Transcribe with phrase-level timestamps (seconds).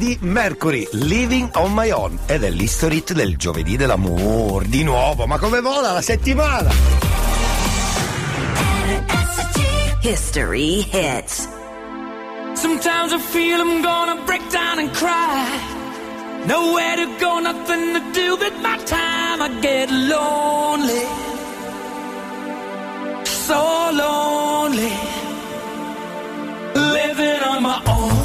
[0.00, 2.18] Freddie Mercury, Living on My Own.
[2.24, 4.66] Ed è l'history del giovedì dell'amore.
[4.66, 6.70] Di nuovo, ma come vola la settimana?
[10.00, 11.46] History hits.
[12.54, 15.44] Sometimes I feel I'm gonna break down and cry.
[16.46, 19.42] Nowhere to go, nothing to do but my time.
[19.42, 21.04] I get lonely.
[23.24, 24.92] So lonely.
[26.74, 28.19] Living on my own.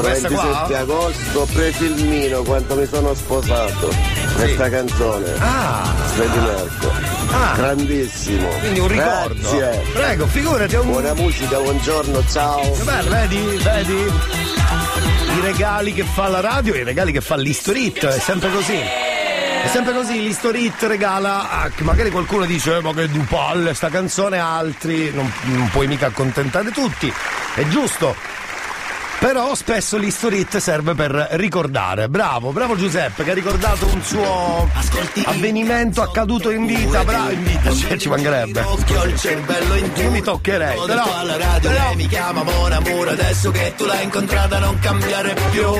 [0.00, 0.42] 1994, Questa qua?
[0.42, 3.94] 27 agosto, pre-filmino quando mi sono sposato.
[4.36, 5.32] Questa canzone.
[5.38, 7.04] Ah, Freddie Mercury.
[7.30, 7.52] Ah.
[7.56, 8.48] Grandissimo.
[8.60, 9.34] quindi un ricordo.
[9.34, 9.82] Grazie.
[9.92, 12.70] Prego, figurati, un Buona musica, buongiorno, ciao.
[12.82, 13.38] Bello, vedi?
[13.62, 14.12] Vedi?
[15.36, 18.78] I regali che fa la radio e i regali che fa l'Historit, è sempre così.
[18.78, 23.88] È sempre così, l'Historit regala, a, magari qualcuno dice "Eh, ma che du palle sta
[23.88, 27.12] canzone, altri non, non puoi mica accontentare tutti,
[27.54, 28.14] è giusto.
[29.26, 32.08] Però spesso l'historit serve per ricordare.
[32.08, 34.70] Bravo, bravo Giuseppe che ha ricordato un suo
[35.24, 37.02] avvenimento accaduto in vita.
[37.02, 38.64] Bravo, in vita, cioè, ci mancherebbe.
[39.96, 41.02] Io mi toccherei, però.
[41.60, 41.94] però...
[41.96, 45.72] Mi chiama Mona Mura, adesso che tu l'hai incontrata non cambiare più.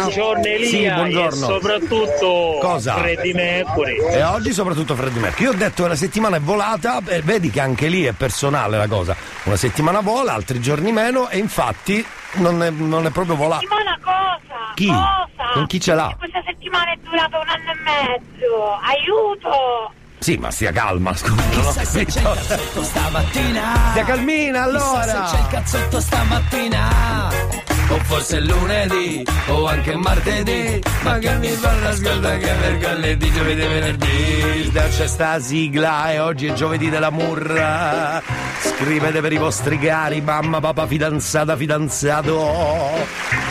[0.00, 0.68] Buongiorno Elia.
[0.68, 1.46] Sì, buongiorno.
[1.46, 2.96] soprattutto Cosa?
[2.96, 3.96] Freddy Mercury.
[4.10, 5.44] E oggi soprattutto Freddy Mercury.
[5.44, 8.76] Io ho detto che la settimana è volata, e vedi che anche lì è personale
[8.76, 9.14] la cosa.
[9.44, 12.04] Una settimana vola, altri giorni meno, e infatti
[12.34, 13.60] non è, non è proprio volata.
[13.60, 14.72] settimana cosa?
[14.74, 14.86] Chi?
[14.86, 15.50] Cosa?
[15.52, 16.14] Con chi ce l'ha?
[16.18, 18.78] Questa settimana è durata un anno e mezzo.
[18.82, 19.92] Aiuto!
[20.18, 21.34] Sì, ma stia calma, scusa.
[21.34, 22.82] non ho capito.
[22.82, 25.00] stamattina Stia calmina allora.
[25.00, 27.59] Chissà se c'è il cazzotto stamattina
[27.90, 33.60] o forse è lunedì o anche martedì ma che mi fa l'ascolta che mercoledì giovedì
[33.60, 38.22] venerdì C'è sta sigla e oggi è giovedì della murra.
[38.60, 42.50] Scrivete per i vostri cari, mamma, papà, fidanzata, fidanzato.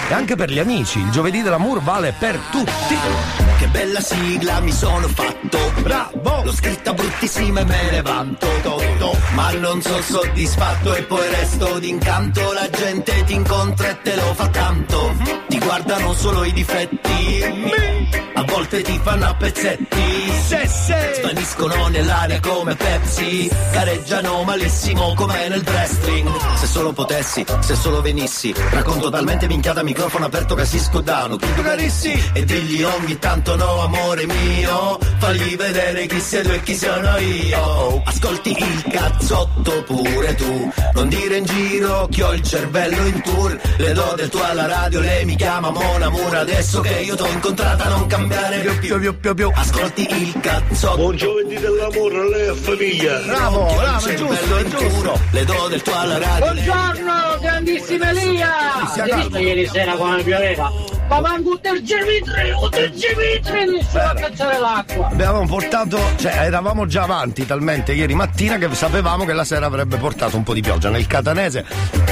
[0.10, 3.49] E anche per gli amici, il giovedì dell'amour vale per tutti.
[3.72, 5.58] Bella sigla mi sono fatto.
[5.82, 6.44] Bravo!
[6.44, 8.48] L'ho scritta bruttissima e me ne vanto.
[8.62, 12.54] Toto, ma non sono soddisfatto e poi resto d'incanto.
[12.54, 15.16] La gente ti incontra e te lo fa tanto.
[15.48, 17.44] Ti guardano solo i difetti.
[18.34, 20.00] A volte ti fanno a pezzetti.
[21.20, 28.54] Svaniscono nell'aria come Pepsi Gareggiano malissimo come nel wrestling Se solo potessi, se solo venissi
[28.72, 33.82] Racconto talmente minchiata microfono aperto che si scudano Tutto carissi E digli ogni tanto no
[33.82, 40.36] amore mio Fagli vedere chi sei tu e chi sono io Ascolti il cazzotto pure
[40.36, 44.44] tu Non dire in giro che ho il cervello in tour Le do del tuo
[44.44, 48.80] alla radio, lei mi chiama Mona Mur Adesso che io t'ho incontrata non cambiare più
[48.80, 53.20] più più più più Ascolti il cazzotto Buon giovedì dell'amore a lei e famiglia.
[53.20, 55.20] Bravo, bravo, è giusto, è giusto.
[55.32, 58.84] Le do del tuo alla radio Buongiorno, grandissima Elia!
[58.96, 60.72] Hai visto ieri sera quando pioveva?
[61.10, 65.08] Ma manco un tergemitri, un tergemitri, nessuno a cacciare l'acqua!
[65.08, 69.98] Abbiamo portato, cioè eravamo già avanti talmente ieri mattina che sapevamo che la sera avrebbe
[69.98, 70.90] portato un po' di pioggia.
[70.90, 71.66] Nel catanese,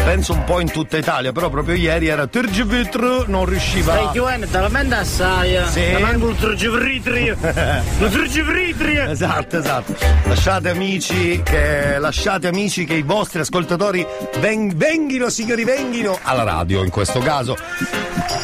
[0.04, 3.94] penso un po' in tutta Italia, però proprio ieri era Tergivitr, non riusciva.
[3.94, 5.92] Stai chiudendo talmente assai, Sì.
[5.94, 7.30] ma manco un tergemitri!
[8.00, 8.98] Un tergemitri!
[8.98, 9.96] Esatto, esatto.
[10.26, 14.06] Lasciate amici che lasciate amici che i vostri ascoltatori
[14.40, 17.58] ven- venghino, signori, venghino alla radio in questo caso.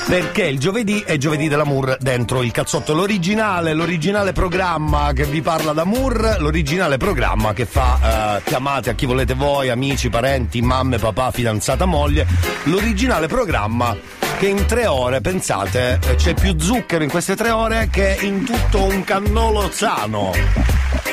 [0.08, 5.72] Perché il giovedì è giovedì dell'amour dentro il cazzotto, l'originale, l'originale programma che vi parla
[5.72, 11.32] d'amor, l'originale programma che fa eh, chiamate a chi volete voi, amici, parenti, mamme, papà,
[11.32, 12.28] fidanzata, moglie,
[12.64, 13.96] l'originale programma
[14.38, 18.44] che in tre ore, pensate, eh, c'è più zucchero in queste tre ore che in
[18.44, 20.32] tutto un cannolo sano.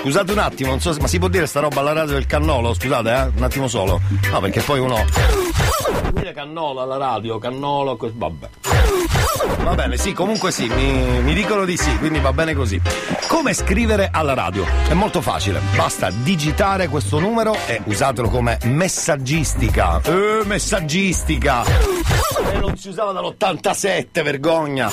[0.00, 2.26] Scusate un attimo, non so se, ma si può dire sta roba alla radio del
[2.26, 2.74] cannolo?
[2.74, 3.30] Scusate, eh?
[3.36, 4.00] Un attimo solo.
[4.32, 5.49] No, perché poi uno.
[6.12, 8.48] Dire cannolo alla radio, cannolo, vabbè.
[9.62, 12.80] Va bene, sì, comunque sì, mi, mi dicono di sì, quindi va bene così.
[13.28, 14.64] Come scrivere alla radio?
[14.88, 20.00] È molto facile, basta digitare questo numero e usatelo come messaggistica.
[20.02, 21.64] Eh, messaggistica!
[22.52, 24.90] E non si usava dall'87, vergogna!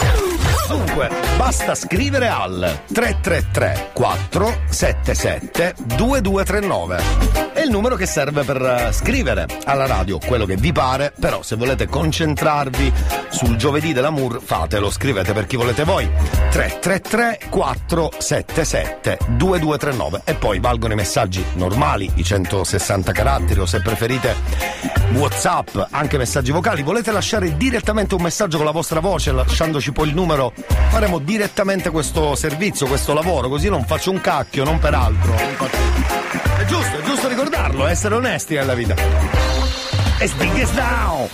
[0.67, 7.46] Dunque, basta scrivere al 333 477 2239.
[7.67, 11.57] Il numero che serve per eh, scrivere alla radio quello che vi pare, però se
[11.57, 12.93] volete concentrarvi
[13.27, 16.09] sul giovedì dell'amour, fatelo, scrivete per chi volete voi.
[16.49, 24.33] 333 477 2239 e poi valgono i messaggi normali, i 160 caratteri o se preferite
[25.15, 26.83] WhatsApp, anche messaggi vocali.
[26.83, 30.53] Volete lasciare direttamente un messaggio con la vostra voce, lasciandoci poi il numero?
[30.87, 35.35] Faremo direttamente questo servizio, questo lavoro, così non faccio un cacchio, non per altro.
[35.35, 38.95] È giusto, è giusto ricordarlo, essere onesti nella vita.
[40.19, 41.27] E stinches down!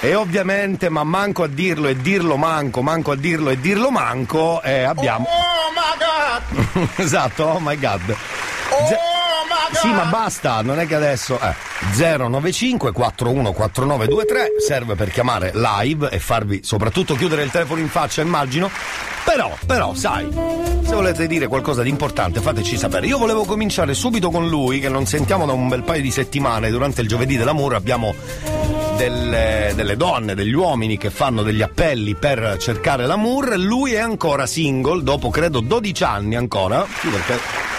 [0.00, 4.62] E ovviamente, ma manco a dirlo e dirlo manco, manco a dirlo e dirlo manco,
[4.62, 5.26] eh, abbiamo.
[5.26, 6.88] Oh my god!
[6.98, 8.16] esatto, oh my god.
[8.86, 9.17] Ze-
[9.72, 11.38] sì, ma basta, non è che adesso.
[11.40, 11.54] Eh,
[11.94, 18.70] 095 414923 serve per chiamare live e farvi soprattutto chiudere il telefono in faccia, immagino.
[19.24, 20.26] Però, però, sai,
[20.82, 23.06] se volete dire qualcosa di importante, fateci sapere.
[23.06, 26.70] Io volevo cominciare subito con lui, che non sentiamo da un bel paio di settimane.
[26.70, 28.14] Durante il giovedì dell'amore abbiamo
[28.96, 33.56] delle, delle donne, degli uomini che fanno degli appelli per cercare l'amour.
[33.58, 36.86] Lui è ancora single, dopo credo 12 anni ancora.
[37.00, 37.77] Sì, perché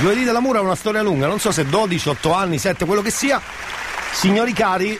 [0.00, 3.10] Giovedì dell'amore è una storia lunga, non so se 12, 8 anni, 7, quello che
[3.10, 3.40] sia.
[4.12, 4.98] Signori cari,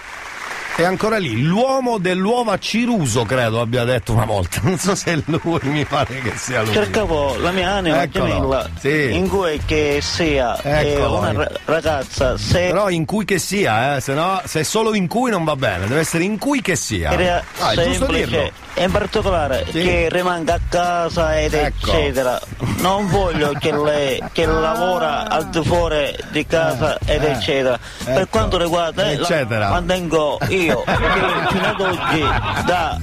[0.76, 1.40] è ancora lì.
[1.40, 4.60] L'uomo dell'uovo a Ciruso, credo abbia detto una volta.
[4.64, 6.72] Non so se è lui, mi pare che sia lui.
[6.72, 9.14] Cercavo la mia anima Eccolo, gemella sì.
[9.14, 11.18] in cui che sia eh, Eccolo.
[11.18, 14.94] una ra- ragazza se Però in cui che sia, eh, se no, se è solo
[14.94, 17.10] in cui non va bene, deve essere in cui che sia.
[17.12, 18.50] era Ah, è giusto dirlo.
[18.76, 19.82] in particolare Sì.
[19.82, 21.92] che rimanga a casa ed Ecco.
[21.92, 22.40] eccetera
[22.78, 28.12] non voglio che lei che lavora al di fuori di casa ed eh, eccetera ecco.
[28.12, 29.68] per quanto riguarda eh, la- Eccetera.
[29.68, 32.24] mantengo io che fino ad oggi
[32.66, 32.98] da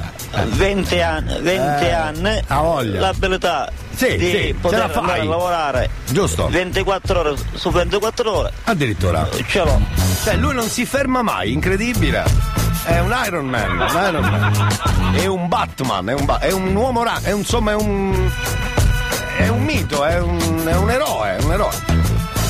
[0.46, 2.42] 20 anni, 20 Eh, anni
[3.00, 6.48] l'abilità Sì, di sì, poter andare a lavorare Giusto.
[6.50, 9.28] 24 ore su 24 ore Addirittura.
[9.48, 9.80] ce l'ho
[10.24, 12.24] Cioè, lui non si ferma mai, incredibile.
[12.84, 15.14] È un Iron Man, un Iron Man.
[15.14, 18.32] È un Batman, è un, ba- è un uomo ra- è un- insomma è un.
[19.38, 21.72] È un mito, è un, è un eroe, è un eroe.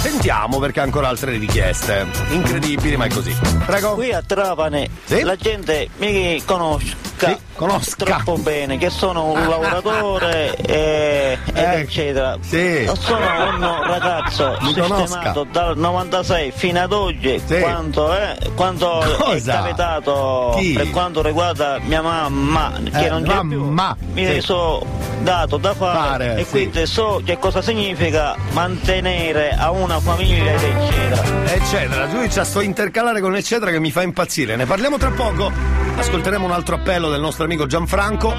[0.02, 2.08] Sentiamo perché ha ancora altre richieste.
[2.32, 3.36] Incredibili, ma è così.
[3.66, 3.94] Prego.
[3.94, 5.22] Qui a Trapani Sì?
[5.22, 8.06] la gente mi conosce conosca, conosca.
[8.06, 12.36] troppo bene, che sono un lavoratore e, ed Eh, eccetera.
[12.42, 12.90] sì.
[13.00, 13.20] Sono
[13.52, 14.98] un ragazzo Mi conosca.
[15.06, 17.60] sistemato dal 96 fino ad oggi, Sì.
[17.60, 20.74] quanto, è, quanto è capitato Chi?
[20.74, 24.42] per quanto riguarda mia mamma, che Eh, non c'è mamma, più, mi sì.
[24.42, 24.84] so
[25.22, 26.50] dato da fare, Fare, e sì.
[26.50, 31.54] quindi so che cosa significa mantenere a una famiglia ed eccetera.
[31.54, 32.06] eccetera.
[32.06, 34.56] Lui c'ha sto intercalare con eccetera che mi fa impazzire.
[34.56, 35.52] Ne parliamo tra poco.
[35.98, 38.34] Ascolteremo un altro appello del nostro amico Gianfranco.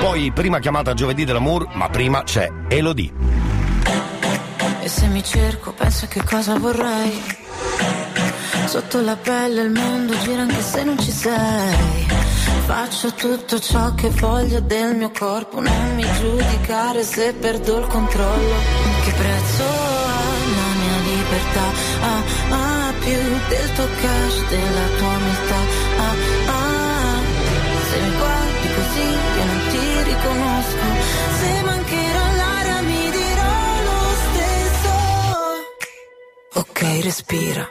[0.00, 3.10] Poi prima chiamata giovedì dell'amour, ma prima c'è Elodie.
[4.82, 7.22] E se mi cerco, penso che cosa vorrei.
[8.66, 12.06] Sotto la pelle il mondo gira anche se non ci sei.
[12.66, 18.54] Faccio tutto ciò che voglio del mio corpo, non mi giudicare se perdo il controllo.
[19.04, 19.91] Che prezzo
[21.42, 21.66] libertà?
[22.00, 25.60] Ah, ah, più del tuo cash, della tua umiltà.
[25.98, 26.14] Ah,
[26.46, 27.20] ah,
[27.88, 29.08] se mi guardi così
[29.38, 30.86] io non ti riconosco.
[31.38, 33.54] Se mancherò l'aria mi dirò
[33.88, 34.92] lo stesso.
[36.54, 37.70] Ok, respira.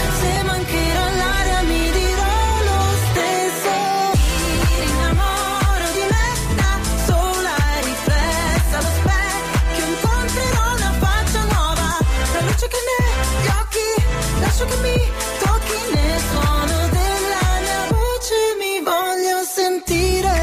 [14.61, 20.39] Tocchi nel suono della mia voce Mi voglio sentire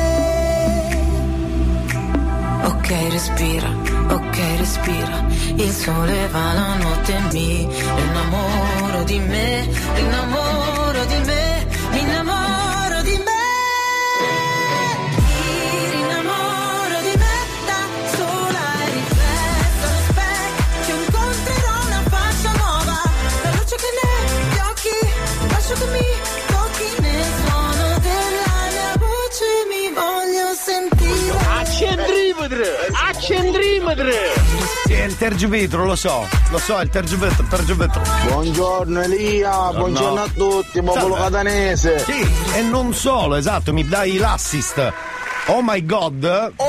[2.65, 3.69] Ok, respira,
[4.09, 5.27] ok, respira.
[5.57, 11.48] Il sole va la notte mi innamoro di me, innamoro di me,
[33.49, 34.13] Accendrimetre!
[34.85, 36.29] Sì, è il tergivetro, lo so.
[36.51, 38.03] Lo so, è il tergivetro, tergivetro.
[38.29, 41.31] Buongiorno Elia, buongiorno a tutti, popolo Salve.
[41.31, 41.99] catanese.
[42.01, 44.93] Sì, e non solo, esatto, mi dai l'assist.
[45.47, 46.53] Oh my god.
[46.57, 46.67] Oh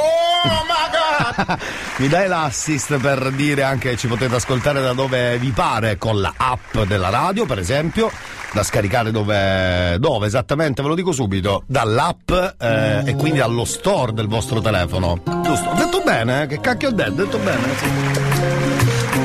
[0.67, 1.59] my god!
[1.97, 6.21] mi dai l'assist per dire anche che ci potete ascoltare da dove vi pare con
[6.21, 8.09] la app della radio, per esempio,
[8.51, 14.13] da scaricare dove, dove esattamente, ve lo dico subito, dall'app eh, e quindi dallo store
[14.13, 15.21] del vostro telefono.
[15.43, 15.69] Giusto?
[15.69, 16.47] Ho detto bene?
[16.47, 17.11] Che cacchio ho detto?
[17.11, 17.67] Ho detto bene?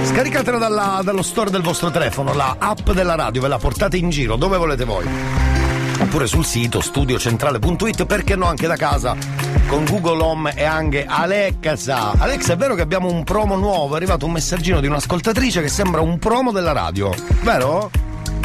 [0.05, 4.11] Scaricatela dalla- dallo store del vostro telefono, la app della radio, ve la portate in
[4.11, 5.07] giro dove volete voi.
[5.97, 9.17] Oppure sul sito studiocentrale.it, perché no anche da casa
[9.67, 12.13] con Google Home e anche Alexa.
[12.19, 13.95] Alexa, è vero che abbiamo un promo nuovo?
[13.95, 17.13] È arrivato un messaggino di un'ascoltatrice che sembra un promo della radio,
[17.43, 17.91] vero?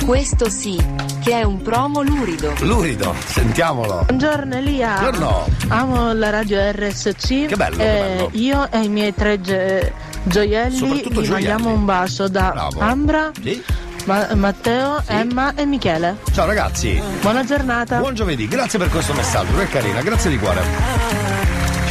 [0.06, 0.75] Questo sì,
[1.24, 2.53] che è un promo lurido.
[2.62, 4.03] Lurido, sentiamolo.
[4.08, 4.98] Buongiorno Elia.
[5.00, 5.46] Buongiorno.
[5.68, 7.46] Amo la radio RSC.
[7.46, 8.29] Che bello, che Eh, bello.
[8.34, 11.48] Io e i miei tre ge- gioielli Soprattutto vi gioielli.
[11.48, 12.79] mandiamo un bacio da Bravo.
[12.79, 13.63] Ambra, Sì.
[14.06, 16.18] Ma- Matteo, Emma e Michele.
[16.34, 17.00] Ciao ragazzi.
[17.22, 18.00] Buona giornata.
[18.00, 21.19] Buon giovedì, grazie per questo messaggio, che carina, grazie di cuore.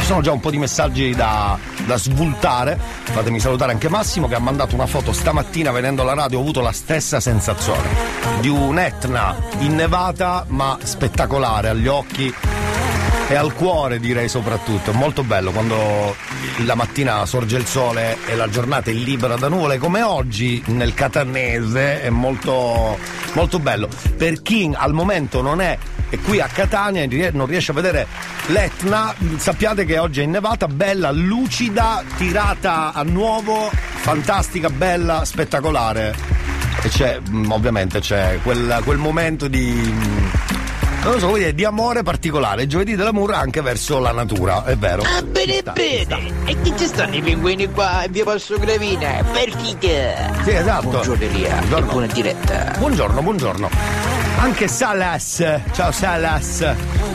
[0.09, 2.79] Sono già un po' di messaggi da, da svoltare.
[3.03, 6.61] Fatemi salutare anche Massimo che ha mandato una foto stamattina venendo alla radio, ho avuto
[6.61, 7.87] la stessa sensazione.
[8.41, 12.33] Di un'Etna innevata ma spettacolare agli occhi
[13.27, 14.93] e al cuore direi soprattutto.
[14.93, 16.15] Molto bello quando
[16.65, 20.95] la mattina sorge il sole e la giornata è libera da nuvole come oggi nel
[20.95, 22.97] Catanese è molto,
[23.33, 23.87] molto bello.
[24.17, 25.77] Per chi al momento non è
[26.09, 28.07] e qui a Catania non riesce a vedere
[28.47, 36.15] l'Etna, sappiate che oggi è innevata, bella, lucida, tirata a nuovo, fantastica, bella, spettacolare.
[36.81, 40.27] E c'è, mm, ovviamente, c'è quel, quel momento di, mm,
[41.03, 42.67] non lo so, vuol dire di amore particolare.
[42.67, 45.03] Giovedì dell'amore anche verso la natura, è vero.
[45.03, 46.31] Ah, bene, sta, bene.
[46.45, 49.23] E chi ci stanno i pinguini qua via Passo Gravina?
[49.31, 50.43] Partita.
[50.43, 50.89] Sì, esatto.
[50.89, 51.91] Buongiorno Elia, Buongiorno.
[51.91, 52.75] buona diretta.
[52.77, 54.18] Buongiorno, buongiorno.
[54.41, 55.43] Anche Salas,
[55.73, 56.65] ciao Salas.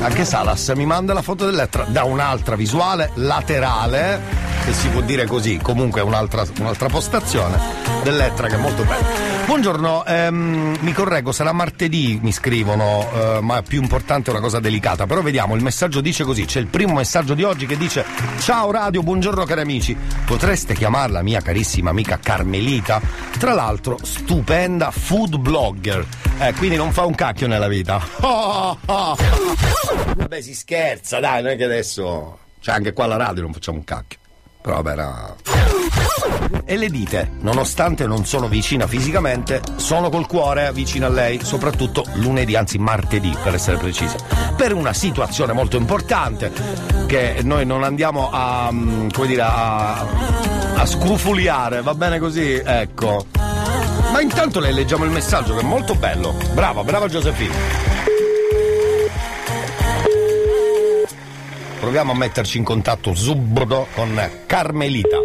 [0.00, 4.20] Anche Salas mi manda la foto dell'elettra da un'altra visuale laterale,
[4.66, 7.58] se si può dire così, comunque un'altra, un'altra postazione
[8.02, 9.33] dell'Ettra che è molto bella.
[9.46, 15.04] Buongiorno, ehm, mi correggo, sarà martedì, mi scrivono, eh, ma più importante una cosa delicata.
[15.06, 18.06] Però vediamo, il messaggio dice così: c'è il primo messaggio di oggi che dice:
[18.40, 19.94] Ciao radio, buongiorno cari amici.
[20.24, 23.02] Potreste chiamarla mia carissima amica Carmelita?
[23.38, 26.06] Tra l'altro, stupenda food blogger.
[26.38, 28.00] Eh, quindi non fa un cacchio nella vita.
[28.20, 29.16] Oh, oh.
[30.16, 32.38] Vabbè, si scherza, dai, non è che adesso.
[32.60, 34.18] Cioè, anche qua alla radio non facciamo un cacchio.
[34.64, 35.36] Però era.
[36.64, 42.06] E le dite, nonostante non sono vicina fisicamente, sono col cuore vicino a lei, soprattutto
[42.14, 44.16] lunedì, anzi martedì per essere precisi,
[44.56, 46.50] per una situazione molto importante
[47.04, 49.98] che noi non andiamo a, mm, come dire, a,
[50.76, 52.54] a scrufuliare, va bene così?
[52.54, 53.26] Ecco.
[54.12, 56.34] Ma intanto le leggiamo il messaggio che è molto bello.
[56.54, 58.13] Brava, brava Giuseppina.
[61.84, 65.18] Proviamo a metterci in contatto subito con Carmelita.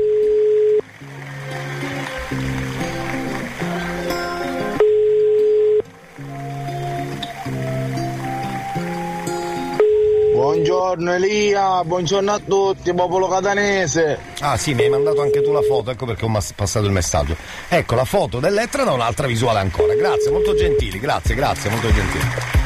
[10.33, 14.19] Buongiorno Elia, buongiorno a tutti, popolo catanese.
[14.41, 17.37] Ah sì, mi hai mandato anche tu la foto, ecco perché ho passato il messaggio.
[17.69, 19.95] Ecco la foto dell'Ettra da un'altra visuale ancora.
[19.95, 22.58] Grazie, molto gentili, grazie, grazie, molto gentili.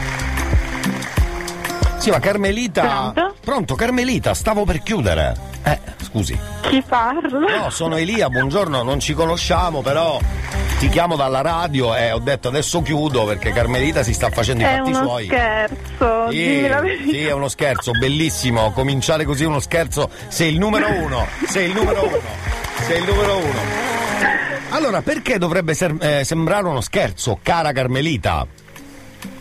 [2.03, 3.12] Sì, ma Carmelita.
[3.13, 3.36] Pronto?
[3.39, 5.33] Pronto, Carmelita, stavo per chiudere.
[5.63, 6.38] Eh, scusi.
[6.63, 7.60] Chi parla?
[7.60, 10.19] No, sono Elia, buongiorno, non ci conosciamo, però
[10.79, 14.65] ti chiamo dalla radio e ho detto adesso chiudo perché Carmelita si sta facendo i
[14.65, 15.25] È fatti uno suoi.
[15.27, 17.10] scherzo, Sì, dimmi la verità.
[17.10, 18.72] sì, è uno scherzo, bellissimo.
[18.74, 20.10] Cominciare così uno scherzo.
[20.27, 21.25] Sei il numero uno.
[21.48, 22.19] Sei il numero uno.
[22.86, 23.60] Sei il numero uno.
[24.72, 28.45] Allora, perché dovrebbe ser- eh, sembrare uno scherzo, cara Carmelita?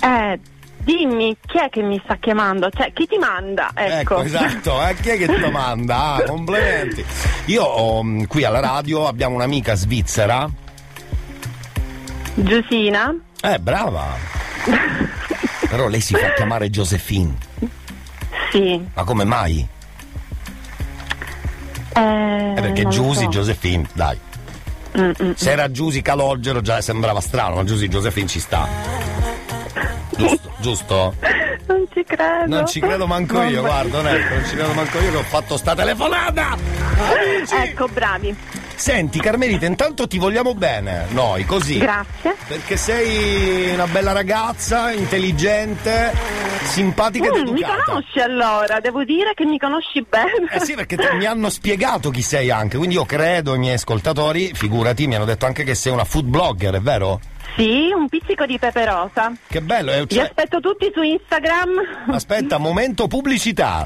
[0.00, 0.38] Eh,
[0.85, 2.69] dimmi chi è che mi sta chiamando?
[2.71, 3.71] Cioè, chi ti manda?
[3.75, 4.23] Ecco.
[4.23, 6.15] esatto, eh, chi è che lo manda?
[6.15, 7.05] Ah, complimenti.
[7.47, 10.49] Io ho, mm, qui alla radio abbiamo un'amica svizzera.
[12.35, 13.15] Giusina?
[13.43, 14.06] Eh, brava.
[15.69, 17.35] Però lei si fa chiamare Josephine.
[18.50, 18.80] Sì.
[18.95, 19.67] Ma come mai?
[21.95, 23.28] Eh, Eh, perché Giusy, so.
[23.28, 24.19] Josephine, dai.
[24.99, 28.69] Mm, mm, Se era Giusy Calogero già sembrava strano, ma Giusy Josephine ci sta.
[30.28, 31.15] Giusto, giusto?
[31.67, 32.47] Non ci credo.
[32.54, 33.50] Non ci credo manco Vabbè.
[33.50, 36.56] io, guarda, Onesto, non ci credo manco io che ho fatto sta telefonata!
[37.63, 38.37] Ecco, bravi.
[38.75, 41.78] Senti, Carmelita, intanto ti vogliamo bene, noi, così.
[41.78, 42.35] Grazie.
[42.49, 46.13] Perché sei una bella ragazza, intelligente,
[46.65, 47.82] simpatica ed Mm, mi educata.
[47.85, 50.49] conosci allora, devo dire che mi conosci bene.
[50.50, 53.75] Eh sì, perché te- mi hanno spiegato chi sei anche, quindi io credo i miei
[53.75, 57.21] ascoltatori, figurati, mi hanno detto anche che sei una food blogger, è vero?
[57.56, 59.32] Sì, un pizzico di peperosa.
[59.47, 61.71] Che bello, eh, Vi cioè- aspetto tutti su Instagram.
[62.10, 63.84] Aspetta, momento pubblicità.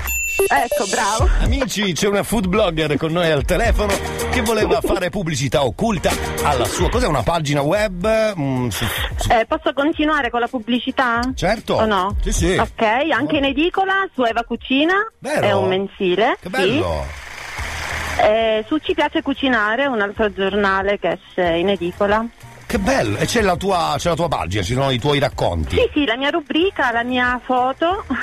[0.49, 1.29] Ecco, bravo.
[1.43, 3.95] Amici, c'è una food blogger con noi al telefono
[4.31, 6.11] che voleva fare pubblicità occulta
[6.43, 6.91] alla sua.
[6.91, 8.35] Cos'è una pagina web?
[8.39, 8.85] Mm, su-
[9.17, 11.21] su- Eh, posso continuare con la pubblicità?
[11.35, 11.75] Certo.
[11.77, 12.17] O no?
[12.21, 12.57] Sì, sì.
[12.57, 14.95] Ok, anche in edicola su Eva Cucina.
[15.21, 15.41] Vero?
[15.47, 16.37] È un mensile.
[16.41, 17.05] Che bello.
[17.09, 18.21] Sì.
[18.21, 22.25] Eh, su Ci piace cucinare, un altro giornale che esce in edicola.
[22.67, 23.17] Che bello.
[23.19, 25.77] E c'è la tua, c'è la tua pagina, ci sono i tuoi racconti.
[25.77, 28.05] Sì, sì, la mia rubrica, la mia foto.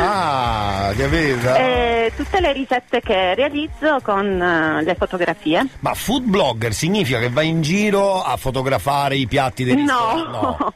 [0.00, 1.54] Ah, capito?
[1.54, 5.66] e tutte le ricette che realizzo con eh, le fotografie.
[5.80, 10.30] Ma food blogger significa che vai in giro a fotografare i piatti dei ristoranti?
[10.30, 10.74] No.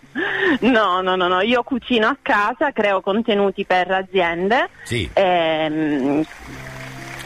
[0.70, 4.68] no, no, no, no, io cucino a casa, creo contenuti per aziende.
[4.84, 5.08] Sì.
[5.12, 6.24] ehm,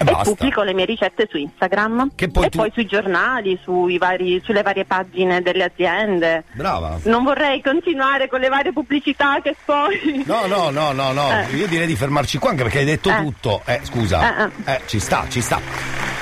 [0.00, 4.40] E e pubblico le mie ricette su Instagram e tu- poi sui giornali, sui vari-
[4.42, 6.44] sulle varie pagine delle aziende.
[6.52, 6.98] Brava.
[7.02, 10.22] Non vorrei continuare con le varie pubblicità che poi.
[10.24, 11.30] No, no, no, no, no.
[11.30, 11.54] Eh.
[11.56, 13.16] Io direi di fermarci qua anche perché hai detto Eh.
[13.16, 13.62] tutto.
[13.66, 14.46] Eh, scusa.
[14.46, 15.60] Eh, Eh, ci sta, ci sta.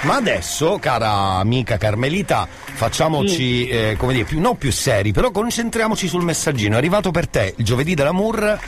[0.02, 6.08] Ma adesso, cara amica Carmelita, facciamoci, eh, come dire, più, non più seri, però concentriamoci
[6.08, 6.74] sul messaggino.
[6.74, 8.58] È arrivato per te il giovedì dell'amour.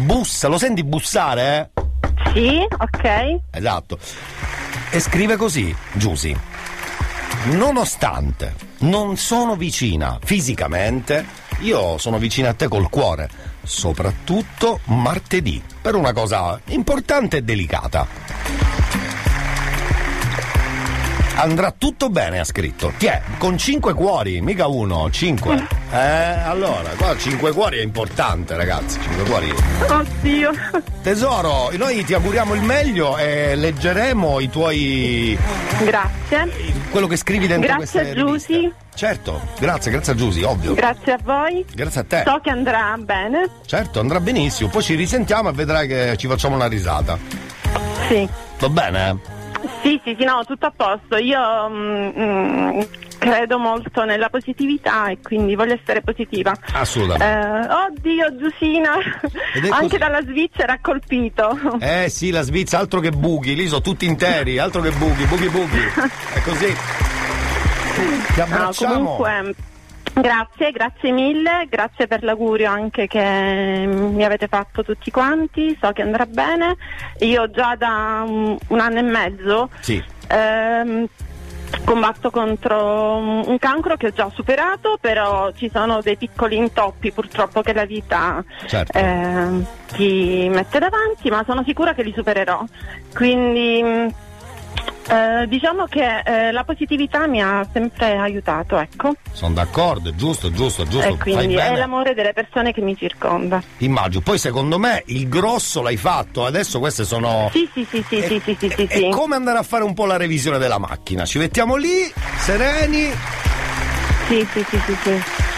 [0.00, 1.70] Bussa, lo senti bussare?
[1.74, 1.84] Eh?
[2.32, 3.40] Sì, ok.
[3.50, 3.98] Esatto.
[4.90, 6.36] E scrive così, Giusy.
[7.52, 11.24] Nonostante non sono vicina fisicamente,
[11.60, 13.28] io sono vicina a te col cuore,
[13.62, 18.06] soprattutto martedì, per una cosa importante e delicata.
[21.38, 22.94] Andrà tutto bene, ha scritto.
[22.96, 25.66] Ti è, con cinque cuori, mica uno, cinque.
[25.92, 28.98] Eh, allora, qua cinque cuori è importante, ragazzi.
[29.02, 29.54] Cinque cuori.
[29.86, 30.50] Oddio.
[31.02, 35.38] Tesoro, noi ti auguriamo il meglio e leggeremo i tuoi.
[35.84, 36.50] Grazie.
[36.90, 38.72] quello che scrivi dentro Grazie queste a Giusy.
[38.94, 40.72] Certo, grazie, grazie a Giusy, ovvio.
[40.72, 41.66] Grazie a voi.
[41.70, 42.22] Grazie a te.
[42.24, 43.50] So che andrà bene.
[43.66, 44.70] Certo, andrà benissimo.
[44.70, 47.18] Poi ci risentiamo e vedrai che ci facciamo una risata.
[48.08, 48.26] Sì.
[48.58, 49.35] Va bene?
[49.82, 51.16] Sì, sì, sì, no, tutto a posto.
[51.16, 52.80] Io mm, mm,
[53.18, 56.52] credo molto nella positività e quindi voglio essere positiva.
[56.72, 57.68] Assolutamente.
[57.68, 58.92] Eh, oddio, Giusina,
[59.70, 61.58] anche dalla Svizzera ha colpito.
[61.80, 65.48] Eh sì, la Svizzera, altro che buchi, lì sono tutti interi, altro che buchi, buchi
[65.48, 65.78] buchi.
[66.34, 66.66] È così.
[67.96, 68.94] Ti No, abbracciamo.
[69.16, 69.54] comunque,
[70.14, 76.02] grazie, grazie mille, grazie per l'augurio anche che mi avete fatto tutti quanti, so che
[76.02, 76.76] andrà bene.
[77.20, 80.02] Io già da un, un anno e mezzo Sì.
[80.28, 81.06] ehm,
[81.84, 87.60] combatto contro un cancro che ho già superato, però ci sono dei piccoli intoppi purtroppo
[87.60, 88.96] che la vita Certo.
[88.96, 92.64] ehm, ti mette davanti, ma sono sicura che li supererò.
[93.14, 94.14] Quindi
[95.08, 99.14] eh, diciamo che eh, la positività mi ha sempre aiutato, ecco.
[99.32, 101.06] Sono d'accordo, è giusto, giusto, giusto.
[101.08, 103.62] E quindi è l'amore delle persone che mi circonda.
[103.78, 104.22] Immagino.
[104.22, 107.48] Poi secondo me il grosso l'hai fatto, adesso queste sono.
[107.52, 110.06] Sì, sì, sì, sì, sì, sì, sì, sì, È come andare a fare un po'
[110.06, 111.24] la revisione della macchina.
[111.24, 113.10] Ci mettiamo lì, sereni.
[114.28, 115.54] Sì, sì, sì, sì, sì.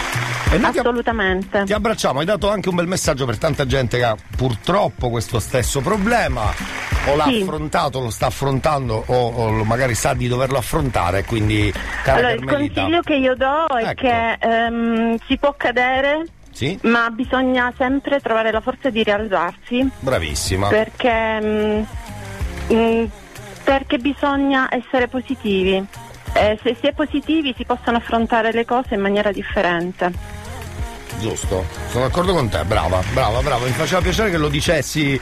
[0.49, 1.63] Ti Assolutamente.
[1.65, 5.39] Ti abbracciamo, hai dato anche un bel messaggio per tanta gente che ha purtroppo questo
[5.39, 6.51] stesso problema,
[7.05, 7.41] o l'ha Sì.
[7.41, 11.71] affrontato, lo sta affrontando, o, o magari sa di doverlo affrontare, quindi
[12.05, 12.81] Allora, il Carmelita.
[12.81, 14.01] consiglio che io do è Ecco.
[14.01, 19.87] che ehm, si può cadere, Sì, ma bisogna sempre trovare la forza di rialzarsi.
[19.99, 20.67] bravissima.
[20.67, 21.81] Perché, mm,
[22.73, 23.03] mm,
[23.63, 25.85] perché bisogna essere positivi.
[26.31, 30.37] E se si è positivi si possono affrontare le cose in maniera differente.
[31.19, 33.65] Giusto, sono d'accordo con te, brava, brava, brava.
[33.65, 35.19] Mi faceva piacere che lo dicessi,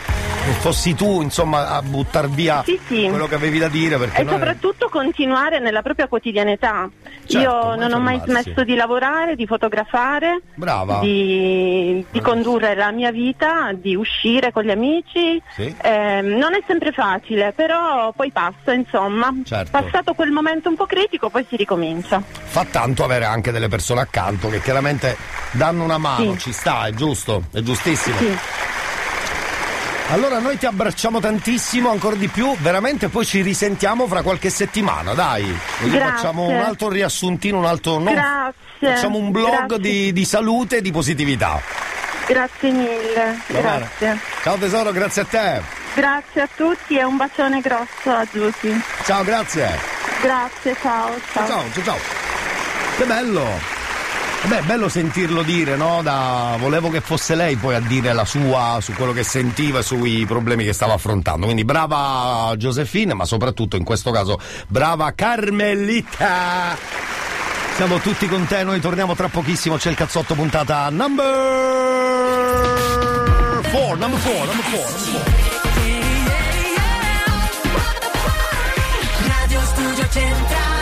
[0.60, 3.08] fossi tu, insomma, a buttar via Sì, sì.
[3.10, 3.96] quello che avevi da dire.
[4.14, 6.88] E noi- soprattutto continuare nella propria quotidianità.
[7.26, 11.00] Certo, Io non ho mai smesso di lavorare, di fotografare, Brava.
[11.00, 15.42] di, di condurre la mia vita, di uscire con gli amici.
[15.56, 15.76] Sì.
[15.82, 19.34] Ehm, non è sempre facile, però poi passa, insomma.
[19.44, 19.72] Certo.
[19.72, 22.22] Passato quel momento un po' critico, poi si ricomincia.
[22.24, 25.18] Fa tanto avere anche delle persone accanto che chiaramente
[25.52, 26.40] danno una mano, Sì.
[26.40, 28.18] ci sta, è giusto, è giustissimo.
[28.18, 28.38] Sì.
[30.10, 35.14] Allora noi ti abbracciamo tantissimo, ancora di più, veramente poi ci risentiamo fra qualche settimana,
[35.14, 35.54] dai.
[35.82, 38.54] Così facciamo un altro riassuntino, un altro no, Grazie.
[38.96, 41.62] Facciamo un blog di, di salute e di positività.
[42.26, 43.40] Grazie mille.
[43.48, 44.20] Grazie.
[44.44, 45.62] Ciao tesoro, grazie a te.
[45.94, 48.80] Grazie a tutti e un bacione grosso a Giusy.
[49.04, 49.78] Ciao, grazie.
[50.22, 51.20] Grazie, ciao.
[51.34, 51.84] Ciao, ciao, ciao.
[51.84, 51.98] ciao.
[52.98, 53.77] Che bello.
[54.46, 56.02] Beh, è bello sentirlo dire, no?
[56.02, 56.56] Da...
[56.60, 60.64] Volevo che fosse lei poi a dire la sua su quello che sentiva, sui problemi
[60.64, 61.46] che stava affrontando.
[61.46, 66.78] Quindi brava Giuseppina, ma soprattutto in questo caso brava Carmelita.
[67.76, 71.26] Siamo tutti con te, noi torniamo tra pochissimo, c'è il cazzotto puntata number
[73.70, 75.46] 4, number 4, number 4, number 4.
[79.28, 80.77] Radio Studio Centrale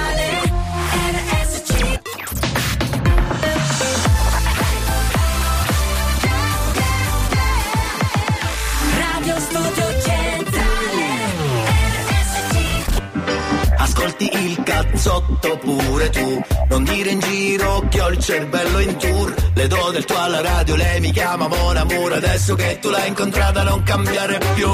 [14.96, 19.34] cazzotto pure tu, non dire in giro che ho il cervello in tour.
[19.54, 23.10] Le do del tuo alla radio, lei mi chiama Mon Amour, adesso che tu l'hai
[23.10, 24.70] incontrata non cambiare più.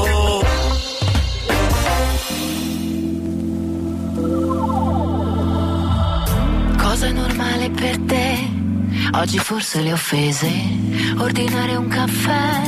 [6.78, 8.50] Cosa è normale per te?
[9.14, 10.52] Oggi forse le offese,
[11.18, 12.62] ordinare un caffè,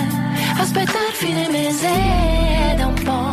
[0.58, 3.33] aspettare fine mese da un po'.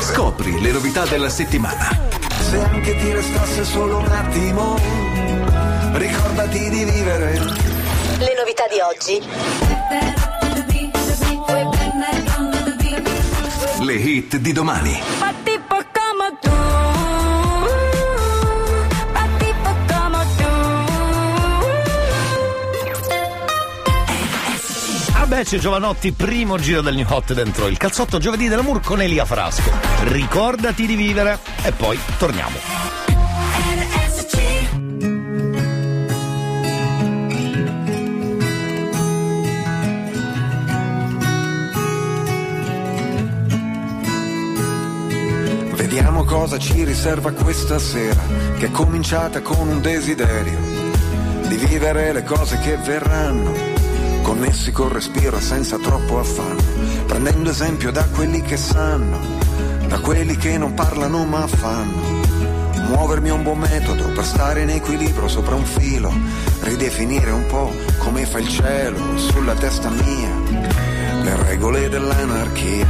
[0.00, 1.98] Scopri le novità della settimana.
[2.40, 4.76] Se anche ti restasse solo un attimo,
[5.94, 7.32] ricordati di vivere.
[8.18, 9.26] Le novità di oggi.
[13.80, 15.00] Le hit di domani.
[25.38, 29.70] C'è Giovanotti, primo giro del New Hot dentro il calzotto giovedì dell'amour con Elia Frasco.
[30.08, 32.56] Ricordati di vivere e poi torniamo.
[45.76, 48.20] Vediamo cosa ci riserva questa sera,
[48.58, 50.58] che è cominciata con un desiderio
[51.46, 53.77] di vivere le cose che verranno,
[54.28, 56.60] connessi col respiro e senza troppo affanno,
[57.06, 59.18] prendendo esempio da quelli che sanno,
[59.86, 62.20] da quelli che non parlano ma fanno.
[62.88, 66.12] Muovermi è un buon metodo per stare in equilibrio sopra un filo,
[66.60, 70.34] ridefinire un po' come fa il cielo sulla testa mia,
[71.22, 72.86] le regole dell'anarchia.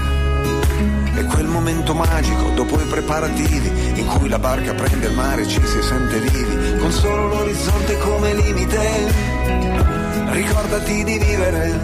[1.14, 5.46] È quel momento magico dopo i preparativi in cui la barca prende il mare e
[5.46, 9.97] ci si sente vivi, con solo l'orizzonte come limite.
[10.26, 11.80] Ricordati di vivere,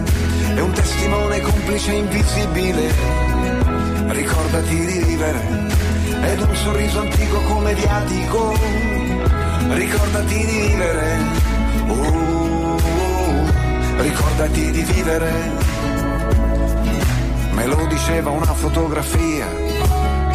[0.54, 2.92] è un testimone complice invisibile.
[4.08, 5.68] Ricordati di vivere,
[6.22, 8.54] ed un sorriso antico come viatico.
[9.70, 11.18] Ricordati di vivere,
[11.88, 12.76] oh,
[13.98, 15.32] ricordati di vivere.
[17.52, 19.63] Me lo diceva una fotografia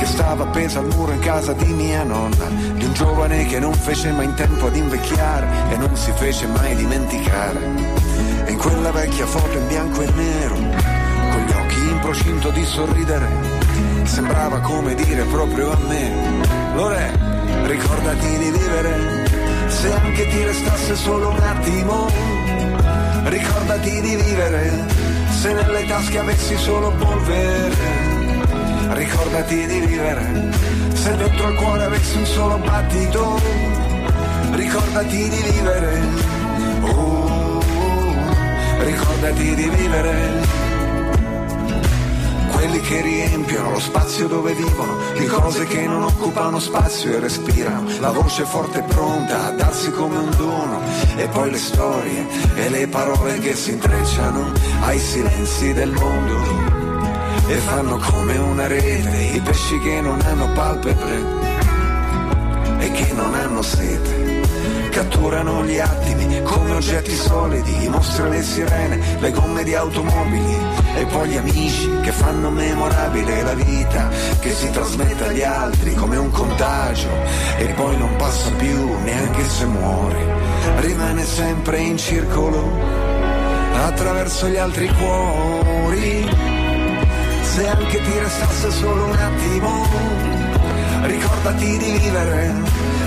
[0.10, 4.12] stava appesa al muro in casa di mia nonna, di un giovane che non fece
[4.12, 7.60] mai in tempo ad invecchiare e non si fece mai dimenticare.
[8.45, 12.65] E in quella vecchia foto in bianco e nero, con gli occhi in procinto di
[12.65, 13.28] sorridere,
[14.04, 16.12] sembrava come dire proprio a me,
[16.74, 17.12] Lore,
[17.65, 19.26] ricordati di vivere,
[19.67, 22.08] se anche ti restasse solo un attimo,
[23.26, 24.88] ricordati di vivere
[25.39, 28.09] se nelle tasche avessi solo polvere,
[28.99, 30.51] ricordati di vivere,
[30.93, 33.39] se dentro al cuore avessi un solo battito,
[34.51, 36.01] ricordati di vivere,
[36.81, 37.63] oh,
[38.79, 40.57] ricordati di vivere.
[42.51, 47.89] Quelli che riempiono lo spazio dove vivono, di cose che non occupano spazio e respirano,
[48.01, 50.81] la voce forte e pronta a darsi come un dono,
[51.15, 56.59] e poi le storie e le parole che si intrecciano ai silenzi del mondo
[57.49, 61.23] e fanno come una rete i pesci che non hanno palpebre
[62.77, 64.27] e che non hanno sete.
[64.91, 67.89] Catturano gli attimi come oggetti solidi, i
[68.29, 70.57] le sirene, le gomme di automobili
[70.95, 74.09] e poi gli amici che fanno memorabile la vita
[74.39, 77.09] che si trasmette agli altri come un contagio
[77.57, 80.35] e poi non passa più neanche se muore,
[80.81, 82.63] rimane sempre in circolo
[83.73, 86.59] attraverso gli altri cuori.
[87.60, 89.86] Se anche ti restasse solo un attimo,
[91.02, 92.54] ricordati di vivere.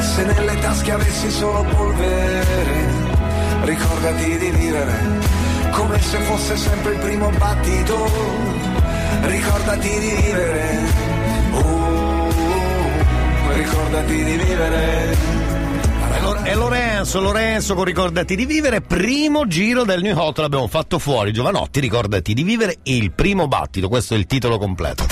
[0.01, 2.85] Se nelle tasche avessi solo polvere,
[3.63, 4.93] ricordati di vivere.
[5.71, 8.11] Come se fosse sempre il primo battito,
[9.23, 10.79] ricordati di vivere.
[11.53, 12.29] Oh,
[13.55, 15.42] ricordati di vivere.
[16.45, 20.99] E E Lorenzo, Lorenzo con Ricordati di vivere, primo giro del New Hot l'abbiamo fatto
[20.99, 21.33] fuori.
[21.33, 25.05] Giovanotti, ricordati di vivere il primo battito, questo è il titolo completo.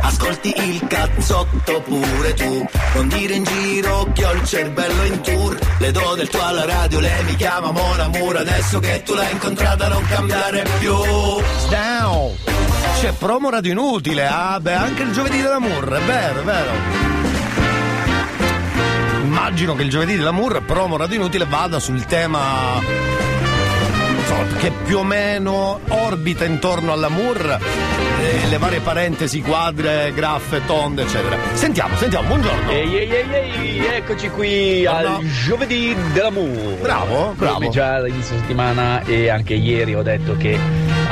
[0.00, 5.56] Ascolti il cazzotto pure tu Non dire in giro che ho il cervello in tour
[5.78, 9.30] Le do del tuo alla radio, lei mi chiama Mona Mura Adesso che tu l'hai
[9.30, 10.94] incontrata non cambiare più
[11.70, 12.34] Down!
[13.00, 17.31] C'è promo radio inutile, ah beh, anche il giovedì dell'amour, è vero, è vero.
[19.44, 22.78] Immagino che il giovedì dell'amour, promo radio inutile, vada sul tema
[24.60, 27.58] che più o meno orbita intorno all'amour,
[28.20, 31.36] eh, le varie parentesi, quadre, graffe, tonde, eccetera.
[31.54, 32.70] Sentiamo, sentiamo, buongiorno.
[32.70, 35.16] Ehi ehi ehi ehi, eccoci qui Buongiorno.
[35.16, 36.76] al giovedì dell'amore.
[36.80, 37.54] Bravo, bravo.
[37.54, 40.56] Come già all'inizio settimana e anche ieri ho detto che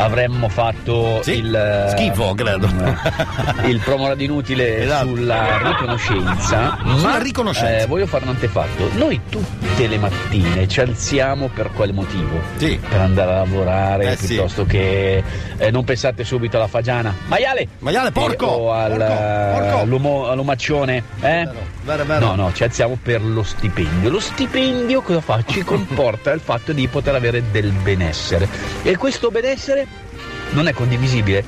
[0.01, 2.67] avremmo fatto il eh, schifo, credo.
[3.67, 6.39] il promo radio inutile sulla riconoscenza.
[6.39, 6.97] Esatto.
[6.97, 7.79] Sulla ma riconoscenza.
[7.83, 8.89] eh, voglio fare un antefatto.
[8.95, 12.41] Noi tutte le mattine ci alziamo per quale motivo?
[12.59, 14.27] Per andare a lavorare Eh, sì.
[14.29, 15.23] piuttosto che
[15.59, 17.15] eh, non pensate subito alla fagiana.
[17.27, 17.67] Maiale!
[17.81, 18.47] Maiale, porco!
[18.47, 20.29] o al, Porco, porco!
[20.31, 21.49] all'omaccione, eh?
[21.83, 22.27] Vero, vero.
[22.27, 24.11] No, no, ci alziamo per lo stipendio.
[24.11, 25.43] Lo stipendio cosa fa?
[25.45, 28.49] Ci comporta il fatto di poter avere del benessere.
[28.83, 30.09] E questo benessere
[30.53, 31.45] non è condivisibile.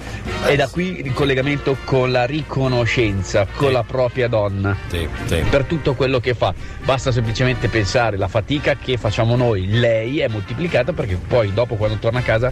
[0.46, 4.76] E da qui il collegamento con la riconoscenza, con la propria donna.
[5.48, 6.54] Per tutto quello che fa.
[6.84, 9.68] Basta semplicemente pensare la fatica che facciamo noi.
[9.68, 12.50] Lei è moltiplicata perché poi dopo quando torna a casa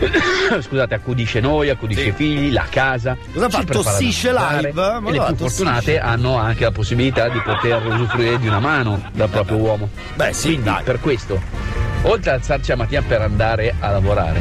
[0.60, 3.16] scusate, accudisce noi, accudisce i figli, la casa.
[3.32, 3.64] Cosa fa?
[3.64, 4.72] Tossisce live?
[4.72, 9.02] Ma E le più fortunate hanno anche la possibilità di poter usufruire di una mano
[9.12, 9.88] dal proprio uomo.
[10.14, 11.40] Beh, sì, Quindi, per questo,
[12.02, 14.40] oltre ad alzarci la mattina per andare a lavorare,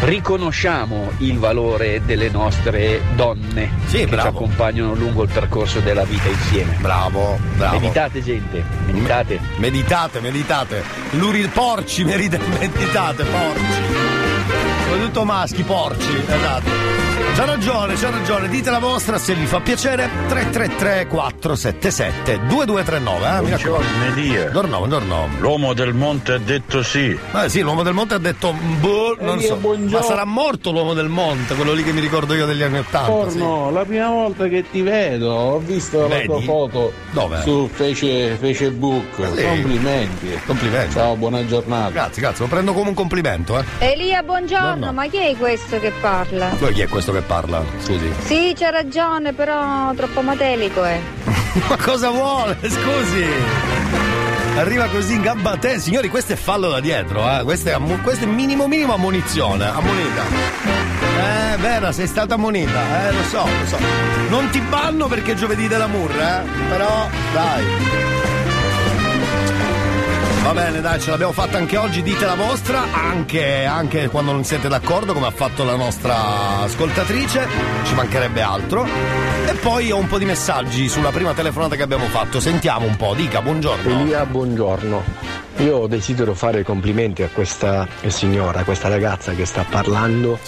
[0.00, 4.28] riconosciamo il valore delle nostre donne che ci bravo.
[4.28, 6.76] accompagnano lungo il percorso della vita insieme.
[6.80, 7.78] Bravo, bravo.
[7.78, 9.40] Meditate, gente, meditate.
[9.56, 10.82] Meditate, meditate.
[11.12, 13.83] Luri porci, merita- meditate, porci.
[14.94, 16.70] Soprattutto maschi, porci, esatto.
[17.34, 20.08] C'ha ragione, c'ha ragione, dite la vostra se vi fa piacere.
[20.28, 23.42] 333 477 2239, eh?
[23.42, 23.86] mi raccomando.
[24.14, 25.28] Buongiorno, buongiorno.
[25.40, 27.18] L'uomo del monte ha detto sì.
[27.32, 29.56] Eh sì, l'uomo del monte ha detto boh, non so.
[29.56, 29.98] buongiorno.
[29.98, 33.30] Ma sarà morto l'uomo del monte, quello lì che mi ricordo io degli anni Ottanta.
[33.30, 33.38] sì.
[33.38, 36.28] Porno, la prima volta che ti vedo, ho visto Vedi?
[36.28, 37.42] la tua foto Dove?
[37.42, 39.26] su Face- Facebook.
[39.34, 39.42] Sì.
[39.42, 40.40] Complimenti.
[40.46, 40.92] Complimenti.
[40.92, 41.90] Ciao, buona giornata.
[41.90, 43.64] Grazie, grazie, lo prendo come un complimento, eh.
[43.78, 44.92] Elia, buongiorno, Buongiorno.
[44.92, 46.46] ma chi è questo che parla?
[46.58, 47.62] Poi chi è questo che parla?
[47.80, 48.12] Scusi.
[48.24, 51.00] Sì, c'ha ragione, però troppo matelico è.
[51.68, 52.56] Ma cosa vuole?
[52.60, 53.24] Scusi.
[54.56, 55.78] Arriva così in gamba a te.
[55.78, 57.42] Signori, questo è fallo da dietro, eh.
[57.44, 59.64] Questo è, ammo- questo è minimo minimo ammonizione.
[59.66, 60.22] Ammonita.
[60.22, 63.78] Eh, Vera, sei stata ammonita, eh, lo so, lo so.
[64.28, 66.42] Non ti banno perché è giovedì dell'amour, eh.
[66.68, 67.64] Però, dai.
[70.44, 74.44] Va bene, dai, ce l'abbiamo fatta anche oggi, dite la vostra, anche, anche quando non
[74.44, 77.48] siete d'accordo, come ha fatto la nostra ascoltatrice,
[77.84, 78.84] ci mancherebbe altro.
[78.84, 82.94] E poi ho un po' di messaggi sulla prima telefonata che abbiamo fatto, sentiamo un
[82.96, 84.00] po', dica, buongiorno.
[84.02, 85.02] Elia, buongiorno.
[85.58, 90.38] Io desidero fare complimenti a questa signora, a questa ragazza che sta parlando,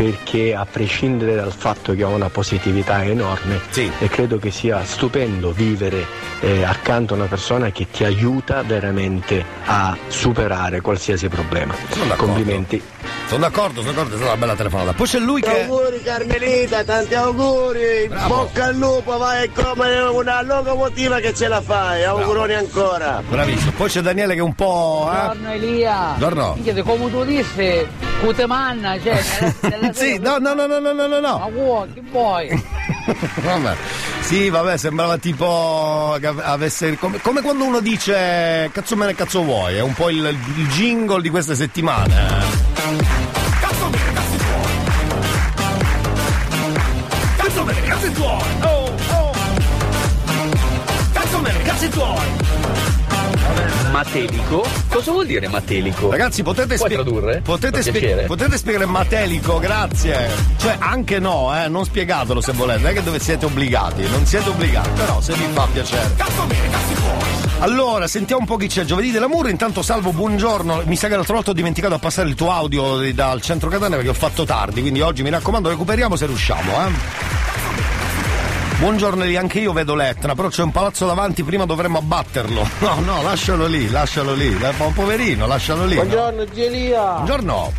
[0.00, 3.60] perché a prescindere dal fatto che ha una positività enorme,
[3.98, 6.06] e credo che sia stupendo vivere
[6.40, 11.74] eh, accanto a una persona che ti aiuta veramente a superare qualsiasi problema.
[12.16, 12.82] Complimenti.
[13.30, 14.92] Sono d'accordo, sono d'accordo, è stata una bella telefonata.
[14.92, 15.62] Poi c'è lui che...
[15.62, 18.10] Auguri Carmelita, tanti auguri!
[18.26, 23.22] Bocca al lupo, vai come una locomotiva che ce la fai, auguroni ancora!
[23.24, 23.70] Bravissimo.
[23.76, 25.08] Poi c'è Daniele che è un po'...
[25.12, 25.14] Eh?
[25.14, 26.14] Buongiorno Elia.
[26.16, 26.54] Buongiorno.
[26.54, 27.88] Minchia, come tu disse,
[28.20, 29.22] cute manna, cioè.
[29.94, 31.38] Sì, no, no, no, no, no, no, no.
[31.38, 32.48] Ma vuoi, che vuoi?
[33.44, 33.76] Vabbè.
[34.30, 36.96] Sì, vabbè, sembrava tipo avesse.
[36.98, 40.24] Come, come quando uno dice cazzo me ne cazzo vuoi, è un po' il,
[40.56, 42.14] il jingle di queste settimane.
[42.14, 42.44] eh.
[43.60, 44.72] Cazzo me ne cazzo tuoi!
[47.38, 48.42] Cazzo me ne cazzo tuoi!
[48.62, 49.32] Oh, oh!
[51.12, 52.49] Cazzo me ne cazzo tuoi!
[53.90, 54.64] Bene, matelico.
[54.88, 56.10] Cosa vuol dire matelico?
[56.10, 57.40] Ragazzi, potete, Puoi spie- tradurre?
[57.42, 60.30] potete, spie- potete spiegare matelico, grazie.
[60.56, 64.24] Cioè, anche no, eh, non spiegatelo se volete, non è che dove siete obbligati, non
[64.26, 66.08] siete obbligati, però se vi fa piacere.
[67.58, 68.84] Allora, sentiamo un po' chi c'è.
[68.84, 70.82] Giovedì dell'amore, intanto salvo, buongiorno.
[70.86, 73.68] Mi sa che l'altra volta ho dimenticato a passare il tuo audio di- dal centro
[73.68, 77.49] Catania perché ho fatto tardi, quindi oggi mi raccomando recuperiamo se riusciamo, eh.
[78.80, 82.66] Buongiorno lì, anche io vedo l'Etna, però c'è un palazzo davanti, prima dovremmo abbatterlo.
[82.80, 84.56] No, no, lascialo lì, lascialo lì.
[84.58, 85.96] Eh, po- Poverino, lascialo lì.
[85.96, 86.02] no?
[86.02, 87.12] Buongiorno Gelia.
[87.16, 87.72] Buongiorno.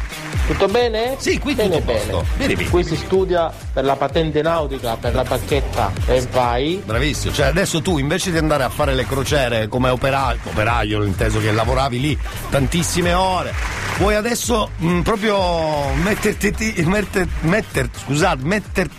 [0.46, 1.16] Tutto bene?
[1.18, 2.08] Sì, qui bene, tutto a posto.
[2.12, 2.28] bene.
[2.38, 2.70] Vieni, vieni.
[2.70, 6.82] Qui si studia per la patente nautica, per la bacchetta e vai.
[6.86, 11.40] Bravissimo, cioè adesso tu invece di andare a fare le crociere come operaio, operaio inteso
[11.40, 12.18] che lavoravi lì
[12.50, 13.54] tantissime ore,
[13.98, 18.96] puoi adesso mh, proprio metterti, ti- metter, metter, scusate, metterti...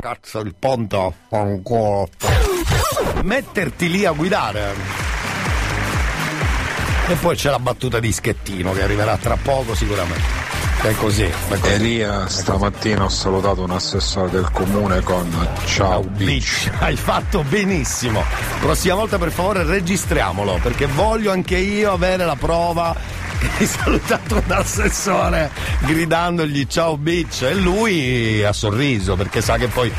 [0.00, 2.10] Cazzo il ponte ancora.
[3.22, 4.74] Metterti lì a guidare.
[7.06, 10.45] E poi c'è la battuta di Schettino che arriverà tra poco sicuramente.
[10.86, 11.24] È così.
[11.24, 11.72] È così.
[11.72, 15.28] Elia, stamattina ho salutato un assessore del comune con
[15.64, 16.70] ciao bitch.
[16.78, 18.22] Hai fatto benissimo.
[18.60, 22.94] Prossima volta per favore registriamolo perché voglio anche io avere la prova
[23.38, 29.66] che hai salutato un assessore gridandogli ciao bitch e lui ha sorriso perché sa che
[29.66, 29.92] poi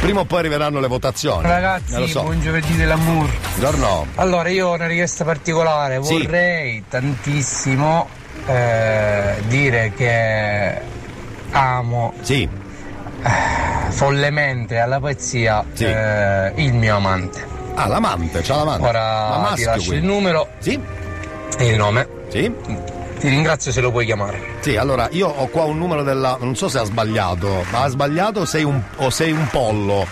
[0.00, 1.42] prima o poi arriveranno le votazioni.
[1.46, 2.22] Ragazzi, Eh, so.
[2.22, 3.28] buon giovedì dell'amour.
[3.56, 4.06] Buongiorno.
[4.14, 6.22] Allora, io ho una richiesta particolare, Sì.
[6.22, 8.08] vorrei tantissimo
[8.46, 10.80] eh, dire che
[11.52, 12.48] amo sì.
[13.90, 17.46] follemente alla pazzia eh, il mio amante.
[17.74, 18.82] Ah, l'amante, c'ha l'amante.
[18.82, 20.06] Ma Ora maschio, ti lascio quindi.
[20.06, 20.80] il numero Sì.
[21.58, 22.08] e il nome.
[22.28, 22.52] Sì.
[23.18, 24.40] Ti ringrazio se lo puoi chiamare.
[24.60, 26.36] Sì, allora io ho qua un numero della.
[26.40, 30.06] non so se ha sbagliato, ma ha sbagliato o sei un, o sei un pollo.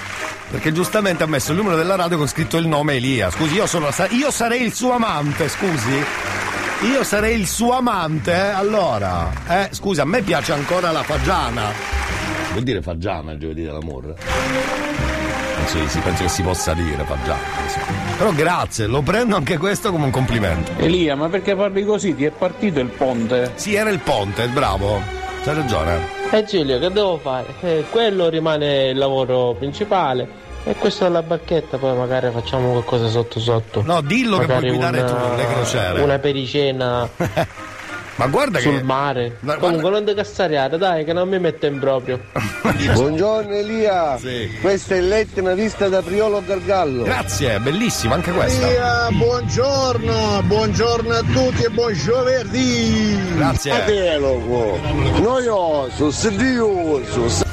[0.50, 3.30] Perché giustamente ha messo il numero della radio con scritto il nome Elia.
[3.30, 3.88] Scusi, io sono.
[4.10, 6.04] Io sarei il suo amante, scusi.
[6.82, 8.50] Io sarei il suo amante, eh?
[8.50, 9.32] Allora.
[9.48, 11.72] Eh, scusa, a me piace ancora la fagiana.
[12.52, 14.14] Vuol dire fagiana il giovedì dell'amore?
[15.56, 17.40] Penso, sì, penso che si possa dire fagiana.
[17.66, 17.80] sì.
[18.16, 20.70] Però grazie, lo prendo anche questo come un complimento.
[20.76, 22.14] Elia, ma perché parli così?
[22.14, 23.52] Ti è partito il ponte?
[23.56, 25.02] Sì, era il ponte, bravo.
[25.42, 25.98] C'hai ragione.
[26.30, 27.46] E Giulio, che devo fare?
[27.60, 30.46] Eh, quello rimane il lavoro principale.
[30.64, 33.82] E questa è la bacchetta, poi magari facciamo qualcosa sotto sotto.
[33.82, 36.00] No, dillo che Magari puoi guidare una- tu le crociere.
[36.02, 37.08] Una pericena.
[38.18, 39.38] Ma guarda sul che- mare.
[39.60, 42.18] Comunque non ti cazzariare, dai, che non mi mette in proprio.
[42.94, 44.18] Buongiorno Elia,
[44.60, 47.04] questa è l'Etna vista da Priolo Gargallo.
[47.04, 48.66] Grazie, bellissima anche questa.
[48.66, 53.16] Elia, buongiorno, buongiorno a tutti e buon giovedì.
[53.36, 53.70] Grazie.
[53.82, 54.78] Adelo,
[55.20, 57.46] noioso, sedioso.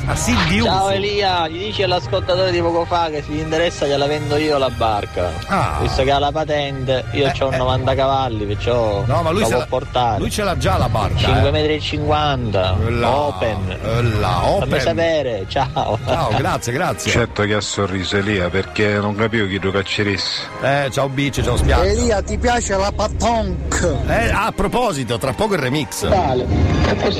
[0.64, 4.58] Ciao Elia, gli dici all'ascoltatore di poco fa che se gli interessa gliela vendo io
[4.58, 5.32] la barca.
[5.48, 5.78] Ah.
[5.82, 9.58] Visto che ha la patente, io ho 90 cavalli, perciò No, ma lui, la può
[9.58, 10.20] la, portare.
[10.20, 11.18] lui ce l'ha già la barca.
[11.18, 11.52] 5 eh.
[11.52, 13.78] metri e 50 Là, open
[14.20, 14.70] là, open.
[14.70, 17.12] fammi sapere ciao Ciao, grazie, grazie.
[17.12, 20.42] Certo che ha sorriso Elia perché non capivo chi tu cacceresti.
[20.62, 21.86] Eh, ciao Bici, ciao Spiaggia.
[21.86, 23.96] Elia, ti piace la patonk?
[24.08, 26.08] Eh, a proposito, tra poco il remix.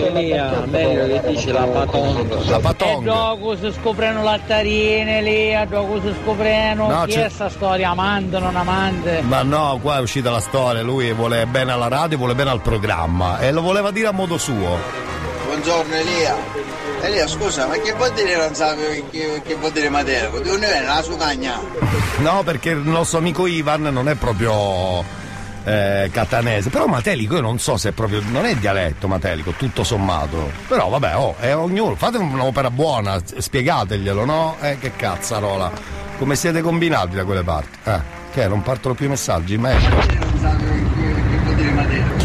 [0.06, 3.04] Elia meglio che dici la patonga La E patong.
[3.06, 7.90] dopo si scoprono lattarine lì, e dopo si scoprono No, chi c'è- è sta storia,
[7.92, 9.22] amante, non amante.
[9.22, 12.62] Ma no, qua è uscita la storia, lui vuole bene alla radio, vuole bene al
[12.62, 14.78] programma e lo voleva dire a modo suo.
[15.46, 16.36] Buongiorno Elia.
[17.02, 20.40] Elia scusa, ma che vuol dire sapevi che, che vuol dire Mateo?
[20.40, 21.60] Di un'è la sugagna.
[22.18, 25.04] No, perché il nostro amico Ivan non è proprio
[25.66, 26.70] eh, catanese.
[26.70, 28.22] Però Matelico io non so se è proprio.
[28.30, 30.52] non è dialetto Matelico, tutto sommato.
[30.68, 31.96] Però vabbè, oh, è ognuno.
[31.96, 34.56] Fate un'opera buona, spiegateglielo, no?
[34.62, 35.72] Eh, che cazzarola.
[36.18, 37.78] Come siete combinati da quelle parti?
[37.84, 38.00] Eh,
[38.32, 40.35] che non partono più i messaggi, ma ecco.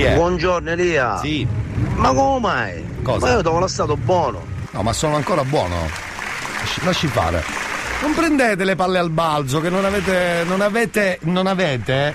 [0.01, 0.15] Chi è?
[0.15, 1.19] Buongiorno Elia.
[1.19, 1.47] Sì.
[1.97, 2.85] Ma come mai?
[3.03, 3.27] Cosa?
[3.27, 4.43] Ma io t'ho stato buono.
[4.71, 5.77] No, ma sono ancora buono.
[6.59, 7.45] Lasci, lasci fare.
[8.01, 10.45] Non prendete le palle al balzo, che non avete.
[10.47, 11.19] non avete.
[11.25, 12.15] non avete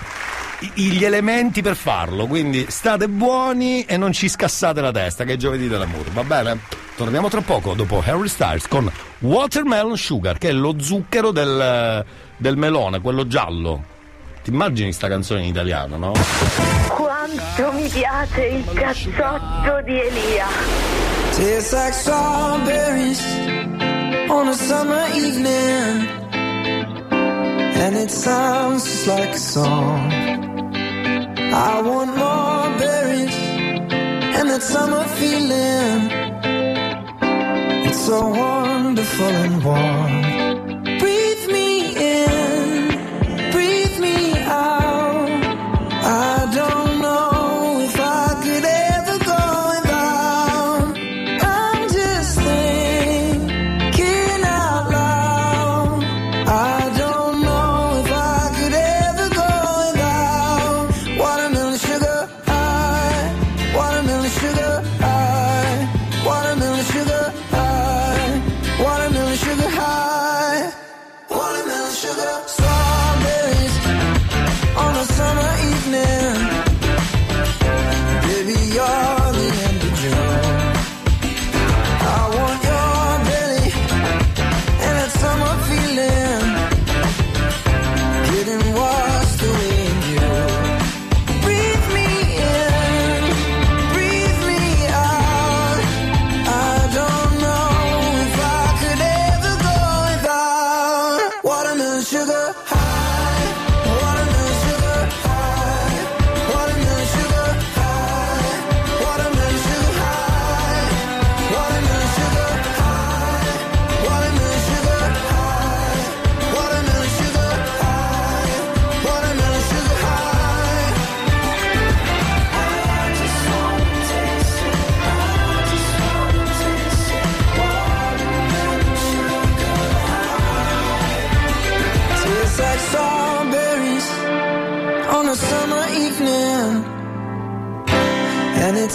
[0.74, 2.26] i- gli elementi per farlo.
[2.26, 6.60] Quindi state buoni e non ci scassate la testa, che è giovedì dell'amore, va bene?
[6.96, 12.04] Torniamo tra poco dopo Harry Styles con Watermelon Sugar, che è lo zucchero del,
[12.36, 13.94] del melone, quello giallo.
[14.46, 16.12] Ti immagini sta canzone in italiano, no?
[16.90, 20.46] Quanto mi piace il cazzotto di Elia.
[21.32, 23.26] Tastes like strawberries
[24.30, 26.08] on a summer evening,
[27.10, 30.12] and it sounds just like a song.
[30.14, 33.36] I want more berries
[34.38, 36.12] and that summer feeling.
[37.88, 40.25] It's so wonderful and warm.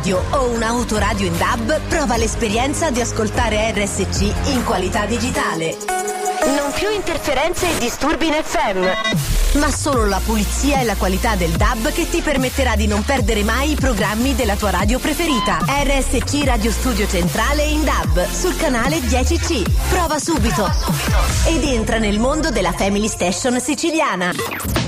[0.00, 5.76] Radio o un'autoradio in DAB, prova l'esperienza di ascoltare RSC in qualità digitale.
[6.56, 11.50] Non più interferenze e disturbi in FM, ma solo la pulizia e la qualità del
[11.50, 15.58] DAB che ti permetterà di non perdere mai i programmi della tua radio preferita.
[15.66, 19.64] RSC Radio Studio Centrale in DAB sul canale 10C.
[19.90, 20.66] Prova subito
[21.46, 24.79] ed entra nel mondo della Family Station siciliana.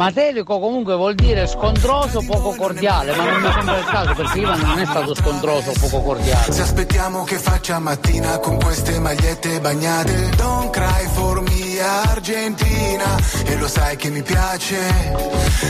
[0.00, 4.58] Matelico comunque vuol dire scontroso, poco cordiale, ma non mi sembra il caso perché Ivan
[4.60, 6.50] non è stato scontroso, poco cordiale.
[6.50, 13.58] Se aspettiamo che faccia mattina con queste magliette bagnate Don't cry for me Argentina E
[13.58, 14.78] lo sai che mi piace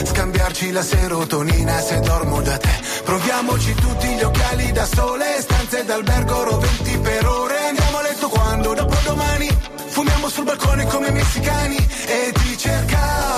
[0.05, 6.43] Scambiarci la serotonina se dormo da te Proviamoci tutti gli occhiali da sole Stanze d'albergo
[6.43, 8.73] roventi per ore Andiamo a letto quando?
[8.73, 9.49] Dopodomani
[9.87, 13.30] Fumiamo sul balcone come messicani E ti cercavo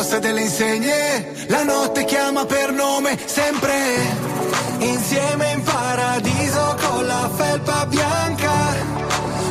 [0.00, 3.74] rossa delle insegne La notte chiama per nome sempre.
[4.78, 8.52] Insieme in paradiso con la felpa bianca.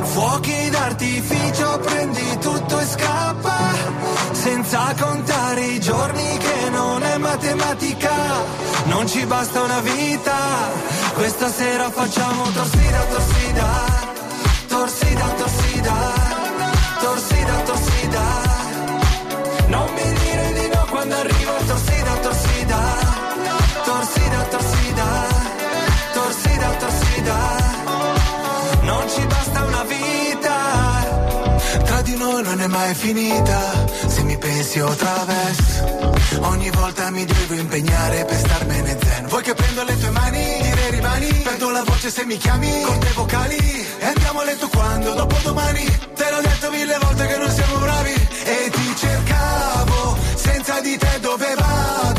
[0.02, 3.58] Fuochi d'artificio prendi tutto e scappa.
[4.32, 8.14] Senza contare i giorni che non è matematica.
[8.86, 10.36] Non ci basta una vita
[11.14, 14.09] Questa sera facciamo torsida Torsida,
[32.60, 36.08] non è mai finita Se mi pensi o traverso
[36.42, 39.28] Ogni volta mi devo impegnare per starmene zen.
[39.28, 41.28] Vuoi che prendo le tue mani, dire rimani?
[41.44, 43.86] Perdo la voce se mi chiami, con te vocali.
[44.00, 45.86] E andiamo a letto quando, dopo domani.
[46.16, 48.14] Te l'ho detto mille volte che non siamo bravi.
[48.46, 52.19] E ti cercavo, senza di te dove vado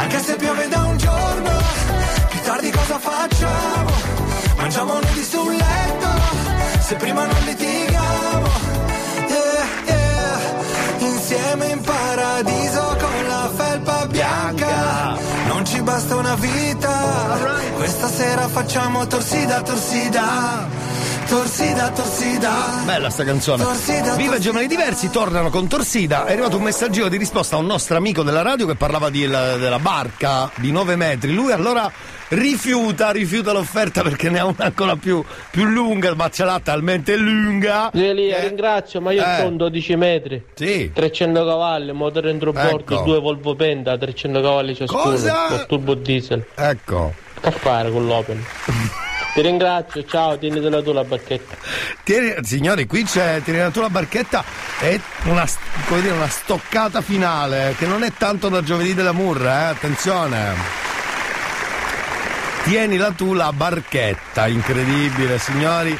[0.00, 1.50] Anche se piove da un giorno,
[2.30, 3.90] più tardi cosa facciamo?
[4.56, 6.08] Mangiamo nudi sul letto,
[6.80, 8.48] se prima non litighiamo.
[9.28, 11.06] Yeah, yeah.
[11.06, 15.18] Insieme in paradiso con la felpa bianca.
[15.48, 17.38] Non ci basta una vita,
[17.76, 20.66] questa sera facciamo torsida, torsida.
[21.30, 22.82] Torsida, torsida.
[22.84, 23.62] Bella sta canzone.
[23.62, 26.24] Torsida, Viva i giornali diversi, tornano con Torsida.
[26.24, 29.26] È arrivato un messaggio di risposta a un nostro amico della radio che parlava di-
[29.28, 31.32] la- della barca di 9 metri.
[31.32, 31.88] Lui allora
[32.30, 37.14] rifiuta, rifiuta l'offerta perché ne ha una ancora più, più lunga, ma ce l'ha talmente
[37.16, 37.92] lunga.
[37.92, 39.36] Elia, ringrazio, ma io Eh.
[39.38, 40.44] sono 12 metri.
[40.54, 40.90] Sì.
[40.92, 43.02] 300 cavalli, motore entrobordo, Ecco.
[43.04, 45.02] due Volvo Penta, 300 cavalli ciascuno.
[45.02, 45.46] Cosa?
[45.48, 46.44] Con turbo diesel.
[46.56, 47.14] Ecco.
[47.40, 48.44] Che a fare con l'Open?
[49.32, 51.56] Ti ringrazio, ciao, tienitela tu la bacchetta.
[52.02, 54.42] Tieni- signori, qui c'è, tieni tu la barchetta,
[54.80, 55.46] è una,
[56.00, 60.54] dire, una stoccata finale, che non è tanto da giovedì della murra, eh, attenzione.
[62.64, 65.96] Tienila tu la barchetta, incredibile, signori.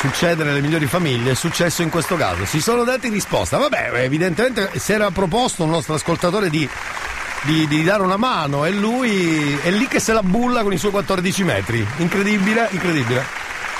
[0.00, 2.46] succede nelle migliori famiglie, è successo in questo caso.
[2.46, 3.58] Si sono dati risposta.
[3.58, 6.66] Vabbè, evidentemente si era proposto un nostro ascoltatore di,
[7.42, 10.78] di- di dare una mano e lui è lì che se la bulla con i
[10.78, 11.86] suoi 14 metri.
[11.98, 13.24] Incredibile, incredibile.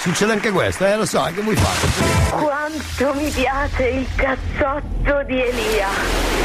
[0.00, 2.42] Succede anche questo, eh, lo so, che vuoi fare?
[2.42, 5.88] Quanto mi piace il cazzotto di Elia.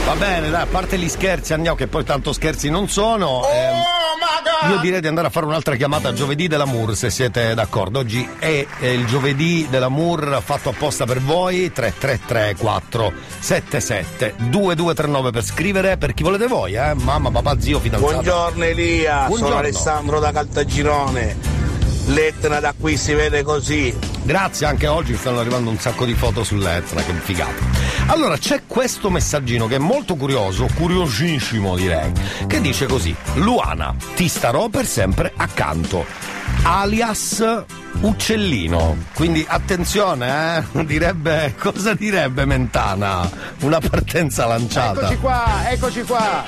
[0.06, 3.44] Va bene, dai, a parte gli scherzi, andiamo, che poi tanto scherzi non sono.
[3.50, 8.00] ehm, io direi di andare a fare un'altra chiamata giovedì dell'Amour, se siete d'accordo.
[8.00, 11.72] Oggi è, è il giovedì dell'Amour fatto apposta per voi.
[11.72, 16.94] 333 477 2239 per scrivere per chi volete voi, eh?
[16.94, 18.12] Mamma, papà, zio, fidanzato.
[18.12, 19.58] Buongiorno Elia, sono Buongiorno.
[19.58, 21.65] Alessandro da Caltagirone.
[22.06, 23.96] L'Etna da qui si vede così.
[24.24, 27.64] Grazie, anche oggi stanno arrivando un sacco di foto sull'Etna, che figata.
[28.08, 32.12] Allora, c'è questo messaggino che è molto curioso, curiosissimo direi,
[32.48, 36.06] che dice così: Luana, ti starò per sempre accanto.
[36.64, 37.64] Alias
[38.02, 38.98] uccellino.
[39.14, 40.84] Quindi attenzione, eh?
[40.86, 43.30] Direbbe, cosa direbbe Mentana?
[43.62, 45.02] Una partenza lanciata.
[45.02, 46.44] Eccoci qua, eccoci qua.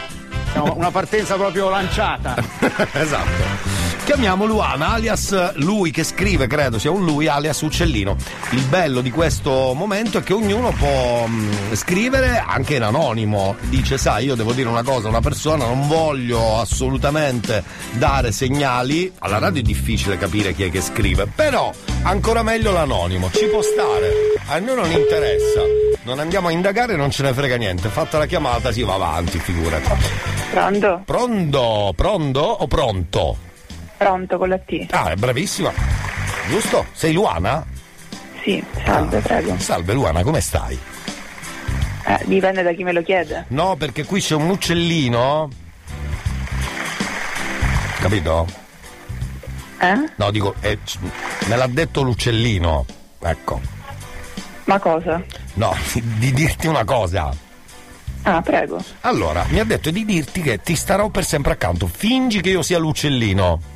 [0.53, 2.35] No, una partenza proprio lanciata.
[2.93, 3.86] esatto.
[4.07, 8.15] Chiamiamo Luana, alias lui che scrive, credo sia un lui, alias Uccellino.
[8.51, 13.57] Il bello di questo momento è che ognuno può mh, scrivere anche in anonimo.
[13.63, 17.61] Dice, sai, io devo dire una cosa a una persona, non voglio assolutamente
[17.97, 19.11] dare segnali.
[19.19, 21.69] Alla radio è difficile capire chi è che scrive, però
[22.03, 24.09] ancora meglio l'anonimo, ci può stare.
[24.47, 25.63] A noi non interessa.
[26.03, 27.89] Non andiamo a indagare, non ce ne frega niente.
[27.89, 29.91] Fatta la chiamata si va avanti, figurati.
[30.49, 31.01] Pronto?
[31.03, 31.93] Pronto?
[31.93, 33.46] Pronto o pronto?
[33.97, 34.87] Pronto con la T.
[34.91, 35.71] Ah, è bravissima.
[36.49, 36.85] Giusto?
[36.93, 37.65] Sei Luana?
[38.43, 39.57] Sì, salve, Ah, prego.
[39.59, 40.77] Salve Luana, come stai?
[42.05, 43.45] Eh, dipende da chi me lo chiede.
[43.49, 45.49] No, perché qui c'è un uccellino.
[47.99, 48.47] Capito?
[49.79, 50.11] Eh?
[50.15, 50.77] No, dico, eh,
[51.47, 52.85] me l'ha detto l'uccellino.
[53.19, 53.59] Ecco.
[54.65, 55.21] Ma cosa?
[55.55, 57.33] No, di dirti una cosa.
[58.23, 58.83] Ah, prego.
[59.01, 61.87] Allora, mi ha detto di dirti che ti starò per sempre accanto.
[61.87, 63.75] Fingi che io sia l'uccellino.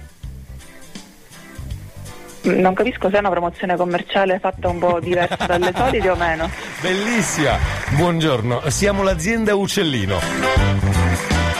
[2.44, 6.50] Non capisco se è una promozione commerciale fatta un po' diversa dalle solite o meno.
[6.82, 7.58] Bellissima!
[7.96, 10.18] Buongiorno, siamo l'azienda Uccellino.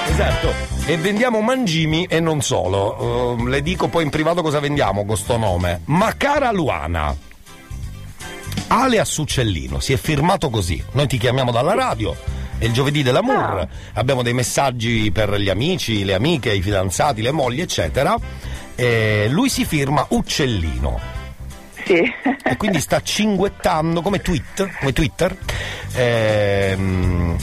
[0.08, 0.54] Esatto,
[0.86, 3.36] e vendiamo mangimi e non solo.
[3.38, 5.82] Uh, le dico poi in privato cosa vendiamo con sto nome.
[5.86, 7.16] Ma cara Luana,
[8.68, 10.84] alias Uccellino, si è firmato così.
[10.94, 12.16] Noi ti chiamiamo dalla radio.
[12.58, 17.32] È il giovedì dell'amour, abbiamo dei messaggi per gli amici, le amiche, i fidanzati, le
[17.32, 18.16] mogli, eccetera.
[18.76, 21.00] E lui si firma Uccellino.
[21.86, 22.02] Sì.
[22.44, 25.36] E quindi sta cinguettando come tweet, come Twitter.
[25.94, 27.36] Ehm,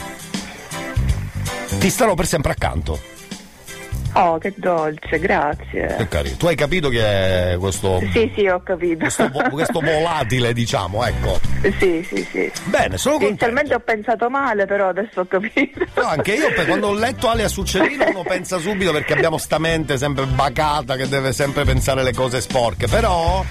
[1.79, 3.18] ti starò per sempre accanto.
[4.15, 5.95] Oh, che dolce, grazie.
[5.97, 6.37] Che carino.
[6.37, 8.99] Tu hai capito che è questo, Sì, sì, ho capito.
[8.99, 11.39] questo, questo volatile, diciamo, ecco.
[11.79, 12.51] Sì, sì, sì.
[12.65, 13.45] Bene, sono contento.
[13.45, 15.85] Inizialmente ho pensato male, però adesso ho capito.
[15.95, 19.99] No, anche io quando ho letto alias Uccellino uno pensa subito perché abbiamo sta mente
[19.99, 23.45] sempre bacata che deve sempre pensare le cose sporche, però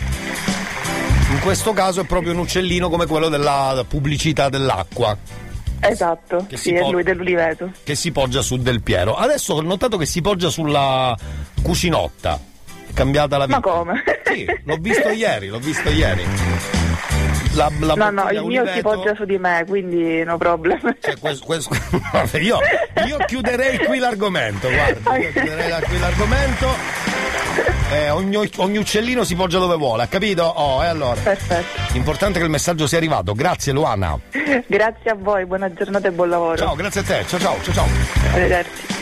[1.31, 5.45] in questo caso è proprio un uccellino come quello della pubblicità dell'acqua.
[5.80, 7.71] Esatto, Che sì, si è lui dell'Uliveto.
[7.84, 9.15] che si poggia su Del Piero.
[9.15, 11.15] Adesso ho notato che si poggia sulla
[11.61, 12.39] cucinotta.
[12.89, 13.59] È cambiata la vita.
[13.59, 14.03] Ma come?
[14.25, 16.23] Sì, l'ho visto ieri, l'ho visto ieri.
[17.53, 20.80] La, la no, no, il mio si Uliveto- poggia su di me, quindi no problem.
[20.99, 21.75] Cioè, questo- questo-
[22.38, 22.59] io,
[23.07, 26.67] io chiuderei qui l'argomento, guarda, io chiuderei qui l'argomento.
[27.89, 30.43] Eh, ogni, ogni uccellino si poggia dove vuole, ha capito?
[30.43, 31.19] Oh, e allora.
[31.21, 31.93] Perfetto.
[31.93, 33.33] L'importante è che il messaggio sia arrivato.
[33.33, 34.19] Grazie Luana.
[34.67, 36.57] Grazie a voi, buona giornata e buon lavoro.
[36.57, 37.25] Ciao, grazie a te.
[37.27, 37.88] Ciao ciao, ciao ciao.
[38.33, 38.95] Arrivederci.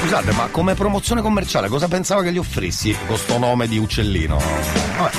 [0.00, 4.36] Scusate, ma come promozione commerciale cosa pensava che gli offrissi con sto nome di uccellino?
[4.98, 5.10] Vabbè.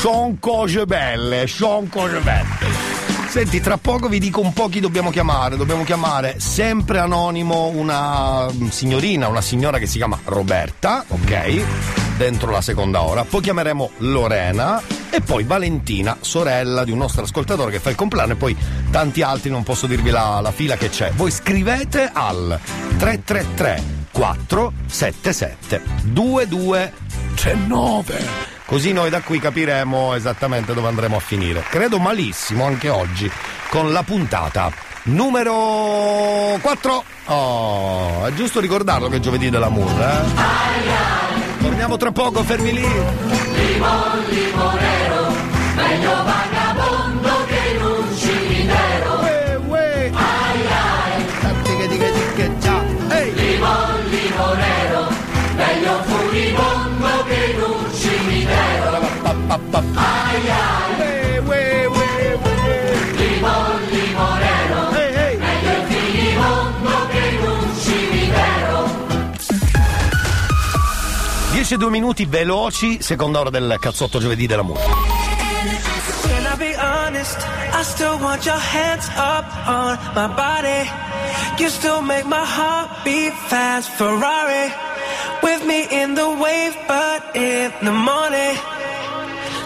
[0.00, 3.01] Son cose belle, son cose belle.
[3.32, 5.56] Senti, tra poco vi dico un po' chi dobbiamo chiamare.
[5.56, 11.64] Dobbiamo chiamare sempre anonimo una signorina, una signora che si chiama Roberta, ok?
[12.18, 13.24] Dentro la seconda ora.
[13.24, 18.32] Poi chiameremo Lorena e poi Valentina, sorella di un nostro ascoltatore che fa il compleanno
[18.32, 18.54] e poi
[18.90, 21.12] tanti altri, non posso dirvi la, la fila che c'è.
[21.12, 22.60] Voi scrivete al
[22.98, 31.62] 333 477 2239 Così noi da qui capiremo esattamente dove andremo a finire.
[31.68, 33.30] Credo malissimo anche oggi
[33.68, 37.04] con la puntata numero 4.
[37.26, 41.60] Oh, è giusto ricordarlo che è giovedì dell'amour, eh?
[41.60, 42.80] Torniamo tra poco, fermi lì.
[42.80, 45.34] Limon, limonero,
[45.74, 46.61] meglio vagabondo
[59.72, 59.84] pop.
[59.94, 61.38] Ai, ai.
[61.46, 61.88] Uè,
[71.74, 74.90] e 2 minuti veloci, seconda ora del cazzotto giovedì della musica.
[76.52, 77.38] I be honest?
[78.44, 80.90] Your hands up on my body.
[81.58, 83.88] You still make my heart beat fast.
[83.90, 84.70] Ferrari
[85.42, 88.58] with me in the wave, but in the morning.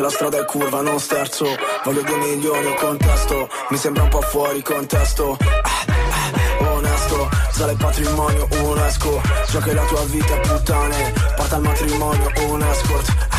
[0.00, 1.46] se la strada è curva non sterzo.
[1.84, 3.48] Voglio due milioni o contesto.
[3.68, 5.36] Mi sembra un po' fuori contesto.
[5.40, 9.20] Ah, ah, Onesto, sale patrimonio UNESCO.
[9.46, 11.12] So che la tua vita puttane.
[11.36, 13.29] Porta al matrimonio un escort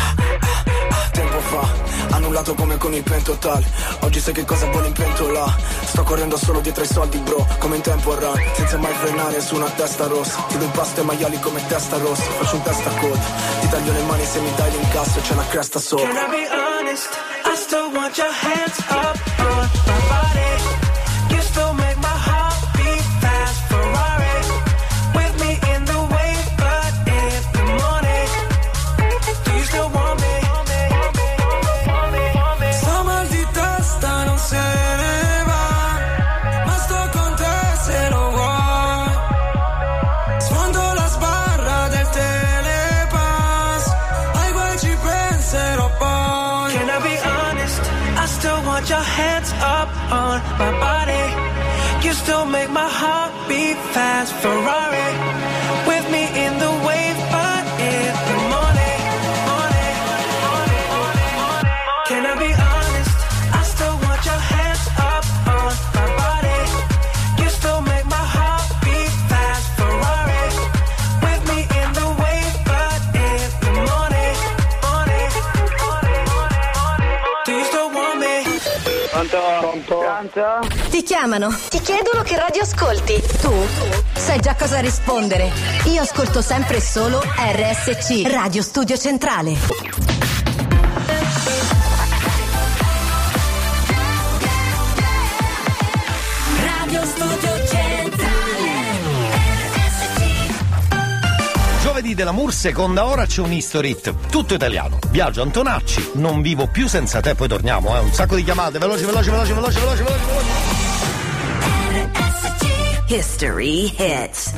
[1.52, 3.62] fa, annullato come con il pentotal
[4.00, 7.76] Oggi sai che cosa vuole in pentola Sto correndo solo dietro ai soldi bro Come
[7.76, 10.44] in tempo run, senza mai frenare su una testa rossa.
[10.48, 12.22] Ti do impasto ai maiali come testa rossa.
[12.22, 13.20] Faccio un testa code
[13.60, 16.06] Ti taglio le mani se mi dai l'incasso e c'è la cresta sopra.
[16.06, 17.10] Can I be honest?
[17.44, 19.81] I still want your hands up on
[80.88, 83.20] Ti chiamano, ti chiedono che radio ascolti.
[83.40, 83.52] Tu
[84.14, 85.50] sai già cosa rispondere.
[85.86, 90.21] Io ascolto sempre solo RSC, Radio Studio Centrale.
[102.22, 105.00] Della Mur, seconda ora c'è un history hit, tutto italiano.
[105.10, 107.98] Viaggio Antonacci, non vivo più senza te, poi torniamo, eh.
[107.98, 110.22] Un sacco di chiamate, veloci, veloci, veloci, veloci, veloci, veloci.
[113.08, 113.12] veloci.
[113.12, 114.52] History Hits.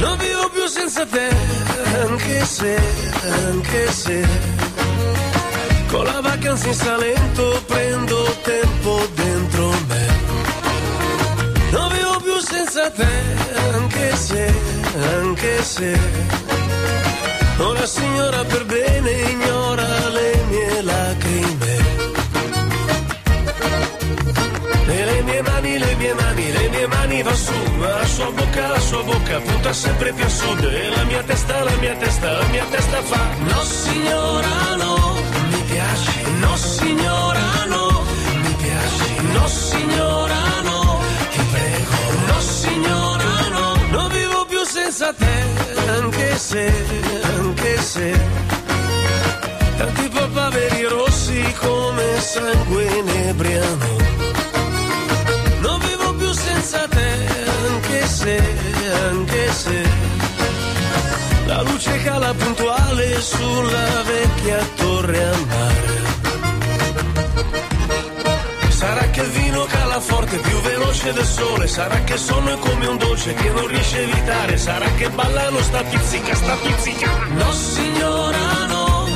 [0.00, 1.34] Non vivo più senza te,
[1.98, 2.78] anche se,
[3.48, 4.55] anche se
[5.88, 10.06] Con la vacanza in Salento prendo tempo dentro me.
[11.70, 13.14] Non vivo più senza te,
[13.74, 14.54] anche se,
[15.20, 15.98] anche se.
[17.58, 21.74] Una signora per bene ignora le mie lacrime.
[24.88, 28.30] E le mie mani, le mie mani, le mie mani va su, ma la sua
[28.30, 30.64] bocca, la sua bocca punta sempre più a sud.
[30.64, 35.15] E la mia testa, la mia testa, la mia testa fa No signora no,
[35.86, 38.02] piaci, no signora no,
[38.42, 45.36] mi piaci, no signora no, ti prego, no signora no, non vivo più senza te,
[45.98, 46.72] anche se,
[47.38, 48.20] anche se
[49.76, 54.04] tanti papaveri rossi come sangue inebriano.
[55.60, 57.10] Non vivo più senza te,
[57.68, 58.42] anche se,
[59.08, 60.15] anche se
[61.56, 66.04] la luce cala puntuale sulla vecchia torre a mare.
[68.68, 72.58] Sarà che il vino cala forte, più veloce del sole, sarà che il sonno è
[72.58, 77.10] come un dolce che non riesce a evitare, sarà che ballano sta pizzica, sta pizzica.
[77.28, 79.08] No signora no,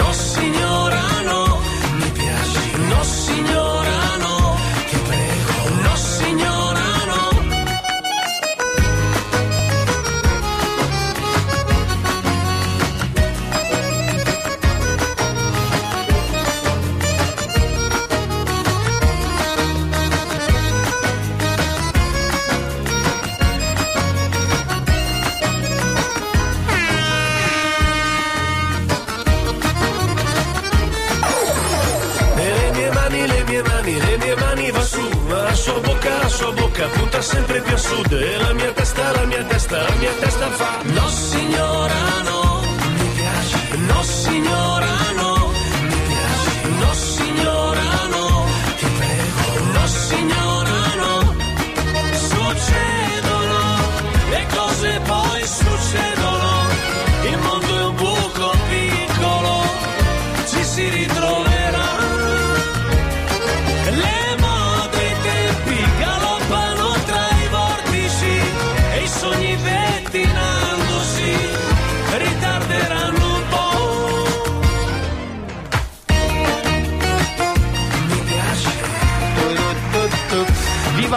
[0.00, 1.60] No signora no,
[1.98, 2.60] mi piaci.
[2.88, 3.91] No signora
[37.22, 38.12] sempre più a sud.
[38.12, 42.01] E la mia testa, la mia testa, la mia testa fa No signora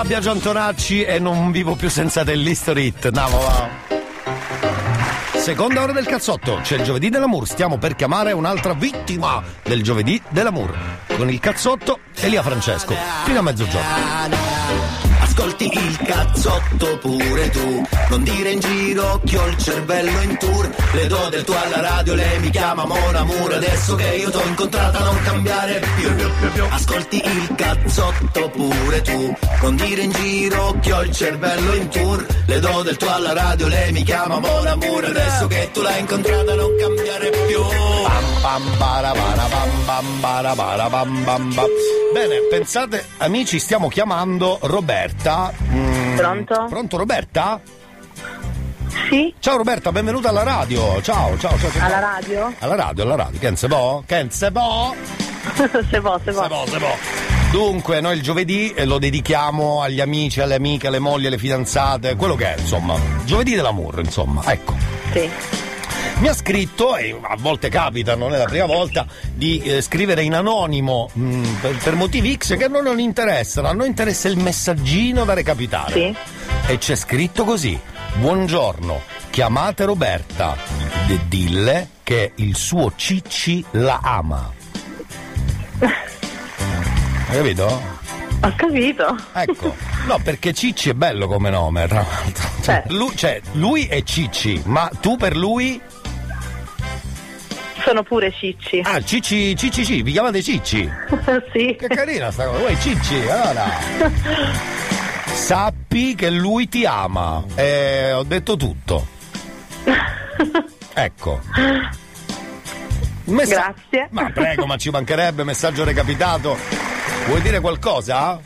[0.06, 3.06] Viva Biagio Antonacci e non vivo più senza dell'History Hit.
[3.06, 3.68] Andiamo, va.
[5.40, 10.22] Seconda ora del cazzotto, c'è il giovedì dell'amour, stiamo per chiamare un'altra vittima del giovedì
[10.30, 10.78] dell'amour.
[11.18, 13.90] Con il cazzotto Elia Francesco, fino a mezzogiorno.
[15.22, 20.70] Ascolti il cazzotto pure tu, non dire in giro che ho il cervello in tour.
[20.94, 23.54] Le do del tuo alla radio, lei mi chiama Mon Amour.
[23.54, 26.64] Adesso che io t'ho incontrata non cambiare più.
[26.70, 32.26] Ascolti il cazzotto pure tu, non dire in giro che ho il cervello in tour.
[32.46, 35.06] Le do del tuo alla radio, lei mi chiama Mon Amour.
[35.06, 37.62] Adesso che tu l'hai incontrata non cambiare più.
[42.14, 45.52] Bene, pensate, amici, stiamo chiamando Roberta.
[45.72, 46.66] Mm, Pronto?
[46.70, 47.60] Pronto Roberta?
[49.10, 49.34] Sì.
[49.40, 51.02] Ciao Roberta, benvenuta alla radio.
[51.02, 51.72] Ciao, ciao, ciao.
[51.72, 51.86] ciao.
[51.86, 52.54] Alla radio?
[52.60, 53.40] Alla radio, alla radio.
[53.40, 54.04] Che se può?
[54.06, 54.96] Che se può?
[55.56, 56.42] se può, se può.
[56.42, 56.98] Se può, se può.
[57.52, 62.16] Dunque, noi il giovedì eh, lo dedichiamo agli amici, alle amiche, alle mogli, alle fidanzate,
[62.16, 63.00] quello che è, insomma.
[63.26, 64.74] Giovedì dell'amore, insomma, ecco.
[65.12, 65.30] Sì.
[66.18, 70.24] Mi ha scritto, e a volte capita, non è la prima volta, di eh, scrivere
[70.24, 74.30] in anonimo mh, per, per motivi X che a noi non interessano, a noi interessa
[74.30, 75.92] il messaggino da recapitare.
[75.92, 76.16] Sì.
[76.68, 77.78] E c'è scritto così:
[78.18, 80.56] Buongiorno, chiamate Roberta
[81.08, 84.52] e dille che il suo Cicci la ama.
[87.28, 87.82] Hai capito?
[88.42, 89.16] Ho capito.
[89.34, 89.76] Ecco,
[90.08, 92.50] no, perché Cicci è bello come nome, tra l'altro.
[92.62, 95.80] Cioè, lui, cioè, lui è Cicci, ma tu per lui?
[97.84, 98.82] Sono pure Cicci.
[98.86, 100.90] Ah, Cicci, Cicci, Cicci, vi chiamate Cicci?
[101.52, 101.76] sì.
[101.78, 104.94] Che carina sta cosa, uè, Cicci, allora.
[105.36, 109.06] Sappi che lui ti ama, eh, ho detto tutto.
[110.94, 111.40] Ecco.
[113.26, 114.08] Messa- Grazie.
[114.12, 116.58] Ma prego, ma ci mancherebbe, messaggio recapitato.
[117.28, 118.40] Vuoi dire qualcosa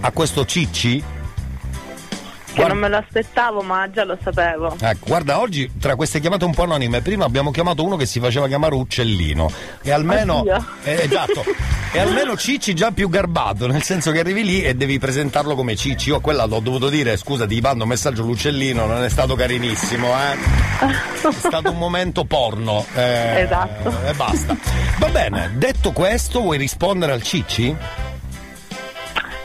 [0.00, 1.02] a questo Cicci?
[2.52, 4.76] Che non me lo aspettavo, ma già lo sapevo.
[4.80, 8.18] Ecco, guarda, oggi tra queste chiamate un po' anonime, prima abbiamo chiamato uno che si
[8.18, 9.50] faceva chiamare Uccellino.
[9.82, 10.44] E almeno.
[10.82, 11.44] Eh, esatto.
[11.92, 15.76] E almeno Cicci già più garbato, nel senso che arrivi lì e devi presentarlo come
[15.76, 16.08] Cicci.
[16.10, 19.34] Io a quella l'ho dovuto dire, scusa, ti mando un messaggio l'Uccellino, non è stato
[19.36, 21.28] carinissimo, eh.
[21.28, 22.84] È stato un momento porno.
[22.94, 23.94] eh, Esatto.
[24.06, 24.56] E basta.
[24.98, 27.74] Va bene, detto questo, vuoi rispondere al Cicci?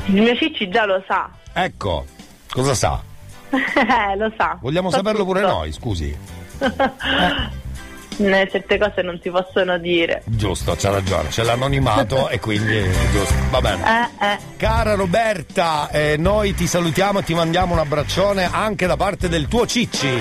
[0.05, 1.29] Il mio Cicci già lo sa.
[1.53, 2.05] Ecco,
[2.55, 3.01] cosa sa?
[3.55, 4.57] Eh, lo sa.
[4.59, 5.53] Vogliamo Sa saperlo pure tutto.
[5.53, 6.17] noi, scusi.
[8.17, 10.21] Eh, certe cose non si possono dire.
[10.23, 12.81] Giusto, c'ha ragione, c'è l'anonimato e quindi
[13.11, 13.83] giusto, va bene.
[13.83, 14.37] Eh, eh.
[14.55, 19.49] Cara Roberta, eh, noi ti salutiamo e ti mandiamo un abbraccione anche da parte del
[19.49, 20.17] tuo Cicci.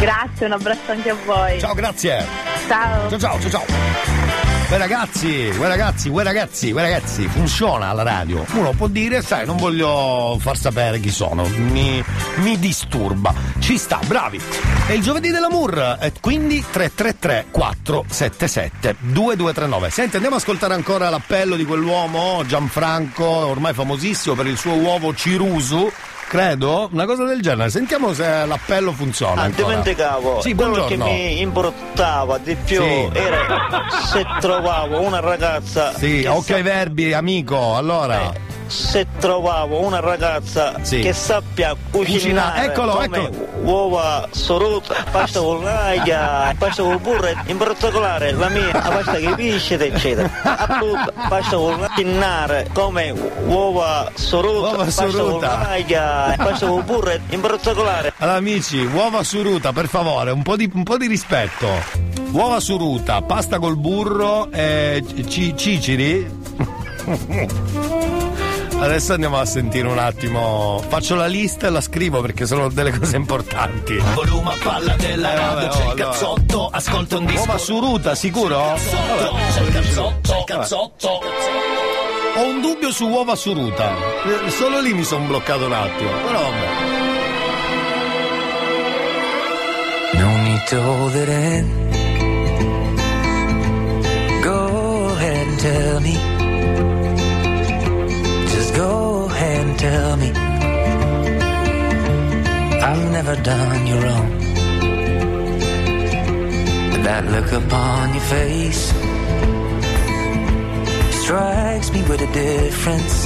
[0.00, 1.60] Grazie, un abbraccio anche a voi.
[1.60, 2.26] Ciao, grazie.
[2.66, 3.08] Ciao.
[3.10, 4.25] Ciao ciao ciao ciao.
[4.68, 8.44] Beh ragazzi, voi ragazzi, voi ragazzi, voi ragazzi, funziona alla radio.
[8.54, 12.02] Uno può dire, sai, non voglio far sapere chi sono, mi,
[12.38, 13.32] mi disturba.
[13.60, 14.40] Ci sta, bravi.
[14.88, 19.90] È il giovedì dell'amour, e quindi 333 477 2239.
[19.90, 25.14] Senti, andiamo ad ascoltare ancora l'appello di quell'uomo, Gianfranco, ormai famosissimo per il suo uovo
[25.14, 25.92] Cirusu.
[26.28, 27.70] Credo, una cosa del genere.
[27.70, 29.42] Sentiamo se l'appello funziona.
[29.42, 33.08] Ah, dimenticavo, Sì, quello che mi importava di più Sì.
[33.12, 37.76] era se trovavo una ragazza Sì, che occhio ai verbi, amico.
[37.76, 38.32] Allora,
[38.66, 41.00] se trovavo una ragazza Sì.
[41.00, 42.12] che sappia Cucina-
[42.52, 43.46] cucinare eccolo, come eccolo.
[43.62, 49.32] uova soruta, pasta con l'aia, pasta con burro, in particolare la mia la pasta che
[49.34, 50.30] pisce eccetera.
[50.42, 53.14] Appunto, pasta con la cucinare come
[53.46, 55.58] uova soruta, Uova pasta con soruta.
[55.62, 60.70] l'aia, pasta con burro, in particolare Allora amici, uova suruta, per favore, un po' di,
[60.72, 61.68] un po' di rispetto.
[62.32, 66.44] Uova suruta, pasta col burro, eh, ci- ciciri.
[68.78, 70.82] Adesso andiamo a sentire un attimo.
[70.88, 73.96] Faccio la lista e la scrivo perché sono delle cose importanti.
[74.14, 75.94] Volume a palla della Eh, radio, c'è oh, il allora.
[76.10, 77.40] cazzotto, ascolta un disco.
[77.40, 78.58] Uova suruta, sicuro?
[78.58, 81.20] Cazzotto, c'è il cazzotto, c'è il cazzotto.
[82.36, 83.92] Ho un dubbio su uova suruta.
[84.46, 86.10] Eh, Solo lì mi sono bloccato un attimo.
[86.26, 86.66] Però vabbè.
[90.18, 91.84] No need to hold it in.
[94.42, 96.35] Go ahead and tell me.
[98.76, 100.30] Go ahead and tell me.
[102.88, 104.28] I've never done you wrong.
[106.90, 108.82] But that look upon your face
[111.22, 113.24] strikes me with a difference.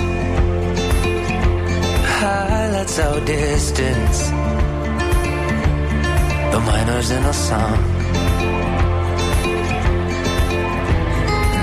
[2.21, 4.19] Highlights our distance
[6.53, 7.79] the miners in a song.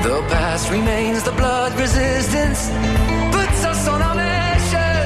[0.04, 2.70] The past remains, the blood resistance
[3.88, 4.98] on mission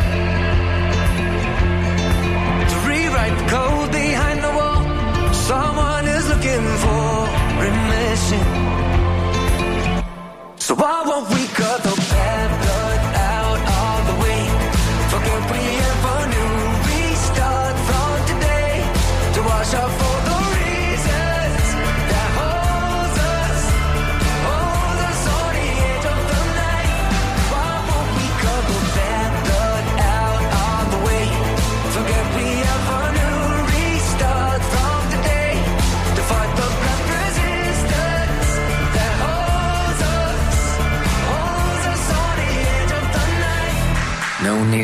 [2.70, 4.82] to rewrite the code behind the wall.
[5.34, 7.02] Someone is looking for.
[10.72, 11.91] So why won't we cut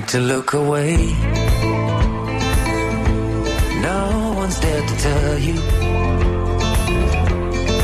[0.07, 0.95] To look away.
[3.81, 5.55] No one's there to tell you.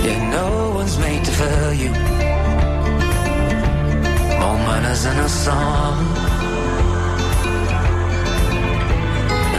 [0.05, 1.91] Yeah, no one's made to fail you.
[4.39, 5.97] More miners in a song.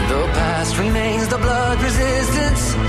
[0.09, 2.84] The past remains the blood resistance.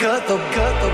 [0.00, 0.88] The the the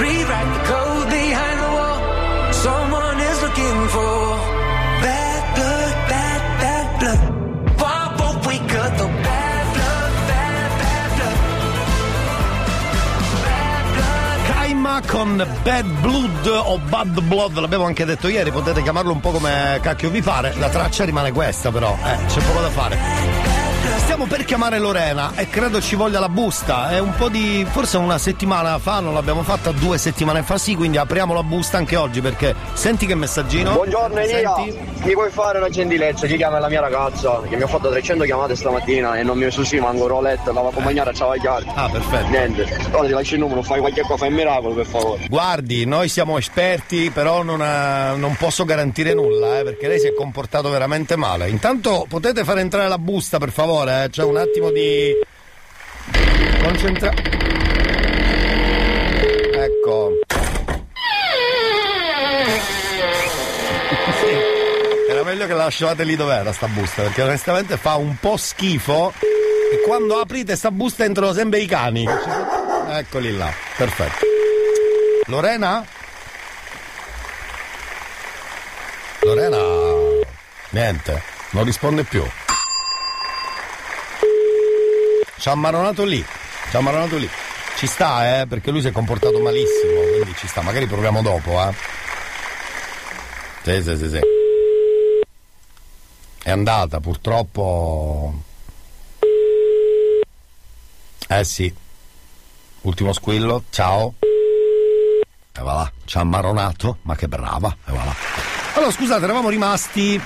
[0.00, 1.98] Rewrite the code behind the wall.
[2.52, 4.16] Someone is looking for
[5.04, 7.20] bad blood, bad, bad blood.
[7.80, 11.10] Why won't we cut the bad blood, bad, bad
[13.94, 14.38] blood?
[14.50, 19.32] Kaima con Bad Blood o Bad Blood, l'abbiamo anche detto ieri, potete chiamarlo un po'
[19.32, 22.98] come cacchio vi pare, la traccia rimane questa però, eh, c'è poco da fare.
[23.98, 27.96] Stiamo per chiamare Lorena e credo ci voglia la busta, è un po' di, forse
[27.96, 31.96] una settimana fa, non l'abbiamo fatta due settimane fa, sì, quindi apriamo la busta anche
[31.96, 33.72] oggi perché senti che messaggino.
[33.72, 34.78] Buongiorno Elia, Senti?
[35.06, 36.26] Mi puoi fare una gentilezza?
[36.26, 39.44] Chi chiama la mia ragazza che mi ha fatto 300 chiamate stamattina e non mi
[39.44, 41.64] ha messo sì manco roletto, la accompagnare a travagliare.
[41.74, 42.28] Ah, perfetto.
[42.28, 45.26] Niente, ora ti lascio il numero, fai qualche cosa, fai un miracolo per favore.
[45.28, 50.08] Guardi, noi siamo esperti, però non, eh, non posso garantire nulla, eh, perché lei si
[50.08, 51.48] è comportato veramente male.
[51.48, 54.10] Intanto potete far entrare la busta, per favore, eh?
[54.10, 55.12] c'è un attimo di.
[56.62, 57.12] Concentra.
[59.52, 60.10] Ecco.
[64.20, 68.38] Sì, Era meglio che la lasciavate lì dov'era sta busta, perché onestamente fa un po'
[68.38, 69.12] schifo.
[69.70, 72.08] E quando aprite sta busta entrano sempre i cani.
[72.88, 74.24] Eccoli là, perfetto.
[75.26, 75.84] Lorena?
[79.20, 79.58] Lorena?
[80.70, 82.24] Niente, non risponde più.
[85.38, 86.24] Ci ha marronato lì,
[86.70, 87.28] ci ha marronato lì.
[87.76, 91.60] Ci sta, eh, perché lui si è comportato malissimo, quindi ci sta, magari proviamo dopo,
[91.60, 91.74] eh.
[93.62, 94.44] Sì, sì, sì, sì.
[96.46, 98.32] È andata, purtroppo.
[101.26, 101.74] Eh sì.
[102.82, 104.14] Ultimo squillo, ciao.
[104.20, 108.14] E va là, ci ha marronato, ma che brava, e va.
[108.74, 110.22] Allora, scusate, eravamo rimasti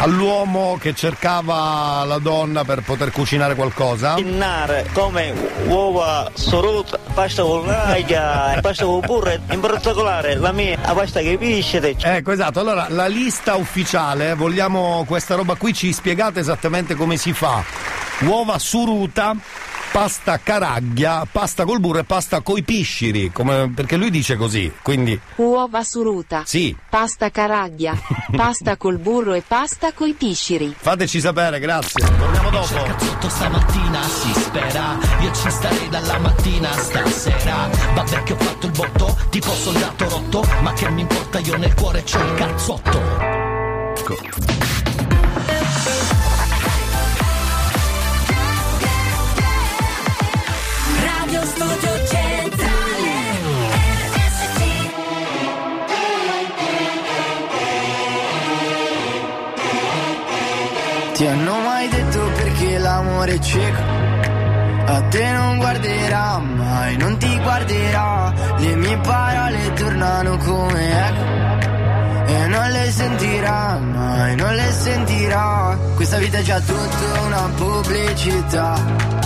[0.00, 4.14] all'uomo che cercava la donna per poter cucinare qualcosa.
[4.14, 5.32] Cucinare come
[5.66, 11.36] uova sorute, pasta con l'aglio, pasta con burro, in particolare la mia la pasta che
[11.36, 11.96] pisce.
[11.98, 12.60] Ecco, esatto.
[12.60, 17.62] Allora, la lista ufficiale, vogliamo questa roba qui, ci spiegate esattamente come si fa.
[18.20, 19.34] Uova suruta,
[19.92, 25.18] pasta caraglia, pasta col burro e pasta coi pisciri, come- perché lui dice così, quindi
[25.36, 26.42] Uova suruta.
[26.46, 27.96] sì, Pasta caraglia.
[28.34, 30.74] pasta col burro e pasta coi pisciri.
[30.78, 32.04] fateci sapere, grazie.
[32.18, 32.82] Torniamo dopo.
[32.82, 38.72] cazzotto stamattina si spera Io ci starei dalla mattina stasera Vabbè che ho fatto il
[38.72, 43.00] botto Tipo soldato rotto Ma che mi importa io nel cuore c'ho il cazzotto
[51.40, 53.08] Radio Studio Centrale
[61.14, 63.80] Ti hanno mai detto perché l'amore è cieco?
[64.86, 68.32] A te non guarderà mai, non ti guarderà.
[68.58, 72.32] Le mie parole tornano come eco.
[72.32, 75.78] E non le sentirà mai, non le sentirà.
[75.94, 79.19] Questa vita è già tutta una pubblicità.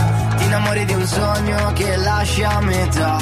[0.54, 3.16] Innamori di un sogno che lasci a metà.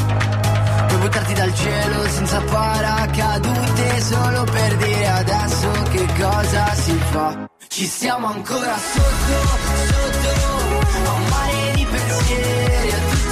[0.86, 7.48] Puoi buttarti dal cielo senza paracadute solo per dire adesso che cosa si fa.
[7.68, 9.48] Ci siamo ancora sotto,
[9.86, 13.31] sotto, a un mare di pensieri, a tutti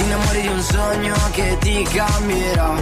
[0.00, 2.72] Ti innamori di un sogno che ti cambierà.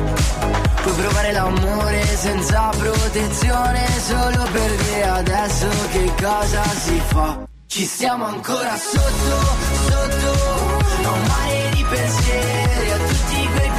[0.82, 7.44] Puoi provare l'amore senza protezione solo per dire adesso che cosa si fa.
[7.66, 9.56] Ci stiamo ancora sotto,
[9.88, 13.70] sotto, a un mare di pensieri, a tutti quei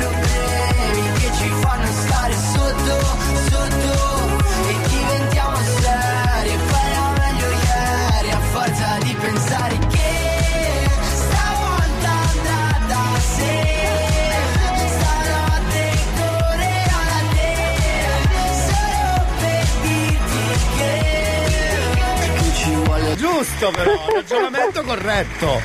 [23.40, 25.62] Giusto però, ragionamento corretto.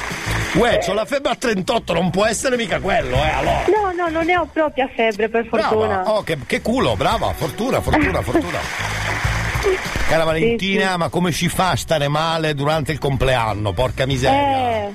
[0.52, 3.64] Uè, c'ho la febbre a 38, non può essere mica quello, eh, allora.
[3.66, 5.86] No, no, non ne ho propria febbre, per fortuna.
[5.86, 8.58] Brava, oh, che, che culo, brava, fortuna, fortuna, fortuna.
[10.08, 13.72] Cara Valentina, ma come ci fa a stare male durante il compleanno?
[13.72, 14.86] Porca miseria.
[14.86, 14.92] Eh,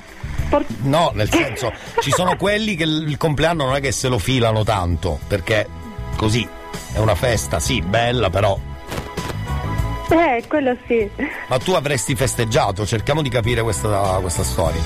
[0.84, 4.64] No, nel senso, ci sono quelli che il compleanno non è che se lo filano
[4.64, 5.68] tanto, perché
[6.16, 6.48] così
[6.94, 8.58] è una festa, sì, bella, però.
[10.10, 11.10] Eh, quello sì.
[11.48, 14.82] Ma tu avresti festeggiato, cerchiamo di capire questa, questa storia.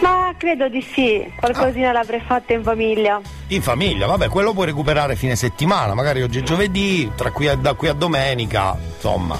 [0.00, 3.20] Ma credo di sì, qualcosina l'avrei fatta in famiglia.
[3.48, 7.54] In famiglia, vabbè, quello puoi recuperare fine settimana, magari oggi è giovedì, tra qui a,
[7.54, 9.38] da qui a domenica, insomma.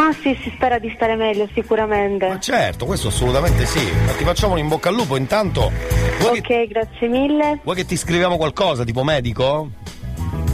[0.00, 2.36] Ah sì, si spera di stare meglio, sicuramente.
[2.38, 3.84] Certo, questo assolutamente sì.
[4.06, 5.72] Ma ti facciamo un in bocca al lupo, intanto.
[6.20, 7.58] Vuoi, che, Ok, grazie mille.
[7.64, 9.70] vuoi che ti scriviamo qualcosa, tipo medico?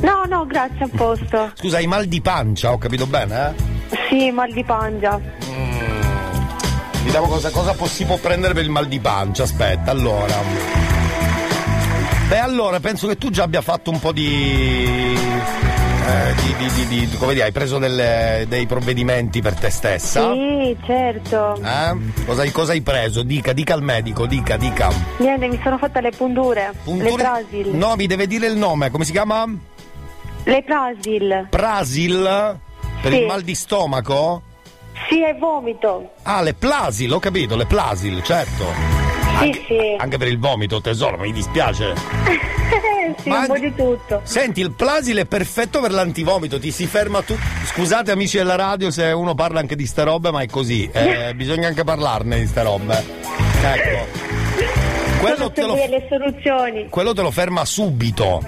[0.04, 1.50] No, no, grazie, a posto.
[1.54, 3.54] Scusa, hai mal di pancia, ho capito bene,
[3.90, 3.96] eh?
[4.08, 5.18] Sì, mal di pangia.
[7.04, 9.42] Vediamo cosa, cosa si può prendere per il mal di pancia.
[9.44, 10.34] Aspetta, allora.
[12.28, 15.14] Beh, allora, penso che tu già abbia fatto un po' di.
[16.06, 20.32] eh, di, di- di- di- come dire, hai preso delle- dei provvedimenti per te stessa?
[20.32, 21.54] Sì, certo.
[21.62, 21.96] Eh?
[22.26, 23.22] Cosa, hai- cosa hai preso?
[23.22, 24.90] Dica, dica al medico, dica, dica.
[25.18, 26.72] Niente, mi sono fatta le punture.
[26.72, 27.68] Le Punture- Prasil.
[27.74, 29.46] No, mi deve dire il nome, come si chiama?
[30.44, 31.46] Le Prasil.
[31.50, 32.58] Prasil?
[33.00, 33.18] Per Sì.
[33.20, 34.42] il mal di stomaco?
[35.08, 36.12] Sì, è vomito.
[36.22, 38.64] Ah, le Plasil, ho capito, le Plasil, certo.
[39.40, 39.78] Sì, sì.
[39.98, 41.94] Anche per il vomito, tesoro, mi dispiace.
[43.22, 44.20] sì, un po' di tutto.
[44.22, 47.36] Senti, il Plasil è perfetto per l'antivomito, ti si ferma tu.
[47.64, 50.88] Scusate amici della radio se uno parla anche di ste robe, ma è così.
[50.92, 53.04] Eh, bisogna anche parlarne di ste robe.
[53.62, 54.22] Ecco.
[55.20, 55.74] Quello te, lo,
[56.90, 58.42] quello te lo ferma subito.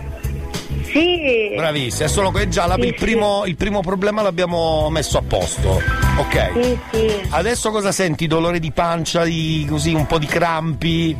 [0.90, 1.52] Sì.
[1.54, 5.22] Bravissimo, è solo che già la- Sì, il, primo, il primo problema l'abbiamo messo a
[5.26, 5.80] posto.
[6.18, 6.50] Ok.
[6.54, 7.20] Sì, sì.
[7.30, 8.26] Adesso cosa senti?
[8.26, 11.16] Dolore di pancia, di, così un po' di crampi?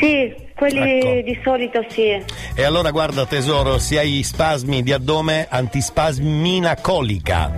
[0.00, 1.22] Sì, quelli Ecco.
[1.24, 2.08] di solito sì.
[2.54, 7.50] E allora guarda tesoro, se hai spasmi di addome, antispasmina colica.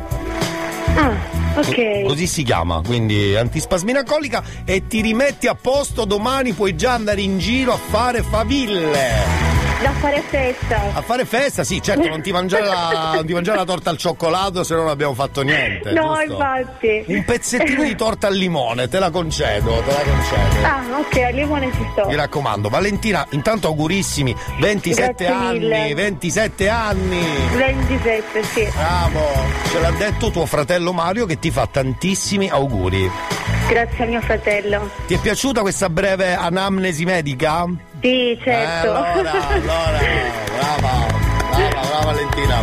[0.96, 1.12] Ah,
[1.56, 2.02] ok.
[2.06, 7.20] Così si chiama, quindi antispasmina colica e ti rimetti a posto, domani puoi già andare
[7.22, 9.63] in giro a fare faville.
[9.84, 10.80] Da fare festa.
[10.94, 13.98] A fare festa, sì, certo, non ti mangiare la, non ti mangiare la torta al
[13.98, 15.92] cioccolato se non abbiamo fatto niente.
[15.92, 16.32] No, giusto?
[16.32, 17.04] infatti.
[17.08, 20.66] Un pezzettino di torta al limone, te la concedo, te la concedo.
[20.66, 22.06] Ah, ok, al limone ci sto.
[22.06, 25.94] Mi raccomando, Valentina, intanto augurissimi, 27 Grazie anni, mille.
[25.94, 27.26] 27 anni.
[27.54, 28.66] 27, sì.
[28.74, 29.20] Bravo,
[29.70, 33.10] ce l'ha detto tuo fratello Mario che ti fa tantissimi auguri.
[33.68, 34.90] Grazie a mio fratello.
[35.06, 37.66] Ti è piaciuta questa breve anamnesi medica?
[38.04, 38.86] Sì, certo.
[38.86, 39.98] Eh, allora, allora,
[40.52, 41.06] brava,
[41.56, 42.60] brava, brava Valentina.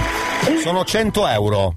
[0.61, 1.75] Sono 100 euro.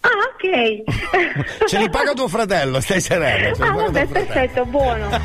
[0.00, 1.66] Ah, ok.
[1.66, 3.64] Ce li paga tuo fratello, stai sereno.
[3.64, 5.08] Ah, vabbè, perfetto, buono.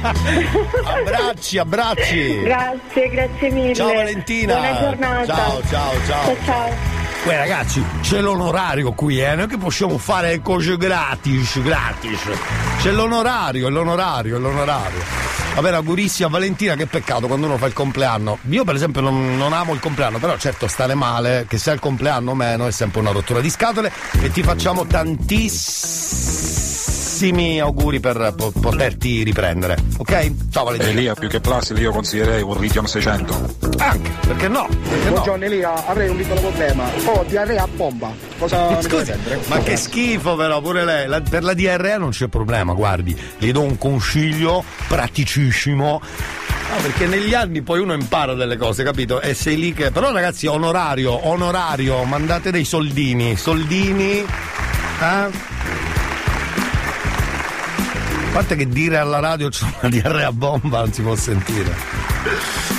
[0.85, 2.39] Abbracci, abbracci.
[2.43, 3.76] Grazie, grazie mille.
[3.76, 4.53] Ciao Valentina.
[4.53, 5.26] Buona giornata.
[5.26, 6.23] Ciao, ciao, ciao.
[6.23, 7.03] Ciao, ciao.
[7.26, 12.20] Beh ragazzi, c'è l'onorario qui, eh, non è che possiamo fare cose gratis, gratis.
[12.82, 15.00] C'è l'onorario, l'onorario, l'onorario.
[15.56, 18.40] Vabbè, augurissimi a Valentina, che peccato quando uno fa il compleanno.
[18.50, 21.80] Io per esempio non, non amo il compleanno, però certo stare male, che sia il
[21.80, 23.90] compleanno o meno, è sempre una rottura di scatole
[24.20, 24.86] e ti facciamo
[27.18, 30.31] tantissimi auguri per po- poterti riprendere, ok?
[30.49, 30.91] Ciao Valentina.
[30.91, 33.56] Elia, più che Plasil, io consiglierei un Rivian 600.
[33.77, 34.68] Anche, perché no?
[34.68, 35.11] Perché no?
[35.11, 36.90] Buongiorno Elia, avrei un piccolo problema.
[37.06, 38.11] Ho diarrea a bomba.
[38.40, 39.41] Cosa mi Scusi, deve prendere?
[39.48, 41.07] ma che schifo però, pure lei.
[41.07, 46.02] La- per la diarrea non c'è problema, guardi, le do un consiglio praticissimo.
[46.76, 49.22] Ah, perché negli anni poi uno impara delle cose, capito?
[49.22, 49.91] E sei lì che.
[49.91, 54.26] Però ragazzi, onorario, onorario, mandate dei soldini, soldini.
[54.99, 55.52] Eh?
[58.34, 61.72] Parte che dire alla radio c'è una diarrea bomba non si può sentire.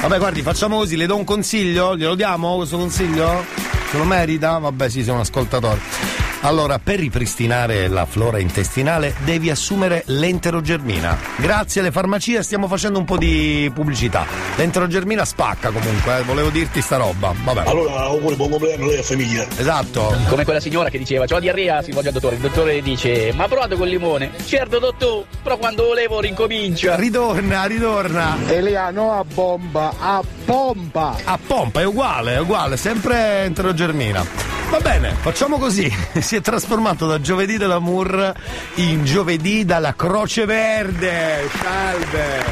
[0.00, 1.96] Vabbè, guardi, facciamo così, le do un consiglio?
[1.96, 3.44] Glielo diamo questo consiglio?
[3.88, 4.58] Se lo merita?
[4.58, 6.13] Vabbè, sì, un ascoltatore.
[6.44, 11.18] Allora, per ripristinare la flora intestinale devi assumere l'enterogermina.
[11.38, 14.26] Grazie alle farmacie stiamo facendo un po' di pubblicità.
[14.56, 17.32] L'enterogermina spacca comunque, eh, volevo dirti sta roba.
[17.34, 17.62] Vabbè.
[17.66, 19.46] Allora, auguri, buon compleanno lei a famiglia.
[19.56, 20.14] Esatto.
[20.28, 23.48] Come quella signora che diceva, c'ho diarrea, si rivolge al dottore, il dottore dice, ma
[23.48, 24.32] provate col limone.
[24.44, 26.94] Certo dottore, però quando volevo rincomincia.
[26.96, 28.36] Ritorna, ritorna.
[28.48, 31.16] Elia, no a bomba, a pompa.
[31.24, 34.52] A pompa, è uguale, è uguale, sempre enterogermina.
[34.74, 35.88] Va bene, facciamo così.
[36.34, 38.34] Si è trasformato da giovedì dell'amour
[38.74, 41.48] in giovedì dalla Croce Verde.
[41.62, 42.44] Salve.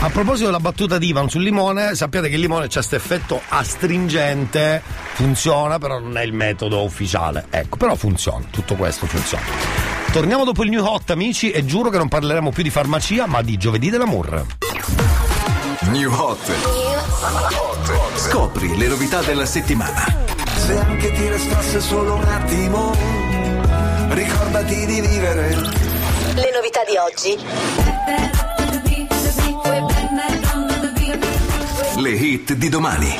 [0.00, 3.40] A proposito della battuta di Ivan sul limone, sappiate che il limone c'ha questo effetto
[3.48, 4.82] astringente,
[5.14, 7.46] funziona, però non è il metodo ufficiale.
[7.48, 9.44] Ecco, però funziona, tutto questo funziona.
[10.12, 13.40] Torniamo dopo il new hot, amici, e giuro che non parleremo più di farmacia, ma
[13.40, 14.44] di giovedì dell'amour.
[15.84, 16.52] New Hot.
[18.16, 20.31] Scopri le novità della settimana.
[20.64, 22.94] Se anche ti restasse solo un attimo,
[24.10, 25.48] ricordati di vivere.
[26.34, 27.36] Le novità di oggi.
[32.00, 33.18] Le hit di domani.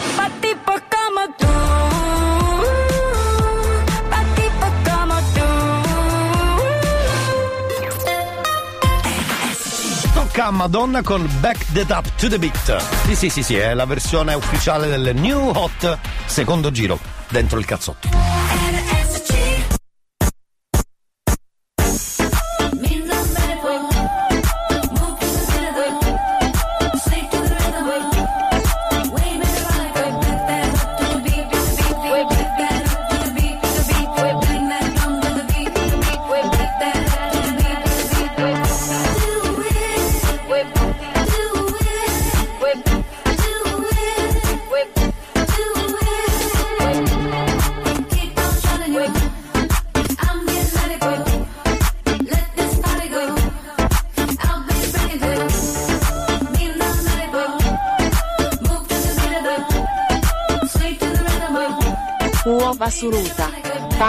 [10.14, 12.77] Tocca a Madonna con Back That Up to the Beat.
[13.06, 17.64] Sì, sì, sì, sì, è la versione ufficiale del New Hot secondo giro dentro il
[17.64, 18.41] cazzotto.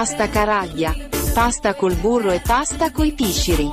[0.04, 0.94] Pasta caraglia.
[1.34, 3.72] Pasta col burro e pasta coi pisciri.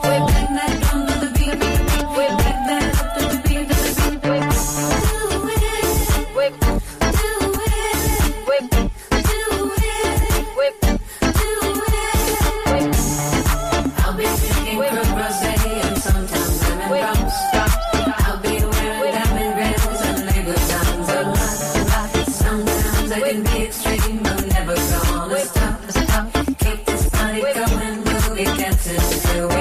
[28.83, 29.60] To till we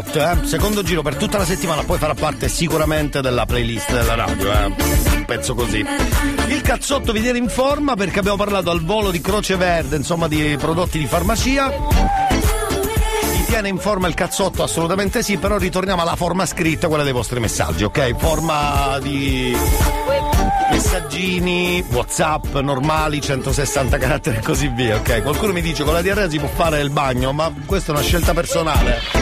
[0.00, 0.46] hot, eh?
[0.46, 4.64] secondo giro per tutta la settimana, poi farà parte sicuramente della playlist della radio, eh?
[4.64, 5.84] un pezzo così.
[6.48, 10.26] Il cazzotto vi tiene in forma perché abbiamo parlato al volo di Croce Verde, insomma
[10.26, 11.70] di prodotti di farmacia.
[11.70, 14.62] Vi tiene in forma il cazzotto?
[14.62, 18.14] Assolutamente sì, però ritorniamo alla forma scritta, quella dei vostri messaggi, ok?
[18.16, 19.54] Forma di
[20.70, 25.22] messaggini, whatsapp normali, 160 caratteri e così via, ok?
[25.22, 28.04] Qualcuno mi dice con la diarrea si può fare il bagno, ma questa è una
[28.04, 29.19] scelta personale.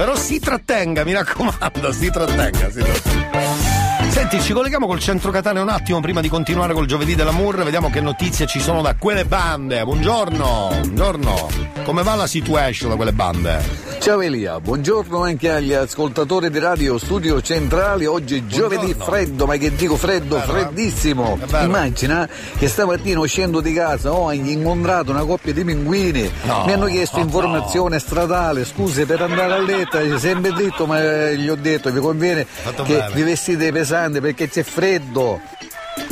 [0.00, 4.08] Però si trattenga, mi raccomando, si trattenga, si trattenga.
[4.08, 7.90] Senti, ci colleghiamo col centro Catania un attimo prima di continuare col giovedì dell'amour, vediamo
[7.90, 9.84] che notizie ci sono da quelle bande.
[9.84, 11.48] Buongiorno, buongiorno.
[11.84, 13.89] Come va la situation da quelle bande?
[14.00, 18.06] Ciao Elia, buongiorno anche agli ascoltatori di Radio Studio Centrali.
[18.06, 20.40] Oggi è giovedì freddo, ma che dico freddo, eh?
[20.40, 21.38] freddissimo.
[21.60, 26.32] Immagina che stamattina uscendo di casa ho incontrato una coppia di pinguini.
[26.44, 30.86] No, Mi hanno chiesto no, informazione stradale, scuse per andare a letto, è sempre dritto,
[30.86, 33.14] ma gli ho detto vi conviene Fatto che bene.
[33.14, 35.40] vi vestite pesante perché c'è freddo.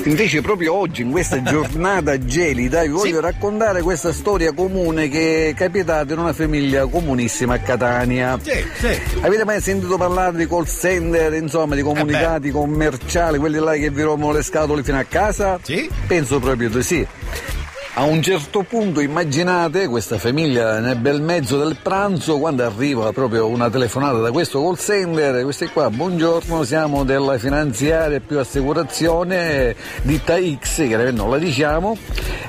[0.05, 5.55] Invece proprio oggi, in questa giornata gelida, vi voglio raccontare questa storia comune che è
[5.55, 8.39] capitata in una famiglia comunissima a Catania.
[8.41, 9.20] Sì, sì.
[9.20, 14.03] Avete mai sentito parlare di call center, insomma, di comunicati commerciali, quelli là che vi
[14.03, 15.59] rompono le scatole fino a casa?
[15.62, 15.91] Sì.
[16.07, 17.07] Penso proprio di sì.
[17.99, 23.49] A un certo punto immaginate questa famiglia nel bel mezzo del pranzo quando arriva proprio
[23.49, 30.37] una telefonata da questo call center, questi qua, buongiorno, siamo della finanziaria più assicurazione ditta
[30.37, 31.99] X, chiaramente non la diciamo,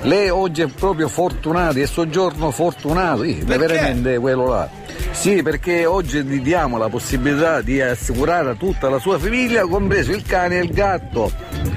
[0.01, 4.69] lei oggi è proprio fortunata, è soggiorno fortunato, è veramente quello là.
[5.11, 10.11] Sì, perché oggi gli diamo la possibilità di assicurare a tutta la sua famiglia, compreso
[10.11, 11.31] il cane e il gatto.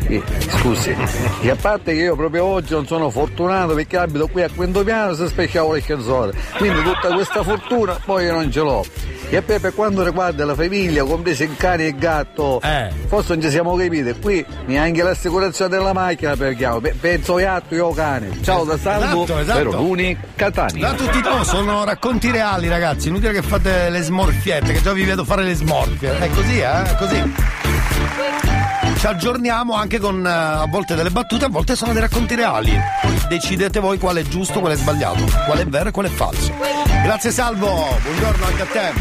[0.07, 0.23] Eh,
[0.59, 0.95] scusi,
[1.41, 4.83] e a parte che io proprio oggi non sono fortunato perché abito qui a quinto
[4.85, 8.85] piano se specchiavo le canzoni, quindi tutta questa fortuna poi io non ce l'ho.
[9.31, 12.61] E poi per quanto riguarda la famiglia, compreso il cane e il gatto,
[13.07, 17.91] forse non ci siamo capiti, qui neanche l'assicurazione della macchina perchiamo, Pe- penso gatto io
[17.93, 18.41] cane.
[18.43, 19.69] Ciao da Salvo, Esatto, esatto.
[19.71, 20.89] per Luni, Catania.
[20.91, 23.09] Da tutti no, sono racconti reali, ragazzi.
[23.09, 26.19] Inutile che fate le smorfiette, che già vi vedo fare le smorfie.
[26.19, 26.83] È così, eh?
[26.83, 28.52] È così.
[29.03, 32.73] Ci aggiorniamo anche con eh, a volte delle battute, a volte sono dei racconti reali.
[33.29, 36.53] Decidete voi quale è giusto, quale è sbagliato, quale è vero e quale è falso.
[37.03, 38.93] Grazie Salvo, buongiorno anche a te.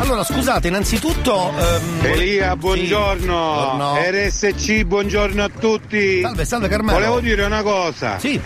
[0.00, 1.52] Allora, scusate, innanzitutto.
[1.56, 3.76] ehm, Elia, sì, buongiorno.
[3.76, 3.94] buongiorno.
[4.10, 6.22] RSC, buongiorno a tutti.
[6.22, 6.98] Salve, salve Carmelo.
[6.98, 8.18] Volevo dire una cosa.
[8.18, 8.40] Sì.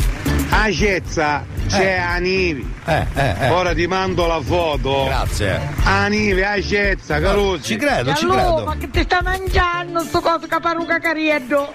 [0.52, 1.98] A Cezza c'è Eh.
[1.98, 2.74] a Nivi.
[2.85, 3.48] Eh, eh, eh.
[3.51, 5.05] Ora ti mando la foto.
[5.05, 5.60] Grazie.
[5.85, 7.62] A Nivi, a Cezza, Carusi.
[7.62, 8.64] Ci credo, ci Allora, credo.
[8.64, 11.72] ma che ti sta mangiando sto coso caparuca carieddo?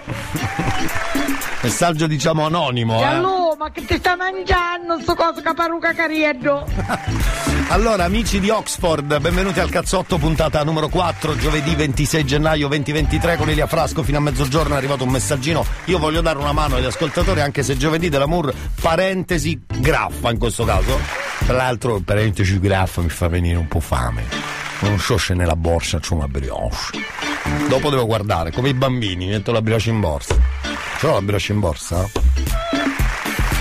[1.62, 3.04] Messaggio diciamo anonimo, eh.
[3.04, 6.66] Allora, ma che ti sta mangiando sto coso caparuca carieddo?
[7.68, 13.48] Allora, amici di Oxford, benvenuti al cazzotto puntata numero 4, giovedì 26 gennaio 2023 con
[13.48, 14.04] Elia Frasco.
[14.04, 15.66] Fino a mezzogiorno è arrivato un messaggino.
[15.86, 20.64] Io voglio dare una mano agli ascoltatori, anche se giovedì dell'amour, parentesi, graffa in questo
[20.64, 20.96] caso.
[21.44, 24.22] Tra l'altro, parentesi, graffa mi fa venire un po' fame.
[24.80, 27.00] Non so se nella borsa c'è una brioche.
[27.68, 30.36] Dopo devo guardare, come i bambini, metto la brioche in borsa.
[30.98, 32.08] Ce l'ho la brioche in borsa?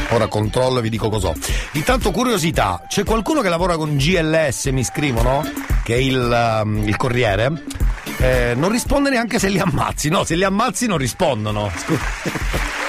[0.10, 1.34] Ora controllo e vi dico cos'ho.
[1.74, 5.44] Intanto curiosità, c'è qualcuno che lavora con GLS, mi scrivono,
[5.84, 7.52] che è il, um, il corriere.
[8.18, 10.07] Eh, non risponde neanche se li ammazzi.
[10.10, 11.70] No, se li ammazzi non rispondono.
[11.76, 12.74] Scusa.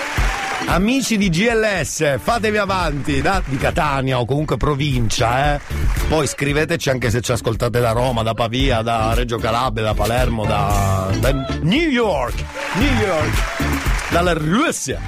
[0.69, 5.61] Amici di GLS, fatevi avanti, da, di Catania o comunque provincia, eh.
[6.09, 10.45] Poi scriveteci anche se ci ascoltate da Roma, da Pavia, da Reggio Calabria, da Palermo,
[10.45, 11.33] da, da
[11.63, 12.45] New York,
[12.75, 13.76] New York,
[14.11, 15.01] dalla Russia.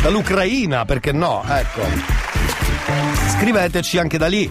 [0.00, 1.44] Dall'Ucraina, perché no?
[1.46, 1.82] Ecco.
[3.36, 4.50] Scriveteci anche da lì.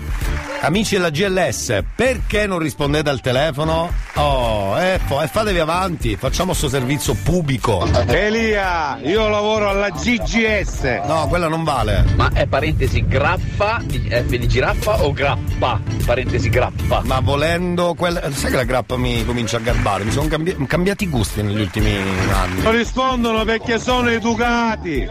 [0.60, 3.90] Amici della GLS, perché non rispondete al telefono?
[4.16, 7.88] Oh, e poi fatevi avanti, facciamo sto servizio pubblico.
[8.08, 11.04] Elia, io lavoro alla GGS.
[11.06, 12.04] No, quella non vale.
[12.16, 15.80] Ma è parentesi graffa, di- F di giraffa o grappa?
[16.06, 17.02] Parentesi grappa.
[17.06, 18.30] Ma volendo quella.
[18.32, 20.04] Sai che la grappa mi comincia a garbare?
[20.06, 21.96] Mi sono cambi- cambiati i gusti negli ultimi
[22.34, 22.62] anni.
[22.64, 25.08] Non rispondono perché sono educati.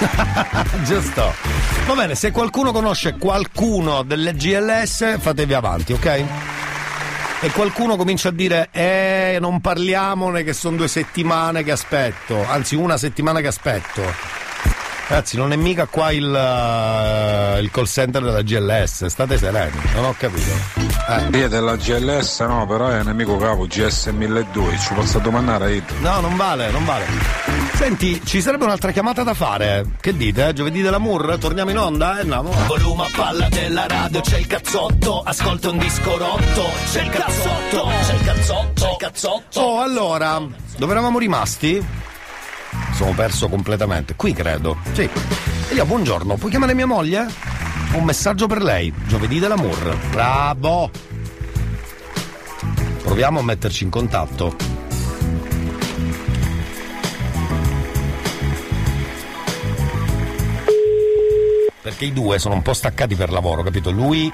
[0.84, 1.34] Giusto.
[1.86, 6.24] Va bene, se qualcuno conosce qualcuno delle GLS, fatevi avanti, ok?
[7.42, 12.74] E qualcuno comincia a dire, eh, non parliamone che sono due settimane che aspetto, anzi
[12.74, 14.02] una settimana che aspetto.
[15.10, 20.04] Ragazzi, non è mica qua il, eh, il call center della GLS, state sereni, non
[20.04, 20.52] ho capito.
[21.08, 21.36] Eh.
[21.36, 25.82] Io della GLS no, però è nemico capo GS 1200, ci posso domandare io.
[25.98, 27.06] No, non vale, non vale.
[27.74, 29.84] Senti, ci sarebbe un'altra chiamata da fare.
[30.00, 30.46] Che dite?
[30.46, 30.52] eh?
[30.52, 31.38] Giovedì dell'amour?
[31.40, 32.18] Torniamo in onda?
[32.18, 32.52] Eh, andiamo.
[32.68, 37.88] Volume a palla della radio, c'è il cazzotto, ascolta un disco rotto, c'è il cazzotto,
[38.06, 39.60] c'è il cazzotto, c'è il cazzotto.
[39.60, 40.40] Oh, allora,
[40.76, 41.84] dove eravamo rimasti?
[42.92, 44.14] Sono perso completamente.
[44.14, 44.76] Qui credo.
[44.92, 45.08] Sì.
[45.70, 46.36] Elia, buongiorno.
[46.36, 47.26] Puoi chiamare mia moglie?
[47.94, 48.92] Un messaggio per lei.
[49.06, 49.96] Giovedì dell'amour.
[50.10, 50.90] Bravo.
[53.02, 54.54] Proviamo a metterci in contatto.
[61.82, 63.90] Perché i due sono un po' staccati per lavoro, capito?
[63.90, 64.30] Lui.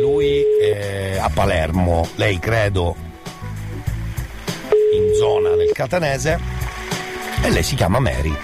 [0.00, 2.96] Lui è a Palermo, lei credo
[4.94, 6.53] in zona del Catanese
[7.44, 8.34] e lei si chiama Mary.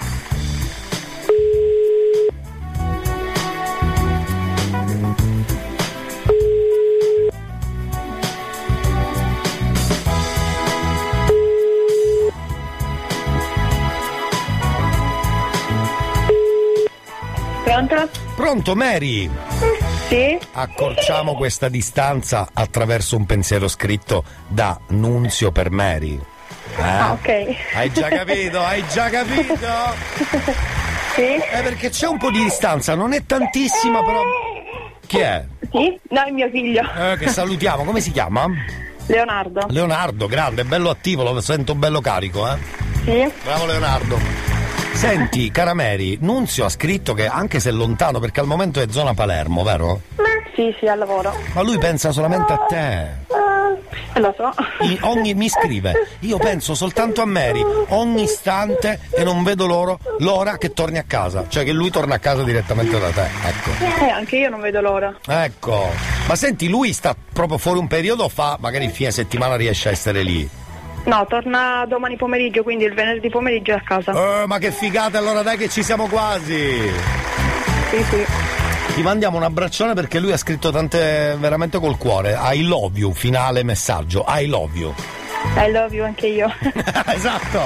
[17.63, 18.09] Pronto?
[18.35, 19.27] Pronto Mary?
[20.07, 20.37] Sì?
[20.51, 26.30] Accorciamo questa distanza attraverso un pensiero scritto da Nunzio per Mary.
[26.77, 26.81] Eh?
[26.81, 27.55] Ah, ok.
[27.75, 28.61] Hai già capito?
[28.61, 29.55] Hai già capito?
[31.13, 31.23] Sì?
[31.23, 34.21] Eh, perché c'è un po' di distanza, non è tantissima, però.
[35.05, 35.43] Chi è?
[35.69, 35.99] Sì?
[36.09, 36.81] No, è mio figlio.
[36.97, 38.47] Eh, che salutiamo, come si chiama?
[39.07, 39.65] Leonardo.
[39.67, 42.57] Leonardo, grande, bello attivo, lo sento bello carico, eh?
[43.03, 43.29] Sì?
[43.43, 44.17] Bravo Leonardo.
[44.93, 48.85] Senti, cara Mary, Nunzio ha scritto che anche se è lontano, perché al momento è
[48.89, 50.01] zona Palermo, vero?
[50.55, 51.35] Sì, sì, al lavoro.
[51.53, 53.07] Ma lui pensa solamente a te.
[54.15, 54.51] Lo so.
[54.83, 59.99] I- ogni, mi scrive, io penso soltanto a Mary ogni istante e non vedo loro,
[60.19, 63.27] l'ora che torni a casa, cioè che lui torna a casa direttamente da te.
[63.45, 64.05] Ecco.
[64.05, 65.15] Eh, anche io non vedo l'ora.
[65.27, 65.89] Ecco.
[66.27, 69.89] Ma senti, lui sta proprio fuori un periodo o fa magari il fine settimana riesce
[69.89, 70.49] a essere lì?
[71.03, 74.11] No, torna domani pomeriggio, quindi il venerdì pomeriggio è a casa.
[74.43, 76.79] Eh, ma che figata, allora dai che ci siamo quasi.
[77.89, 78.25] Sì, sì.
[78.93, 82.37] Ti mandiamo un abbraccione perché lui ha scritto tante veramente col cuore.
[82.39, 84.25] I love you, finale messaggio.
[84.27, 84.93] I love you.
[85.55, 86.53] I love you anche io.
[87.07, 87.61] esatto.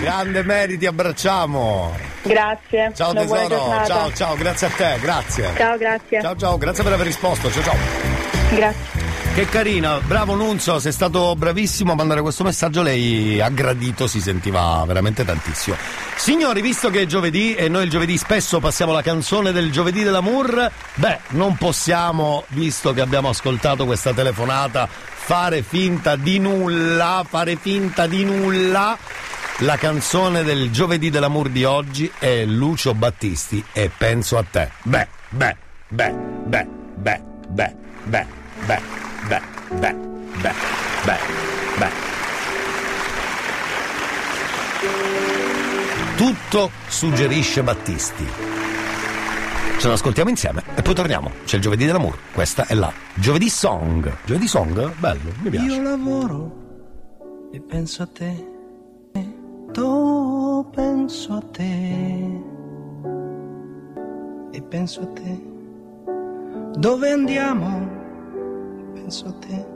[0.00, 1.94] Grande Mary, ti abbracciamo.
[2.22, 2.92] Grazie.
[2.94, 5.50] Ciao tesoro, ciao ciao, grazie a te, grazie.
[5.56, 6.20] Ciao, grazie.
[6.20, 7.76] Ciao ciao, grazie per aver risposto, ciao ciao.
[8.54, 9.07] Grazie.
[9.38, 14.20] Che carina, bravo Nunzio, sei stato bravissimo a mandare questo messaggio, lei ha gradito, si
[14.20, 15.76] sentiva veramente tantissimo.
[16.16, 20.02] Signori, visto che è giovedì e noi il giovedì spesso passiamo la canzone del giovedì
[20.02, 27.54] dell'amour, beh, non possiamo, visto che abbiamo ascoltato questa telefonata, fare finta di nulla, fare
[27.54, 28.98] finta di nulla.
[29.58, 34.68] La canzone del giovedì dell'amour di oggi è Lucio Battisti e penso a te.
[34.82, 35.56] Beh, beh,
[35.90, 36.12] beh,
[36.44, 36.66] beh,
[36.96, 38.26] beh, beh, beh,
[38.66, 39.42] beh, beh,
[39.78, 39.94] beh,
[40.40, 40.54] beh,
[41.04, 41.18] beh,
[41.78, 41.90] beh.
[46.16, 48.26] Tutto suggerisce Battisti.
[49.78, 51.30] Ce l'ascoltiamo insieme e poi torniamo.
[51.44, 52.18] C'è il giovedì dell'amour.
[52.32, 54.12] Questa è la giovedì song.
[54.24, 54.94] Giovedì song?
[54.96, 55.66] Bello, mi piace.
[55.66, 56.66] Io lavoro
[57.52, 58.46] e penso a te,
[59.72, 62.40] tu penso a te
[64.50, 65.46] e penso a te.
[66.74, 67.97] Dove andiamo?
[69.08, 69.66] Penso a te.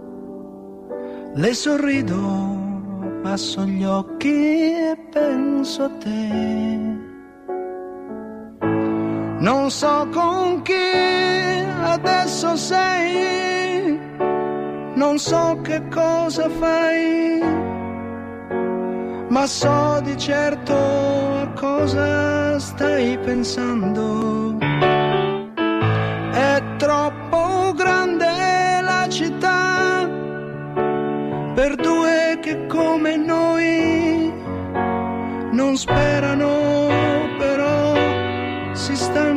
[1.37, 2.21] Le sorrido,
[3.23, 6.29] passo gli occhi e penso a te.
[9.39, 13.99] Non so con chi adesso sei,
[14.97, 17.41] non so che cosa fai,
[19.31, 24.59] ma so di certo a cosa stai pensando.
[26.33, 27.62] È troppo
[31.63, 34.33] per due che come noi
[35.53, 36.73] non sperano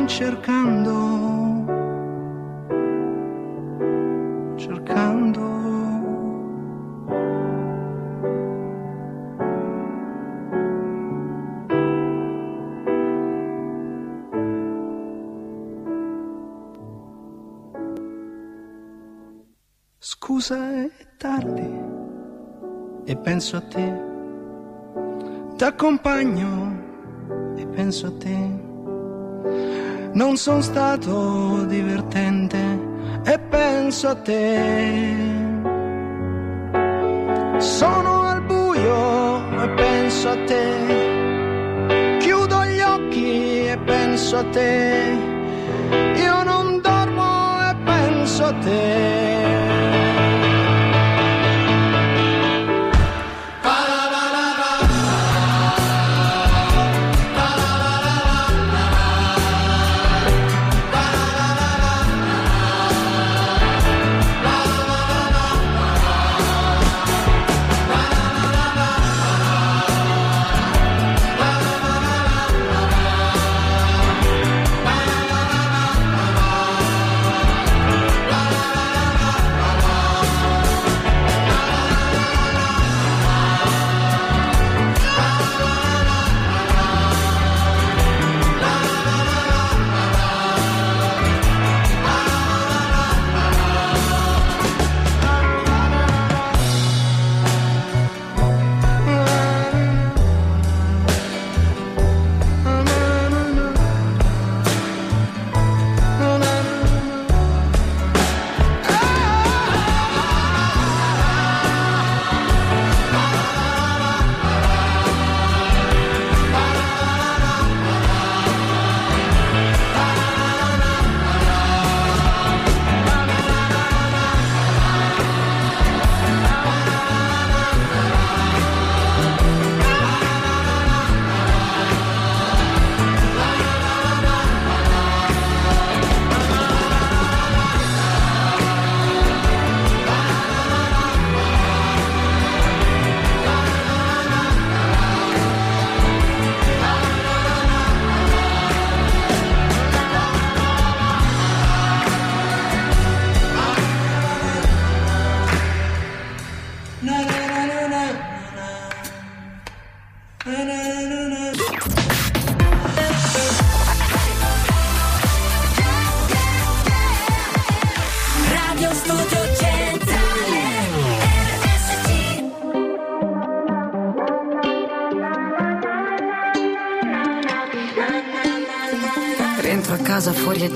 [0.06, 1.64] cercando,
[4.56, 5.44] cercando.
[19.98, 21.95] Scusa è tardi
[23.08, 23.92] e penso a te,
[25.56, 26.76] t'accompagno
[27.56, 28.64] e penso a te.
[30.12, 32.58] Non sono stato divertente
[33.24, 35.14] e penso a te.
[37.58, 42.18] Sono al buio e penso a te.
[42.18, 45.16] Chiudo gli occhi e penso a te.
[46.16, 49.65] Io non dormo e penso a te.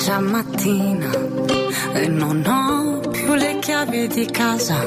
[0.01, 1.11] Già mattina
[1.93, 4.81] e non ho più le chiavi di casa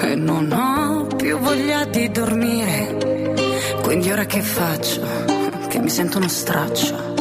[0.00, 3.34] e non ho più voglia di dormire.
[3.82, 5.00] Quindi ora che faccio?
[5.68, 7.14] Che mi sento uno straccio.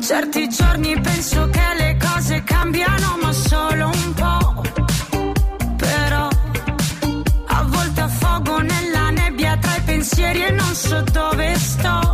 [0.00, 4.62] Certi giorni penso che le cose cambiano ma solo un po'.
[5.76, 6.28] Però
[7.46, 12.07] a volte affogo nella nebbia tra i pensieri e non so dove sto.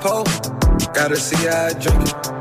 [0.00, 2.37] Gotta see how I drink it.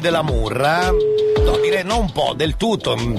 [0.00, 0.90] Della Murra.
[0.90, 2.96] No, direi non un po', del tutto.
[2.96, 3.18] Mm,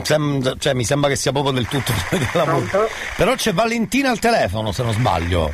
[0.59, 2.85] cioè, mi sembra che sia proprio del tutto della Murra.
[3.15, 5.53] Però c'è Valentina al telefono, se non sbaglio.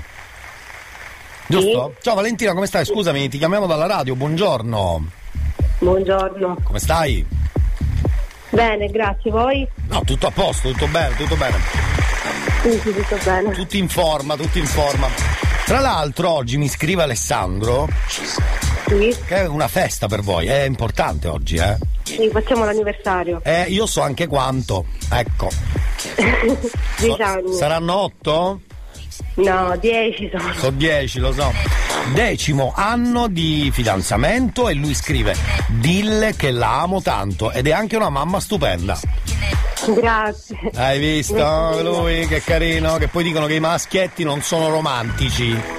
[1.47, 1.93] Giusto?
[1.95, 2.03] Sì.
[2.03, 2.85] Ciao Valentina, come stai?
[2.85, 5.05] Scusami, ti chiamiamo dalla radio, buongiorno.
[5.79, 6.57] Buongiorno.
[6.63, 7.25] Come stai?
[8.49, 9.31] Bene, grazie.
[9.31, 9.67] Voi?
[9.87, 11.57] No, tutto a posto, tutto bene, tutto bene.
[12.63, 13.51] Sì, tutto bene.
[13.51, 15.07] Tutti in forma, tutti in forma.
[15.65, 17.87] Tra l'altro oggi mi scrive Alessandro
[18.88, 21.77] che è una festa per voi, è importante oggi, eh?
[22.03, 23.41] Sì, facciamo l'anniversario.
[23.43, 25.49] Eh, io so anche quanto, ecco.
[26.97, 27.53] Dieci so.
[27.53, 28.61] Saranno otto?
[29.35, 30.53] No, dieci sono.
[30.53, 31.51] Sono dieci, lo so.
[32.14, 35.35] Decimo anno di fidanzamento e lui scrive
[35.68, 38.97] Dille che la amo tanto ed è anche una mamma stupenda.
[39.85, 40.57] Grazie.
[40.76, 42.97] Hai visto lui che carino?
[42.97, 45.76] Che poi dicono che i maschietti non sono romantici.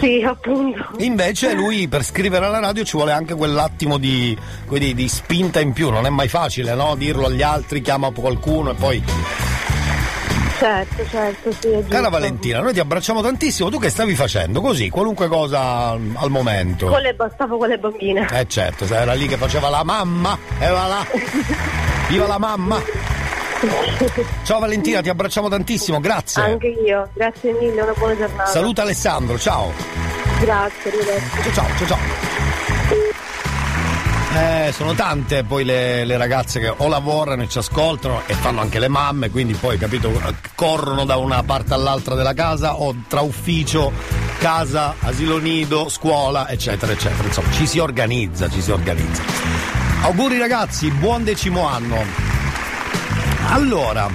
[0.00, 0.88] Sì, appunto.
[0.98, 4.36] Invece lui per scrivere alla radio ci vuole anche quell'attimo di,
[4.68, 6.94] di- di spinta in più, non è mai facile, no?
[6.96, 9.02] Dirlo agli altri, chiama qualcuno e poi.
[10.58, 11.84] Certo, certo, sì.
[11.88, 14.60] Cara Valentina, noi ti abbracciamo tantissimo, tu che stavi facendo?
[14.60, 16.86] Così, qualunque cosa al momento.
[16.86, 18.26] Con le, stavo con le bambine.
[18.30, 21.06] Eh certo, era lì che faceva la mamma, e va là.
[22.08, 23.19] Viva la mamma!
[24.44, 26.42] Ciao Valentina, ti abbracciamo tantissimo, grazie.
[26.42, 28.50] Anche io, grazie mille, una buona giornata.
[28.50, 29.72] Saluta Alessandro, ciao.
[30.40, 31.52] Grazie, arrivederci.
[31.52, 31.98] Ciao, ciao, ciao.
[34.32, 38.60] Eh, sono tante poi le, le ragazze che o lavorano e ci ascoltano e fanno
[38.60, 40.10] anche le mamme, quindi poi, capito,
[40.54, 43.92] corrono da una parte all'altra della casa o tra ufficio,
[44.38, 47.24] casa, asilo nido, scuola, eccetera, eccetera.
[47.24, 49.22] Insomma, ci si organizza, ci si organizza.
[50.02, 52.29] Auguri ragazzi, buon decimo anno.
[53.48, 54.08] Allora,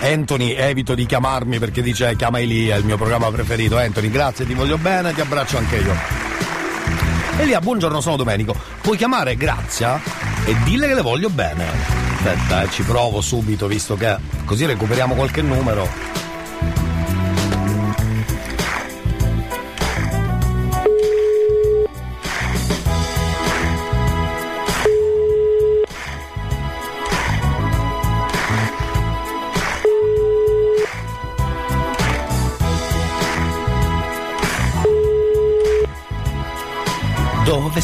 [0.00, 3.78] Anthony, evito di chiamarmi perché dice chiama Elia, il mio programma preferito.
[3.78, 5.94] Anthony, grazie, ti voglio bene, ti abbraccio anche io.
[7.38, 8.54] Elia, buongiorno, sono Domenico.
[8.80, 10.00] Puoi chiamare Grazia
[10.44, 11.66] e dille che le voglio bene.
[12.16, 15.88] Aspetta, eh, ci provo subito, visto che così recuperiamo qualche numero.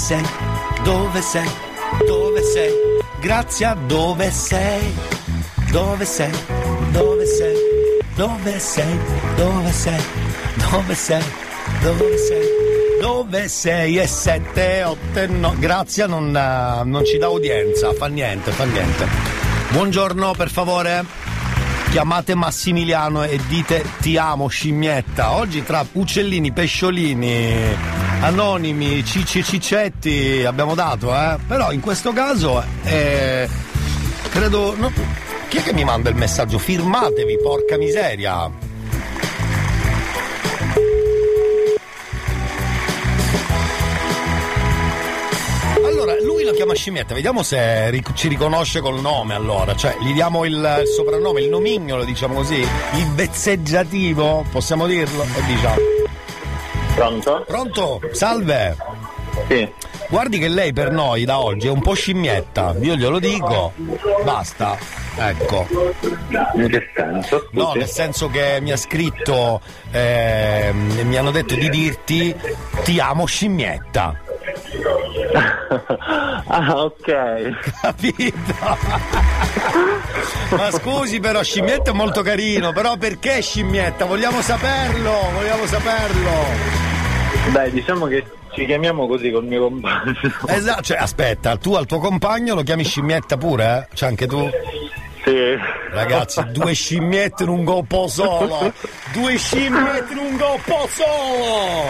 [0.00, 0.22] Sei?
[0.82, 1.48] Dove sei?
[2.06, 2.72] Dove sei?
[3.20, 4.94] Grazia, dove sei?
[5.70, 6.32] Dove sei?
[6.90, 7.54] Dove sei?
[8.14, 8.98] Dove sei?
[9.36, 10.02] Dove sei?
[10.56, 11.22] Dove sei?
[11.82, 12.48] Dove sei?
[13.00, 13.98] Dove sei?
[13.98, 15.54] E sette, otto, no.
[15.58, 19.06] Grazia non, non ci dà udienza, fa niente, fa niente.
[19.70, 21.04] Buongiorno, per favore.
[21.90, 25.32] Chiamate Massimiliano e dite ti amo scimmietta.
[25.32, 27.76] Oggi tra uccellini, pesciolini,
[28.20, 31.36] anonimi, cicci ciccetti abbiamo dato, eh.
[31.46, 33.48] Però in questo caso eh,
[34.30, 34.74] credo.
[34.76, 34.92] no,
[35.48, 36.58] chi è che mi manda il messaggio?
[36.58, 38.68] Firmatevi, porca miseria.
[45.84, 50.44] Allora, lui lo chiama scimmietta, vediamo se ci riconosce col nome allora, cioè gli diamo
[50.44, 55.24] il, il soprannome, il nomignolo, diciamo così, il vezzeggiativo, possiamo dirlo?
[55.24, 55.99] E diciamo.
[56.94, 57.44] Pronto?
[57.46, 58.00] Pronto?
[58.12, 58.76] Salve!
[59.48, 59.68] Sì.
[60.08, 63.72] Guardi che lei per noi da oggi è un po' scimmietta, io glielo dico,
[64.24, 64.76] basta,
[65.16, 65.66] ecco.
[66.54, 67.48] In che senso?
[67.52, 69.60] No, nel senso che mi ha scritto,
[69.92, 72.34] ehm, e mi hanno detto di dirti
[72.82, 74.20] ti amo scimmietta.
[75.32, 77.70] Ah, ok.
[77.80, 78.54] Capito?
[80.56, 84.04] Ma scusi però, scimmietta è molto carino, però perché scimmietta?
[84.04, 86.30] Vogliamo saperlo, vogliamo saperlo.
[87.52, 90.14] Dai, diciamo che ci chiamiamo così col mio compagno.
[90.48, 93.94] Esatto, cioè aspetta, tu al tuo compagno lo chiami scimmietta pure, eh?
[93.94, 94.50] Cioè anche tu?
[95.30, 95.56] Sì.
[95.92, 98.72] Ragazzi, due scimmiette in un goppo solo!
[99.12, 101.88] Due scimmiette in un goppo solo!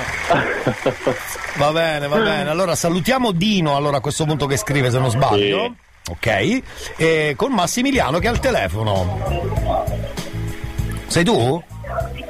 [1.57, 2.51] Va bene, va bene.
[2.51, 5.75] Allora salutiamo Dino allora a questo punto che scrive se non sbaglio.
[6.11, 6.63] Ok.
[6.97, 9.89] E con Massimiliano che è al telefono.
[11.07, 11.63] Sei tu?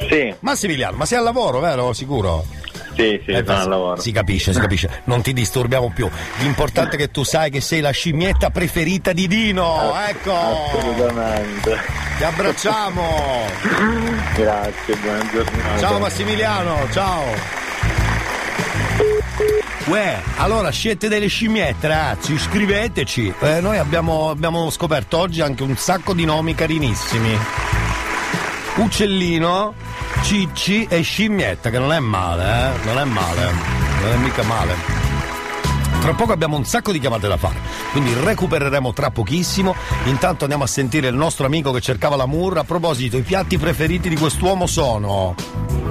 [0.08, 0.34] Sì.
[0.40, 1.92] Massimiliano, ma sei al lavoro, vero?
[1.92, 2.44] Sicuro?
[3.01, 4.01] Sì, sì, Eh, al lavoro.
[4.01, 5.02] Si capisce, si capisce.
[5.05, 6.09] Non ti disturbiamo più.
[6.40, 9.94] L'importante è che tu sai che sei la scimmietta preferita di Dino.
[10.06, 10.35] Ecco.
[10.35, 11.78] Assolutamente.
[12.18, 13.47] Ti abbracciamo.
[14.36, 15.78] Grazie, buona giornata.
[15.78, 17.24] Ciao Massimiliano, ciao.
[19.86, 23.32] Uè, allora siete delle scimmiette, ragazzi, iscriveteci.
[23.40, 27.39] Eh, noi abbiamo, abbiamo scoperto oggi anche un sacco di nomi carinissimi.
[28.76, 29.74] Uccellino,
[30.22, 32.84] Cicci e scimmietta, che non è male, eh?
[32.86, 33.52] Non è male,
[34.01, 34.74] non è mica male.
[36.01, 37.59] Tra poco abbiamo un sacco di chiamate da fare,
[37.92, 39.74] quindi recupereremo tra pochissimo.
[40.05, 42.60] Intanto andiamo a sentire il nostro amico che cercava la murra.
[42.60, 45.34] A proposito, i piatti preferiti di quest'uomo sono.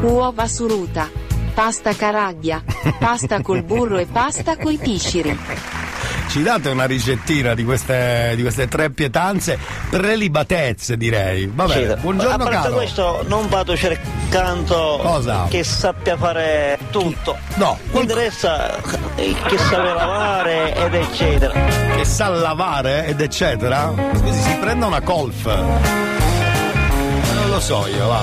[0.02, 1.10] Uova suruta.
[1.54, 2.64] Pasta caraglia.
[2.98, 5.38] Pasta col burro e pasta coi pisciri.
[6.30, 9.58] Ci date una ricettina di queste, di queste tre pietanze?
[9.90, 11.52] Prelibatezze, direi.
[11.52, 12.02] Va bene, Sì.
[12.02, 12.76] buongiorno A parte caro.
[12.76, 15.48] questo non vado cercando Cosa?
[15.50, 17.36] che sappia fare tutto.
[17.56, 18.76] No, mi interessa
[19.16, 21.54] che sappia lavare ed eccetera.
[21.96, 23.92] Che sa lavare ed eccetera?
[24.16, 25.46] Scusi, si prenda una colf.
[25.46, 28.22] Non lo so io, va.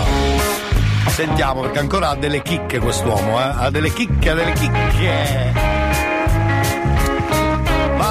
[1.09, 3.51] Sentiamo perché ancora ha delle chicche quest'uomo, eh?
[3.57, 5.75] Ha delle chicche, ha delle chicche.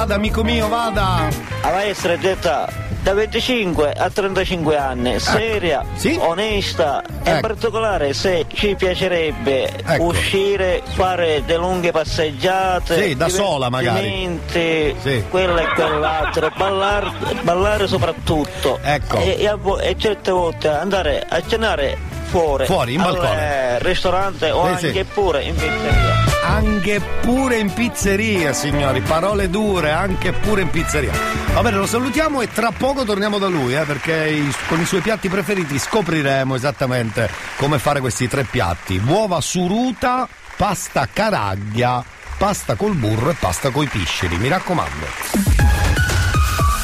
[0.06, 1.26] Vada amico mio, vada.
[1.62, 2.68] A essere detta
[3.02, 5.84] da 25 a 35 anni, seria,
[6.18, 7.40] onesta e in Ecco.
[7.48, 10.04] particolare se ci piacerebbe Ecco.
[10.04, 14.08] uscire, fare delle lunghe passeggiate, Sì, da sola magari.
[14.08, 17.10] divertimenti, quello e quell'altro, ballare,
[17.42, 19.16] ballare soprattutto Ecco.
[19.18, 23.40] e, e a e certe volte andare a cenare fuori, Fuori, in al, balcone.
[23.40, 25.04] eh, ristorante o Sì, anche sì.
[25.12, 26.35] pure in pizzeria.
[26.56, 31.12] Anche pure in pizzeria, signori, parole dure, anche pure in pizzeria.
[31.52, 34.86] Va bene, lo salutiamo e tra poco torniamo da lui, eh, perché i- con i
[34.86, 38.98] suoi piatti preferiti scopriremo esattamente come fare questi tre piatti.
[39.06, 40.26] Uova suruta,
[40.56, 42.02] pasta caraglia,
[42.38, 45.06] pasta col burro e pasta coi pisceri, mi raccomando.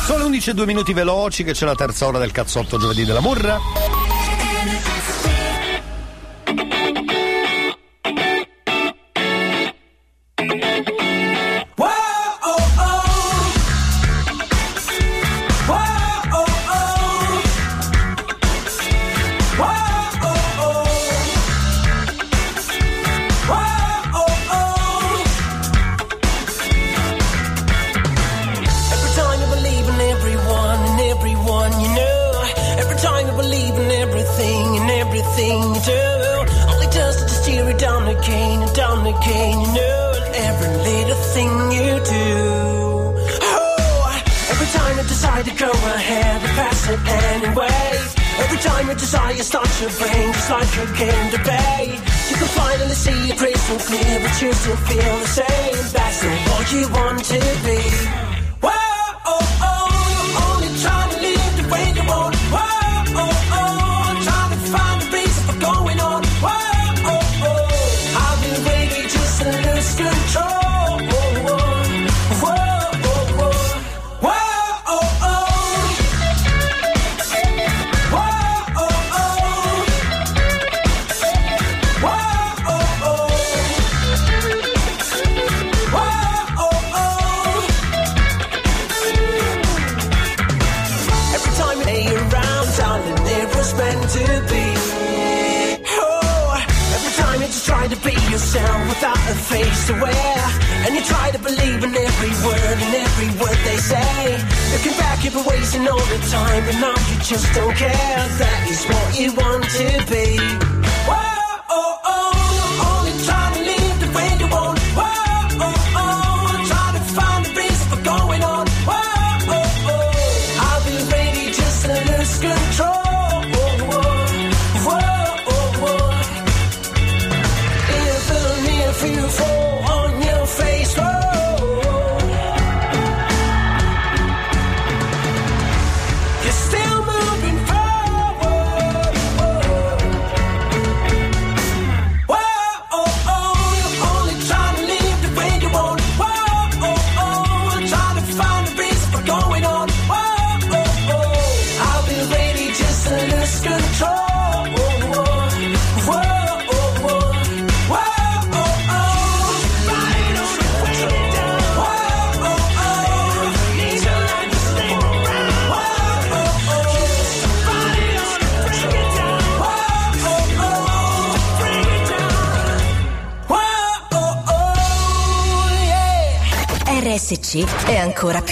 [0.04, 3.22] Solo 11 e 2 minuti veloci che c'è la terza ora del cazzotto giovedì della
[3.22, 3.56] murra.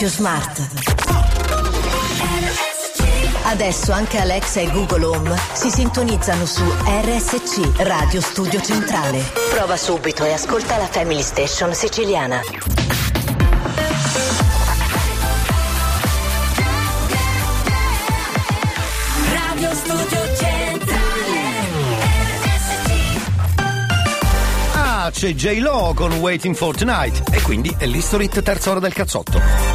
[0.01, 0.66] Più smart.
[3.43, 9.22] Adesso anche Alexa e Google Home si sintonizzano su RSC Radio Studio Centrale.
[9.51, 12.40] Prova subito e ascolta la Family Station siciliana.
[19.35, 20.98] Radio Studio Centrale
[24.72, 27.35] Ah, c'è J-Lo con Waiting for Tonight.
[27.35, 29.70] E quindi è l'History Hit terza ora del cazzotto.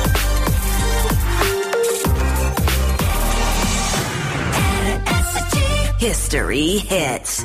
[6.05, 7.43] History Hits.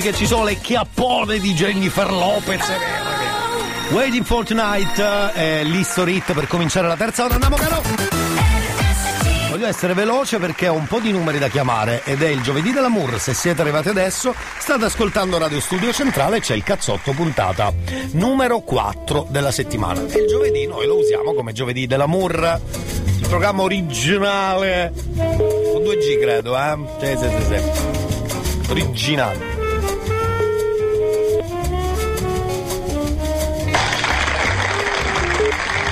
[0.00, 2.66] Tutti che ci sono le chiappone di Jennifer Lopez.
[2.66, 3.94] vero.
[3.94, 7.34] Waiting for Tonight è l'History Hit per cominciare la terza ora.
[7.34, 7.82] Andiamo caro!
[9.50, 12.72] Voglio essere veloce perché ho un po' di numeri da chiamare ed è il giovedì
[12.72, 13.20] dell'amour.
[13.20, 17.72] Se siete arrivati adesso, state ascoltando Radio Studio Centrale c'è il cazzotto puntata
[18.12, 20.00] numero 4 della settimana.
[20.06, 22.60] E il giovedì noi lo usiamo come giovedì dell'amour,
[23.18, 24.92] il programma originale.
[25.14, 26.78] Con 2G credo, eh?
[27.00, 28.70] Sì, sì, sì, sì.
[28.70, 29.49] Originale.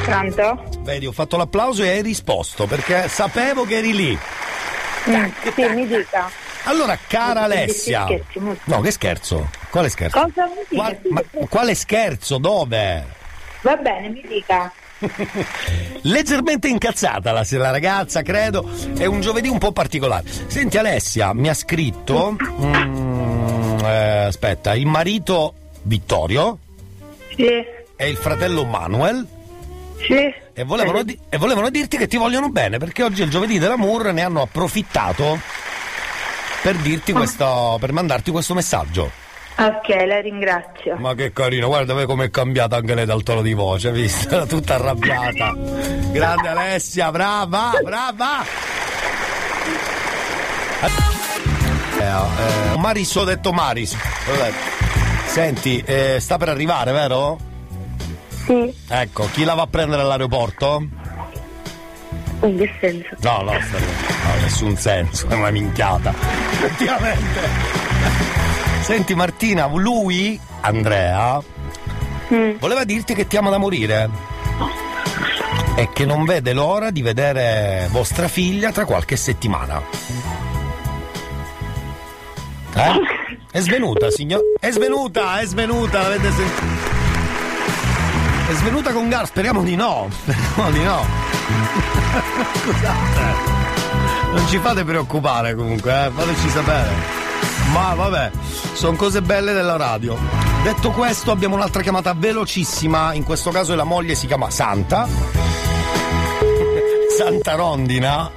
[0.09, 0.65] Pronto?
[0.81, 4.19] Vedi, ho fatto l'applauso e hai risposto perché sapevo che eri lì.
[5.09, 5.25] Mm,
[5.55, 6.31] sì, mi dica.
[6.65, 8.07] Allora, cara Alessia.
[8.65, 9.49] No, che scherzo?
[9.71, 10.19] Quale scherzo?
[10.21, 10.77] Cosa mi?
[10.77, 12.39] Qual- ma quale scherzo?
[12.39, 13.05] Dove?
[13.63, 14.71] Va bene, mi dica.
[16.03, 18.69] Leggermente incazzata la, la ragazza, credo.
[18.97, 20.25] È un giovedì un po' particolare.
[20.47, 22.37] Senti, Alessia mi ha scritto.
[22.61, 26.59] mm, eh, aspetta, il marito Vittorio
[27.35, 27.45] Sì,
[27.97, 29.27] e il fratello Manuel.
[30.07, 30.35] Sì.
[30.55, 33.59] E volevano, di- e volevano dirti che ti vogliono bene perché oggi è il giovedì
[33.59, 35.39] dell'amour ne hanno approfittato
[36.63, 39.11] per dirti questo, per mandarti questo messaggio.
[39.61, 40.97] Ok, la ringrazio.
[40.99, 44.33] Ma che carino, guarda come com'è cambiata anche lei dal tono di voce, hai visto?
[44.33, 45.53] Era tutta arrabbiata.
[46.13, 48.45] Grande Alessia, brava, brava!
[52.01, 53.97] Eh, eh, Maris ho detto Maris.
[55.27, 57.39] Senti, eh, sta per arrivare, vero?
[58.49, 58.75] Sì.
[58.89, 60.83] Ecco, chi la va a prendere all'aeroporto?
[62.41, 63.09] In che senso?
[63.21, 66.15] No, no, no, nessun senso, è una minchiata.
[66.53, 67.41] Effettivamente.
[68.81, 71.43] Senti Martina, lui, Andrea,
[72.59, 74.09] voleva dirti che ti ama da morire.
[75.75, 79.83] E che non vede l'ora di vedere vostra figlia tra qualche settimana.
[82.75, 83.01] Eh?
[83.51, 84.41] È svenuta, signor.
[84.59, 86.98] È svenuta, è svenuta, l'avete sentito?
[88.49, 90.09] È svenuta con gas, speriamo di no.
[90.11, 91.05] Speriamo di no.
[92.63, 93.21] Scusate.
[94.33, 96.11] Non ci fate preoccupare comunque, eh?
[96.11, 96.89] fateci sapere.
[97.73, 98.31] Ma vabbè,
[98.73, 100.17] sono cose belle della radio.
[100.63, 103.13] Detto questo, abbiamo un'altra chiamata velocissima.
[103.13, 105.07] In questo caso la moglie si chiama Santa.
[107.19, 108.31] Santa Rondina.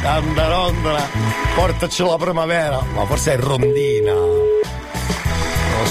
[0.00, 1.06] Santa Rondina.
[1.54, 2.80] Portaci la primavera.
[2.94, 4.33] Ma forse è Rondina.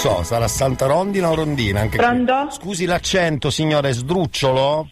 [0.04, 1.80] So, sarà Santa Rondina o Rondina?
[1.80, 2.06] Anche qui.
[2.06, 2.52] Pronto?
[2.52, 4.90] Scusi l'accento, signore, sdrucciolo?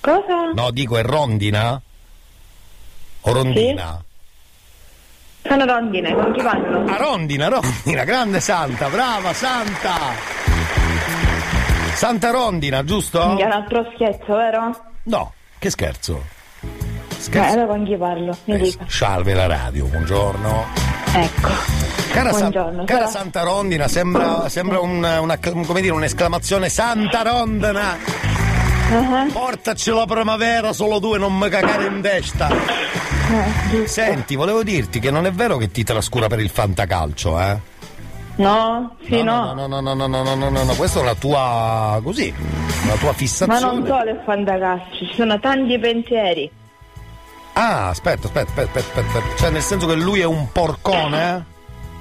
[0.00, 0.52] Cosa?
[0.54, 1.78] No, dico è rondina?
[3.20, 4.02] O rondina?
[5.42, 6.90] Sono rondine, con chi parlo?
[6.90, 9.94] A rondina, rondina, grande santa, brava santa!
[11.92, 13.26] Santa rondina, giusto?
[13.26, 14.84] Minchia, un altro scherzo, vero?
[15.02, 16.24] No, che scherzo.
[17.30, 18.34] Eh, allora con chi parlo?
[18.44, 18.86] Mi dica.
[18.88, 20.64] Salve la radio, buongiorno.
[21.14, 22.01] Ecco.
[22.12, 27.96] Cara, San- cara però- Santa Rondina, sembra, sembra un- una, come dire, un'esclamazione Santa Rondina!
[28.90, 29.32] Uh-huh.
[29.32, 32.50] Portaci la primavera, solo due, non mi cagare in testa!
[33.72, 37.56] Eh, Senti, volevo dirti che non è vero che ti trascura per il fantacalcio, eh?
[38.36, 39.54] No, sì, no.
[39.54, 42.32] No, no, no, no, no, no, no, no, no, questa è una tua, così,
[42.84, 43.60] una tua Ma fissazione.
[43.60, 46.50] non solo il fantacalcio, ci sono tanti pensieri.
[47.54, 49.36] Ah, aspetta, aspetta, aspetta, aspetta, aspetta.
[49.36, 51.44] Cioè, nel senso che lui è un porcone,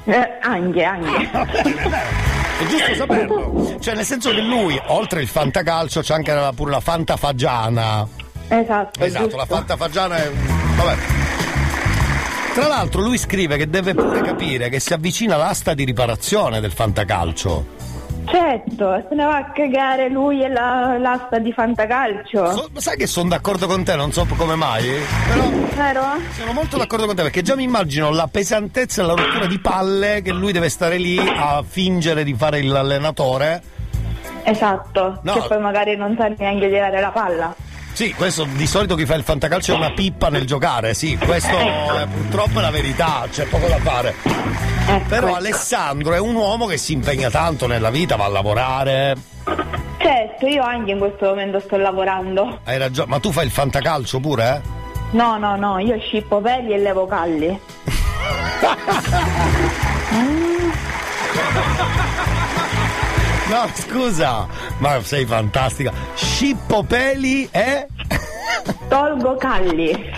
[0.06, 0.38] eh?
[0.42, 1.30] Anche, anche.
[1.32, 3.78] È giusto saperlo.
[3.80, 8.08] Cioè, nel senso che lui, oltre il fantacalcio, c'è anche la- pure la fantafagiana.
[8.48, 10.30] Esatto, Esatto, la fantafagiana è.
[10.76, 10.96] Vabbè.
[12.54, 16.72] Tra l'altro lui scrive che deve pure capire che si avvicina l'asta di riparazione del
[16.74, 17.80] fantacalcio.
[18.26, 22.52] Certo, se ne va a cagare lui e la- l'asta di fantacalcio.
[22.52, 24.86] So- sai che sono d'accordo con te, non so come mai,
[25.28, 26.04] però Vero?
[26.32, 29.60] sono molto d'accordo con te perché già mi immagino la pesantezza e la rottura di
[29.60, 33.62] palle che lui deve stare lì a fingere di fare l'allenatore.
[34.44, 35.34] Esatto, No.
[35.34, 37.54] che poi magari non sa neanche tirare la palla.
[38.02, 41.56] Sì, questo di solito chi fa il fantacalcio è una pippa nel giocare, sì, questo
[41.56, 44.16] eh, purtroppo è la verità, c'è poco da fare.
[45.08, 49.16] Però Alessandro è un uomo che si impegna tanto nella vita, va a lavorare.
[50.00, 52.62] Certo, io anche in questo momento sto lavorando.
[52.64, 54.62] Hai ragione, ma tu fai il fantacalcio pure, eh?
[55.12, 57.60] No, no, no, io scippo peli e levo calli.
[63.52, 64.48] No, scusa,
[64.78, 65.92] ma sei fantastica.
[66.16, 67.86] Scippo peli e.
[68.88, 69.90] Tolgo calli.
[69.90, 70.10] Eh,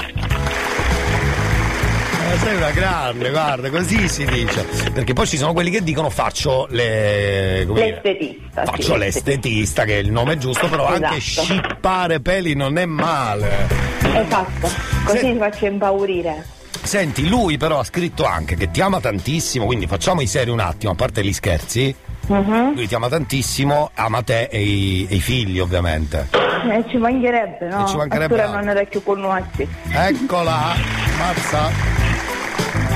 [2.38, 4.68] sei una grande, guarda, così si dice.
[4.93, 7.65] Perché poi ci sono quelli che dicono faccio le.
[7.65, 8.65] L'estetista.
[8.65, 11.47] Faccio sì, l'estetista, che è il nome giusto, però anche Esatto.
[11.47, 13.68] scippare peli non è male.
[14.14, 14.69] Esatto,
[15.05, 16.45] così ti faccio impaurire.
[16.84, 20.60] Senti, lui però ha scritto anche che ti ama tantissimo, quindi facciamo i seri un
[20.60, 21.95] attimo, a parte gli scherzi.
[22.28, 22.76] Mhm.
[22.76, 26.30] Lui ti ama tantissimo, ama te e i, e i figli ovviamente.
[26.32, 27.84] Eh, ci mancherebbe, no?
[27.84, 28.62] E ci mancherebbe altro.
[28.62, 29.44] non più con noi.
[29.91, 30.74] Eccola,
[31.18, 31.70] mazza.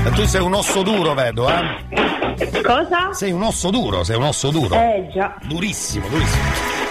[0.04, 2.62] E tu sei un osso duro, vedo, eh?
[2.62, 3.12] Cosa?
[3.12, 4.74] Sei un osso duro, sei un osso duro.
[4.74, 5.34] Eh già.
[5.42, 6.42] Durissimo, durissimo.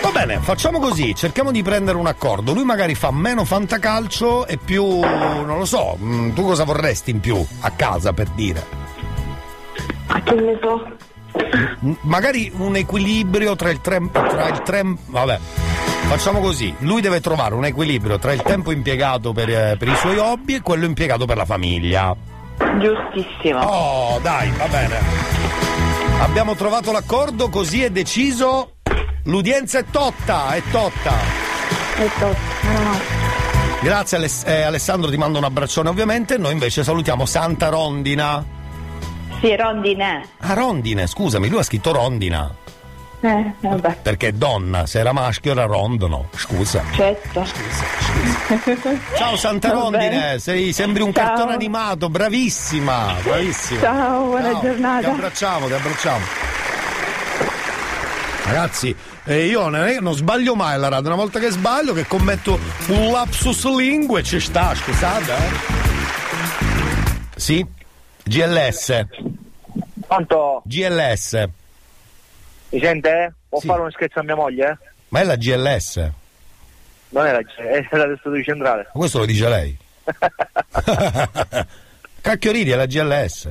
[0.01, 2.53] Va bene, facciamo così, cerchiamo di prendere un accordo.
[2.53, 7.19] Lui magari fa meno fantacalcio e più, non lo so, mm, tu cosa vorresti in
[7.19, 8.63] più a casa per dire?
[10.07, 10.96] A che ne so?
[12.01, 15.39] Magari un equilibrio tra il tre, tra il tre, vabbè.
[16.07, 19.95] Facciamo così, lui deve trovare un equilibrio tra il tempo impiegato per, eh, per i
[19.95, 22.15] suoi hobby e quello impiegato per la famiglia.
[22.79, 23.59] Giustissimo.
[23.59, 24.99] Oh, dai, va bene.
[26.19, 28.77] Abbiamo trovato l'accordo, così è deciso.
[29.25, 31.13] L'udienza è totta, è totta.
[31.97, 33.15] È totta.
[33.81, 36.37] Grazie Aless- eh, Alessandro, ti mando un abbraccione ovviamente.
[36.37, 38.43] Noi invece salutiamo Santa Rondina.
[39.39, 40.27] Sì, rondine.
[40.39, 42.53] Ah, Rondine, scusami, lui ha scritto Rondina.
[43.19, 43.97] Eh, vabbè.
[44.01, 46.29] Perché donna, se era maschio era rondono.
[46.35, 46.83] Scusa.
[46.93, 47.45] Certo.
[49.15, 51.25] Ciao Santa Rondine, sei, sembri un Ciao.
[51.25, 53.79] cartone animato, bravissima, bravissima.
[53.81, 54.99] Ciao, buona Ciao, giornata.
[54.99, 56.25] Ti abbracciamo, ti abbracciamo.
[58.45, 58.95] Ragazzi,
[59.25, 62.57] eh, io non, è- non sbaglio mai alla radio, una volta che sbaglio, che commetto
[62.87, 65.31] un lapsus lingue, ci sta, scusate.
[65.33, 65.49] Eh.
[67.35, 67.65] Sì?
[68.27, 69.05] GLS.
[70.01, 70.61] Quanto?
[70.65, 71.47] GLS.
[72.69, 73.33] Mi sente?
[73.49, 73.67] Può Sì.
[73.67, 74.77] fare uno scherzo a mia moglie?
[75.09, 76.09] Ma è la GLS?
[77.09, 78.83] Non è la è la studio centrale.
[78.93, 79.77] Ma questo lo dice lei?
[82.21, 83.49] Cacchio ridi, è la GLS.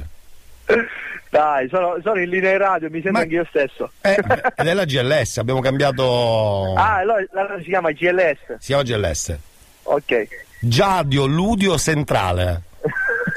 [1.30, 3.90] Dai, sono, sono in linea radio, mi sento anche io stesso.
[4.02, 4.16] Eh,
[4.56, 6.74] ed è la GLS, abbiamo cambiato.
[6.76, 7.24] Ah, allora
[7.58, 8.56] si chiama GLS.
[8.58, 9.36] Si chiama GLS.
[9.84, 10.28] Ok.
[10.60, 12.62] Giadio Ludio Centrale.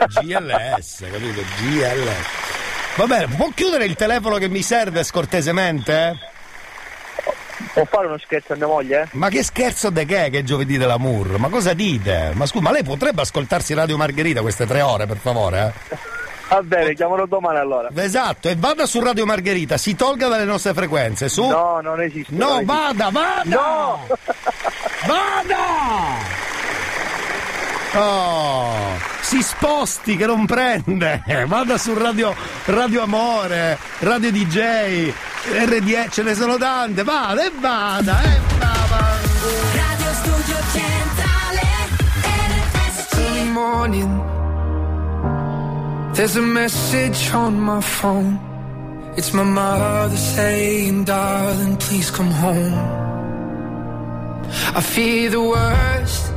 [0.07, 1.41] GLS, capito?
[1.61, 2.27] GLS.
[2.95, 6.17] Va bene, può chiudere il telefono che mi serve scortesemente?
[7.73, 9.07] Può fare uno scherzo a mia moglie?
[9.11, 11.37] Ma che scherzo de che è che è giovedì dell'amour?
[11.37, 12.31] Ma cosa dite?
[12.33, 15.73] Ma scusa, ma lei potrebbe ascoltarsi Radio Margherita queste tre ore, per favore?
[15.89, 15.97] Eh?
[16.49, 17.89] Va bene, chiamalo domani allora.
[17.93, 21.47] Esatto, e vada su Radio Margherita, si tolga dalle nostre frequenze, su.
[21.47, 22.33] No, non esiste.
[22.33, 22.73] No, non esiste.
[22.73, 23.43] vada, vada!
[23.45, 24.07] No!
[25.05, 26.47] Vada!
[27.91, 31.21] Oh, si sposti che non prende.
[31.45, 32.33] Vada su Radio,
[32.65, 35.13] Radio Amore, Radio DJ,
[35.65, 37.03] RDE, ce ne sono tante.
[37.03, 39.19] Vada e vada, e vada.
[39.73, 41.67] Radio Studio Centrale
[43.53, 44.09] morning,
[46.15, 48.39] there's a message on my phone.
[49.15, 52.73] It's my mother saying, darling, please come home.
[54.75, 56.33] I fear the worst,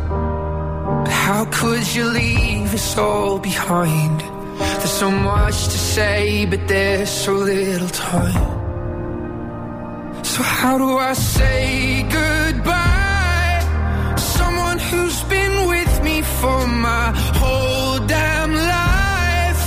[1.05, 4.21] but how could you leave us all behind?
[4.79, 8.45] There's so much to say, but there's so little time.
[10.25, 13.61] So how do I say goodbye?
[14.17, 19.65] Someone who's been with me for my whole damn life.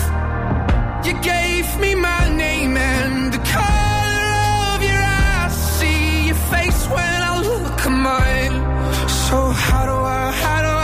[1.06, 4.28] You gave me my name and the color
[4.74, 5.54] of your eyes.
[5.80, 8.56] See your face when I look at mine.
[9.28, 10.75] So how do I, how do I,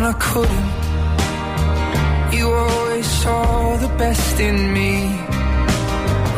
[0.00, 0.72] When I couldn't,
[2.32, 4.92] you always saw the best in me.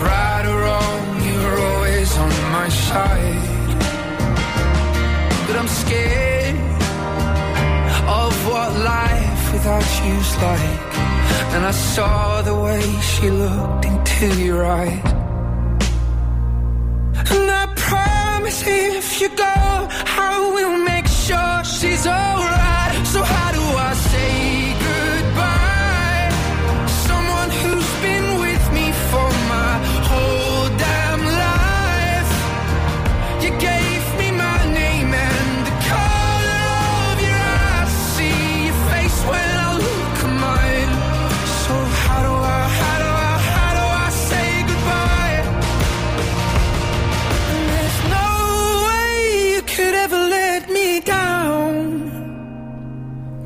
[0.03, 3.79] Right or wrong, you're always on my side.
[5.47, 6.57] But I'm scared
[8.21, 10.95] of what life without you's like.
[11.55, 15.13] And I saw the way she looked into your eyes.
[17.31, 19.55] And I promise if you go,
[20.27, 22.82] I will make sure she's alright.
[23.13, 24.62] So how do I say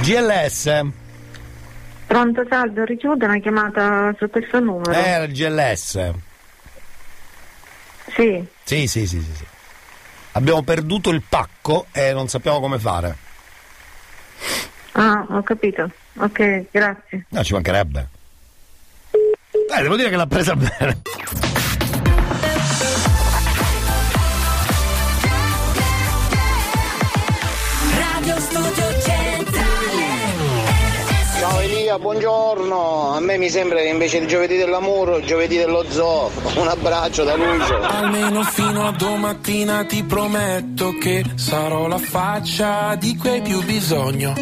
[0.00, 0.86] GLS.
[2.06, 4.90] Pronto, salve, ho ricevuto una chiamata su questo numero.
[4.92, 6.10] Eh, Era il GLS.
[8.14, 8.44] Sì.
[8.64, 9.44] Sì, sì, sì, sì, sì.
[10.32, 13.16] Abbiamo perduto il pacco e non sappiamo come fare.
[14.92, 15.90] Ah, ho capito.
[16.16, 17.26] Ok, grazie.
[17.28, 18.08] No, ci mancherebbe.
[19.10, 21.02] Eh, devo dire che l'ha presa bene.
[31.88, 33.14] Elia, buongiorno.
[33.14, 36.30] A me mi sembra che invece di giovedì dell'amore, giovedì dello zoo.
[36.56, 37.80] Un abbraccio da Lucio.
[37.80, 44.34] Almeno fino a domattina ti prometto che sarò la faccia di cui hai più bisogno.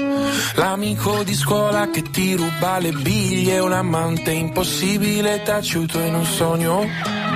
[0.56, 7.35] L'amico di scuola che ti ruba le biglie, un amante impossibile taciuto in un sogno.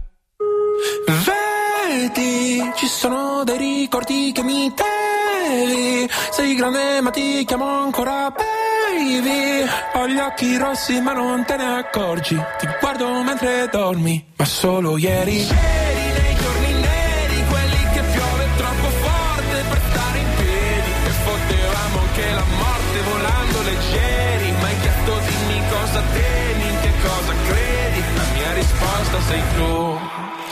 [1.91, 6.09] Vedi, ci sono dei ricordi che mi devi.
[6.31, 9.67] Sei grande ma ti chiamo ancora baby.
[9.95, 12.41] Ho gli occhi rossi ma non te ne accorgi.
[12.59, 15.45] Ti guardo mentre dormi, ma solo ieri.
[25.69, 28.03] Cosa temi, in che cosa credi.
[28.15, 30.10] La mia risposta sei tu.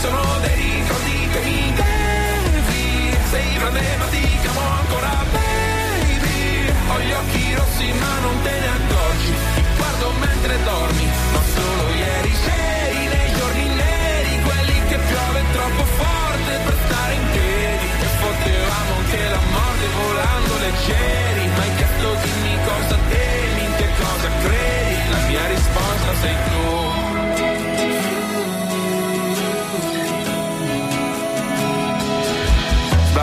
[0.00, 6.72] Sono dei ricordi che mi devi Sei grande ma ti chiamo ancora baby.
[6.88, 9.32] Ho gli occhi rossi ma non te ne accorgi.
[9.54, 15.84] Ti guardo mentre dormi Ma solo ieri sei nei giorni neri Quelli che piove troppo
[15.84, 17.86] forte per stare in piedi.
[18.00, 23.88] E fottevamo anche la morte volando leggeri Ma hai chiesto dimmi cosa temi, in che
[24.00, 25.10] cosa credi?
[25.10, 27.09] La mia risposta sei tu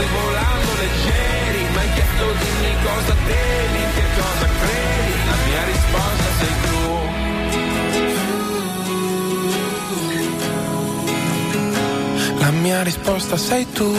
[0.00, 5.12] morte volando leggeri Ma hai chiesto dimmi cosa temi, che cosa credi.
[5.26, 6.78] La mia risposta sei tu.
[12.38, 13.94] La mia risposta sei tu.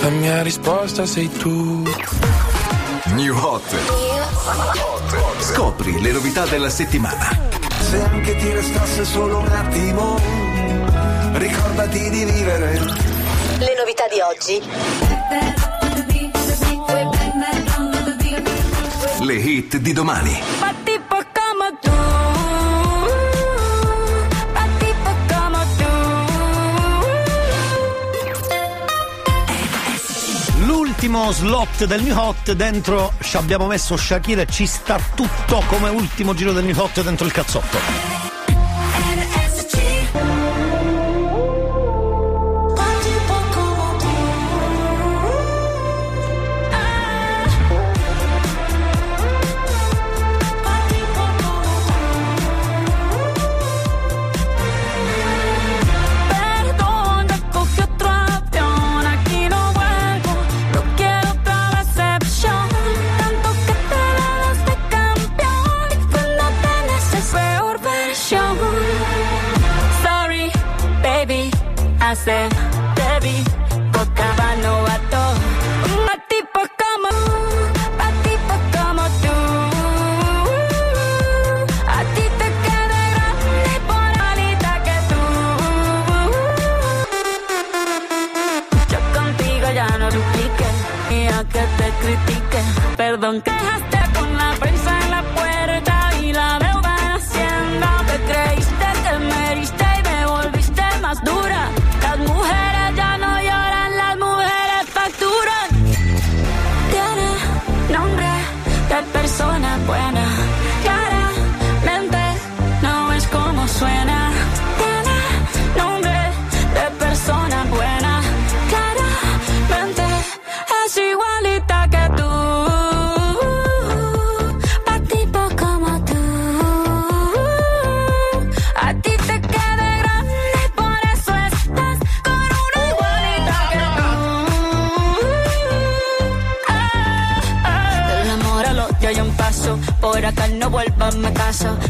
[0.00, 1.82] La mia risposta sei tu.
[3.14, 3.76] New Hot.
[5.40, 7.57] Scopri le novità della settimana.
[7.88, 10.20] Se anche ti restasse solo un attimo,
[11.38, 12.72] ricordati di vivere.
[13.58, 14.62] Le novità di oggi.
[19.20, 20.87] Le hit di domani.
[30.98, 31.08] Tú.
[31.08, 35.88] L'ultimo slot del New Hot dentro ci abbiamo messo Shakira e ci sta tutto come
[35.90, 38.27] ultimo giro del New Hot dentro il cazzotto.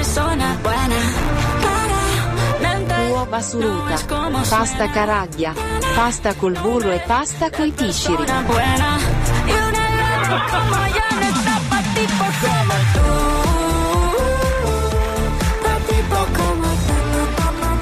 [0.00, 0.96] persona buena.
[1.60, 3.96] Claramente Uova suruta,
[4.48, 5.52] pasta caraglia,
[5.94, 7.70] pasta col burro e pasta coi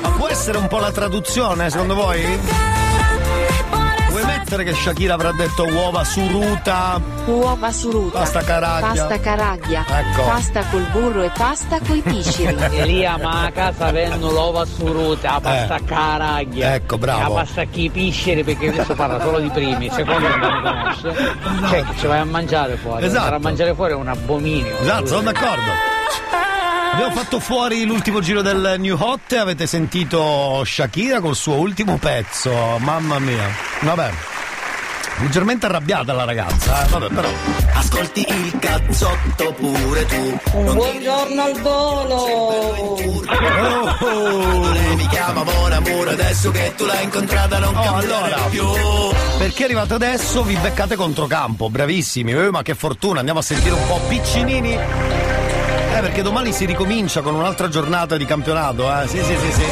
[0.03, 2.78] Ma può essere un po' la traduzione, secondo voi?
[4.51, 6.99] Mettere che Shakira avrà detto uova suruta?
[7.27, 8.87] Uova suruta, Pasta caraglia.
[8.87, 10.23] pasta caraglia, Ecco.
[10.25, 12.57] pasta col burro e pasta coi pisciri.
[12.73, 15.85] Elia, ma a casa vendono l'ova suruta, la pasta Eh.
[15.85, 16.75] caraglia.
[16.77, 17.35] Ecco, bravo.
[17.35, 21.15] La pasta chi piscere perché adesso parla solo di primi, secondo non mi conosce.
[21.69, 23.05] Cioè, che ci vai a mangiare fuori.
[23.05, 23.19] Esatto.
[23.19, 24.79] Andare a mangiare fuori è un abominio.
[24.81, 25.71] Esatto, sono d'accordo.
[26.95, 31.99] Abbiamo fatto fuori l'ultimo giro del New Hot e avete sentito Shakira col suo ultimo
[31.99, 32.51] pezzo.
[32.79, 33.45] Mamma mia.
[33.81, 34.11] Vabbè.
[35.21, 36.89] Leggermente arrabbiata la ragazza, eh.
[36.91, 37.29] Vabbè, però.
[37.75, 40.39] Ascolti il cazzotto pure tu.
[40.53, 42.97] Un buongiorno al volo!
[44.73, 48.37] Lei mi chiama Mon Amour adesso che tu l'hai incontrata non Oh, allora.
[48.49, 48.65] più.
[49.39, 52.33] Perché arrivate adesso vi beccate controcampo, bravissimi.
[52.33, 54.73] Eh, ma che fortuna, andiamo a sentire un po' piccinini.
[54.75, 59.09] Eh, perché domani si ricomincia con un'altra giornata di campionato, eh.
[59.09, 59.65] Sì, sì, sì, sì.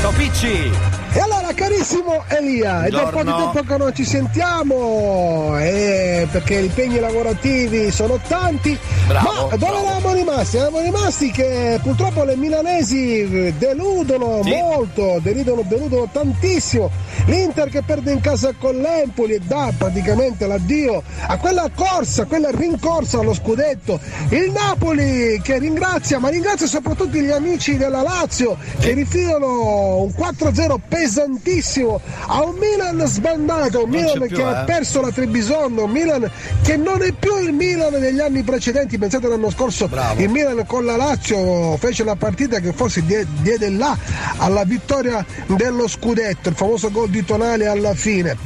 [0.00, 0.70] Ciao Picci!
[1.14, 6.26] E allora carissimo Elia, è da un po' di tempo che non ci sentiamo, eh,
[6.30, 10.56] perché gli impegni lavorativi sono tanti, Bravo, ma dove eravamo rimasti?
[10.56, 16.90] Eravamo rimasti che purtroppo le milanesi deludono molto, deludono, deludono tantissimo,
[17.26, 22.50] l'Inter che perde in casa con l'Empoli e dà praticamente l'addio a quella corsa, quella
[22.50, 28.94] rincorsa allo scudetto, il Napoli che ringrazia, ma ringrazia soprattutto gli amici della Lazio che
[28.94, 34.64] rifilano un 4-0 pesantissimo a un Milan sbandato, un Milan che più, ha eh.
[34.64, 36.30] perso la Trebisonda, un Milan
[36.62, 40.84] che non è più il Milan degli anni precedenti, pensate l'anno scorso il Milan con
[40.84, 43.96] la Lazio fece la partita che forse die- diede là
[44.36, 48.36] alla vittoria dello scudetto, il famoso gol di Tonale alla fine.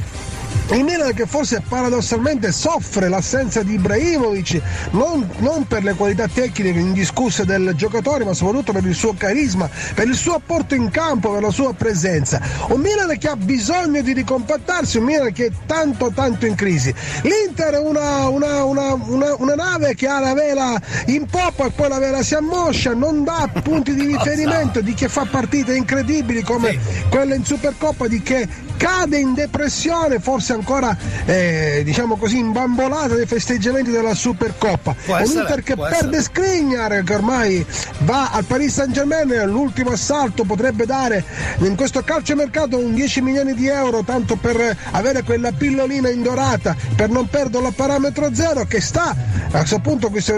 [0.69, 4.61] Il Milan che forse paradossalmente soffre l'assenza di Ibrahimovic
[4.91, 9.69] non, non per le qualità tecniche indiscusse del giocatore ma soprattutto per il suo carisma,
[9.95, 12.41] per il suo apporto in campo, per la sua presenza.
[12.69, 16.93] Un Milan che ha bisogno di ricompattarsi, un Milan che è tanto tanto in crisi.
[17.23, 18.93] L'Inter è una, una- una-
[19.37, 23.23] una- nave che ha la vela in poppa e poi la vela si ammoscia, non
[23.23, 26.77] dà punti di riferimento di che fa partite incredibili come
[27.09, 33.25] quella in Supercoppa, di che cade in depressione, forse ancora eh, diciamo così imbambolata dai
[33.25, 34.95] festeggiamenti della Supercoppa.
[35.05, 37.65] Un essere, Inter che perde Skriniar che ormai
[37.99, 41.23] va al Paris Saint Germain, l'ultimo assalto potrebbe dare
[41.59, 47.09] in questo calciomercato un 10 milioni di euro tanto per avere quella pillolina indorata, per
[47.09, 49.15] non perdere a parametro zero che sta
[49.49, 50.35] a questo punto questo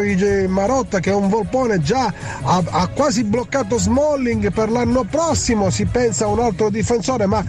[0.47, 5.85] Marotta che è un volpone già ha, ha quasi bloccato Smalling per l'anno prossimo, si
[5.85, 7.43] pensa a un altro difensore ma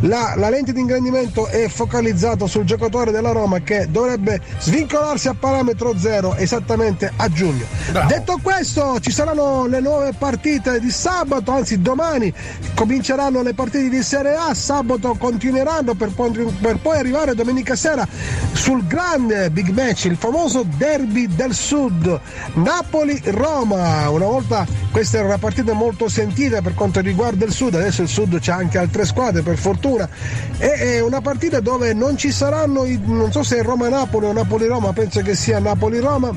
[0.00, 5.28] la, la lente di ingrandimento è focalizzata ufficializzato sul giocatore della Roma che dovrebbe svincolarsi
[5.28, 7.64] a parametro zero esattamente a giugno.
[8.08, 12.32] Detto questo, ci saranno le nuove partite di sabato, anzi domani
[12.74, 18.06] cominceranno le partite di Serie A, sabato continueranno per, poi- per poi arrivare domenica sera
[18.52, 22.18] sul grande big match, il famoso derby del sud,
[22.54, 24.08] Napoli-Roma.
[24.08, 28.08] Una volta questa era una partita molto sentita per quanto riguarda il sud, adesso il
[28.08, 30.08] sud c'ha anche altre squadre per fortuna.
[30.58, 34.32] E è una partita dove non ci saranno, i- non so se è Roma-Napoli o
[34.32, 36.30] Napoli-Roma, penso che sia Napoli-Roma.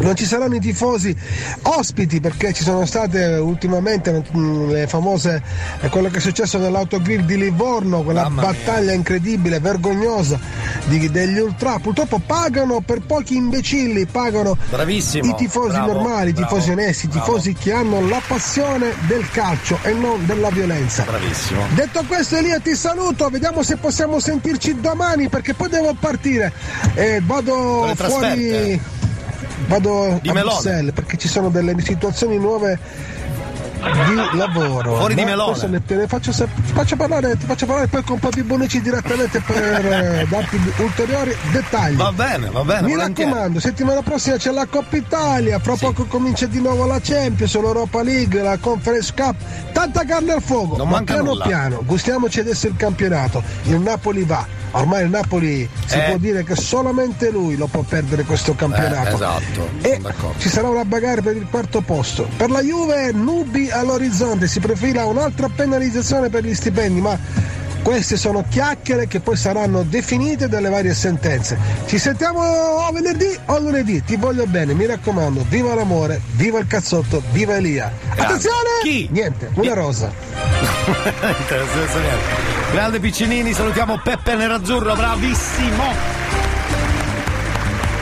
[0.00, 1.14] Non ci saranno i tifosi
[1.62, 5.42] ospiti perché ci sono state ultimamente mm, le famose
[5.80, 10.38] eh, quello che è successo nell'autogrill di Livorno, quella battaglia incredibile, vergognosa
[10.86, 11.78] di- degli ultra.
[11.78, 17.06] Purtroppo pagano per pochi imbecilli, pagano Bravissimo, i tifosi bravo, normali, i bravo, tifosi onesti,
[17.06, 17.24] i bravo.
[17.24, 21.04] tifosi che hanno la passione del calcio e non della violenza.
[21.04, 21.66] Bravissimo.
[21.74, 26.52] Detto questo Elia ti saluto, vediamo se possiamo sentirci domani perché poi devo partire.
[26.94, 28.80] Eh, vado fuori.
[29.66, 30.52] Vado Di a Melone.
[30.52, 32.78] Bruxelles perché ci sono delle situazioni nuove
[33.92, 34.96] di lavoro.
[34.96, 35.82] Fuori di melone.
[35.84, 39.56] te faccio, faccio parlare, ti faccio parlare poi con Papi Bonici direttamente per
[39.86, 41.96] eh, darti ulteriori dettagli.
[41.96, 46.46] Va bene, va bene, Mi raccomando, settimana prossima c'è la Coppa Italia, fra poco comincia
[46.46, 49.36] di nuovo la Champions, l'Europa League, la Conference Cup,
[49.72, 50.76] tanta carne al fuoco.
[50.76, 51.44] Non ma manca piano nulla.
[51.44, 53.42] piano, gustiamoci adesso il campionato.
[53.64, 54.62] Il Napoli va.
[54.72, 56.02] Ormai il Napoli si Eh.
[56.08, 59.10] può dire che solamente lui lo può perdere questo campionato.
[59.10, 60.00] Eh, esatto, E
[60.38, 62.26] ci sarà una bagarre per il quarto posto.
[62.36, 67.18] Per la Juve nubi all'orizzonte, si profila un'altra penalizzazione per gli stipendi, ma
[67.82, 71.58] queste sono chiacchiere che poi saranno definite dalle varie sentenze.
[71.86, 76.66] Ci sentiamo o venerdì o lunedì, ti voglio bene, mi raccomando, viva l'amore, viva il
[76.66, 77.92] cazzotto, viva Elia.
[78.16, 78.68] Attenzione!
[78.82, 79.08] Chi?
[79.10, 80.10] Niente, una rosa.
[82.72, 85.92] Grande Piccinini, salutiamo Peppe Nerazzurro, bravissimo.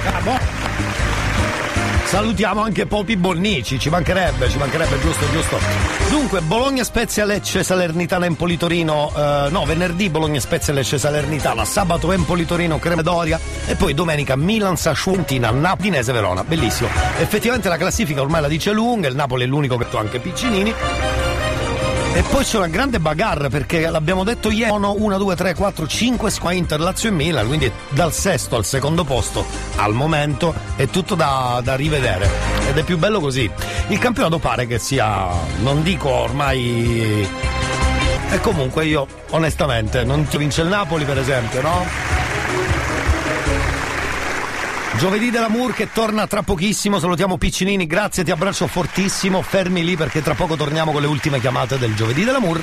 [0.05, 0.52] Bravo.
[2.13, 5.59] Salutiamo anche Popi Bonnici, ci mancherebbe, ci mancherebbe, giusto, giusto.
[6.11, 12.13] Dunque, Bologna Spezia Lecce Salernitana Empoli Torino, eh, no, venerdì Bologna Spezia Lecce Salernitana, sabato
[12.13, 16.91] Empoli Torino Cremedoria e poi domenica Milan Sasciuntina Napoli Dinese Verona, bellissimo.
[17.19, 20.75] Effettivamente la classifica ormai la dice lunga, il Napoli è l'unico che ha anche Piccinini.
[22.15, 25.87] E poi c'è una grande bagarre perché l'abbiamo detto ieri, sono 1, 2, 3, 4,
[25.87, 30.89] 5 squadre Inter, Lazio e Milan, quindi dal sesto al secondo posto al momento è
[30.89, 32.29] tutto da, da rivedere
[32.69, 33.51] ed è più bello così.
[33.89, 35.29] Il campionato pare che sia,
[35.63, 37.27] non dico ormai...
[38.31, 41.87] E comunque io onestamente non ti vince il Napoli per esempio, no?
[44.99, 49.97] Giovedì della Mur che torna tra pochissimo, salutiamo Piccinini, grazie, ti abbraccio fortissimo, fermi lì
[49.97, 52.63] perché tra poco torniamo con le ultime chiamate del Giovedì della Mur.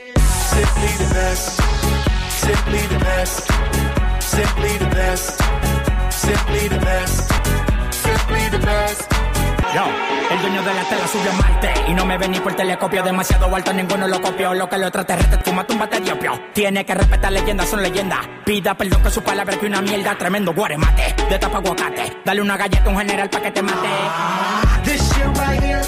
[0.61, 1.59] Simply the best,
[2.29, 3.47] simply the best,
[4.19, 5.41] simply the best,
[6.11, 7.31] simply the best,
[7.89, 9.11] simply the best.
[9.73, 9.85] Yo,
[10.29, 13.01] el dueño de la tela subió a Marte y no me ven ni por telescopio,
[13.01, 14.53] demasiado alto, ninguno lo copió.
[14.53, 16.39] Lo que los extraterrestres fuma tumba te diopio.
[16.53, 18.19] Tiene que respetar leyendas, son leyendas.
[18.45, 21.15] Pida perdón que su palabra que una mierda, tremendo guaremate.
[21.27, 23.89] De tapa aguacate, dale una galleta a un general pa' que te mate.
[24.83, 25.81] This shit right here,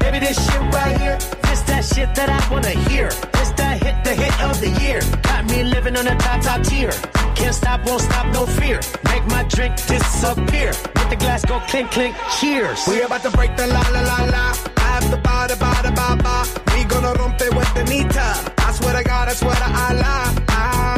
[0.00, 1.37] baby, this shit right here.
[1.68, 3.08] That shit that I wanna hear.
[3.36, 5.00] This that hit, the hit of the year.
[5.22, 6.92] Got me living on a top, top tier.
[7.38, 8.80] Can't stop, won't stop, no fear.
[9.12, 10.72] Make my drink disappear.
[10.96, 12.80] Let the glass go clink, clink, cheers.
[12.88, 14.44] We about to break the la la la la.
[14.84, 16.36] I have the ba da ba ba.
[16.74, 18.28] We gonna rompe with the nita.
[18.66, 20.34] I swear to God, I swear to Allah.
[20.48, 20.97] Ah,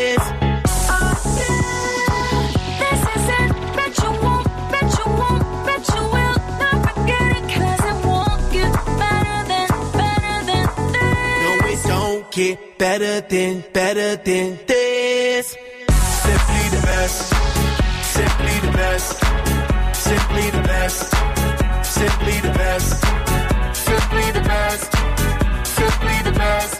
[12.41, 15.55] Get better than, better than this.
[16.73, 17.19] the best.
[18.17, 19.09] Simply the best.
[20.07, 20.99] Simply the best.
[21.97, 22.89] Simply the best.
[23.87, 24.89] Simply the best.
[25.79, 26.73] Simply the best.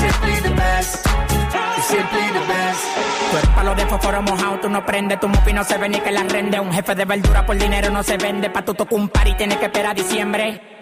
[0.00, 0.92] Simply the best.
[1.92, 2.84] Simply the best.
[3.54, 6.22] Palo de fósforo mojado, tú no prendes, tu mufi no se ve ni que la
[6.22, 6.60] rende.
[6.60, 9.34] Un jefe de verdura por dinero no se vende, pa' tu tocar un par y
[9.34, 10.81] tienes que esperar a diciembre.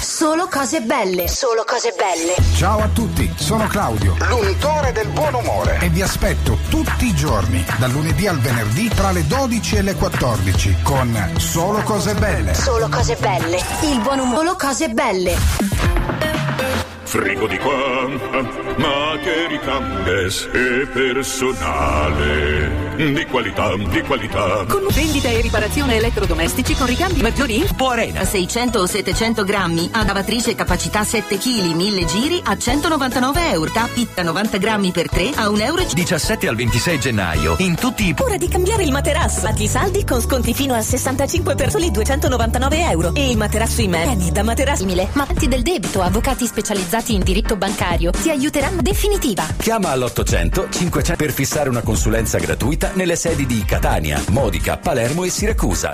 [0.00, 1.28] Solo cose belle.
[1.28, 2.34] Solo cose belle.
[2.54, 7.64] Ciao a tutti, sono Claudio, l'unitore del buon umore e vi aspetto tutti i giorni,
[7.78, 12.54] dal lunedì al venerdì tra le 12 e le 14 con Solo cose belle.
[12.54, 13.62] Solo cose belle.
[13.82, 14.36] Il buon umore.
[14.36, 15.38] Solo cose belle.
[17.10, 18.06] Frigo di qua,
[18.76, 22.88] ma che ricambes e personale.
[22.94, 24.64] Di qualità, di qualità.
[24.68, 28.22] Con vendita e riparazione elettrodomestici con ricambi maggiori in Arena.
[28.22, 34.06] 600 o 700 grammi a lavatrice capacità 7 kg 1000 giri a 199 euro tappi
[34.14, 38.14] da 90 grammi per 3 a 1 euro 17 al 26 gennaio in tutti i
[38.20, 39.40] Ora di cambiare il materasso.
[39.40, 43.14] Fatti saldi con sconti fino al 65 per soli 299 euro.
[43.14, 45.08] E il materasso in me da materasso simile.
[45.14, 49.46] Ma del debito, avvocati specializzati in diritto bancario ti aiuteranno definitiva.
[49.58, 55.30] Chiama all'800 500 per fissare una consulenza gratuita nelle sedi di Catania, Modica, Palermo e
[55.30, 55.92] Siracusa.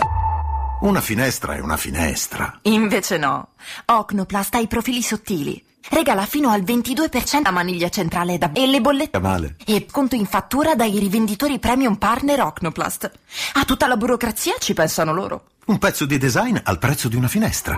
[0.81, 2.59] Una finestra è una finestra.
[2.63, 3.49] Invece no.
[3.87, 5.65] Ocnoplast ha i profili sottili.
[5.89, 9.57] Regala fino al 22% la maniglia centrale da e le bollette Male.
[9.65, 13.11] e conto in fattura dai rivenditori premium partner Ocnoplast.
[13.55, 15.45] A tutta la burocrazia ci pensano loro.
[15.67, 17.77] Un pezzo di design al prezzo di una finestra.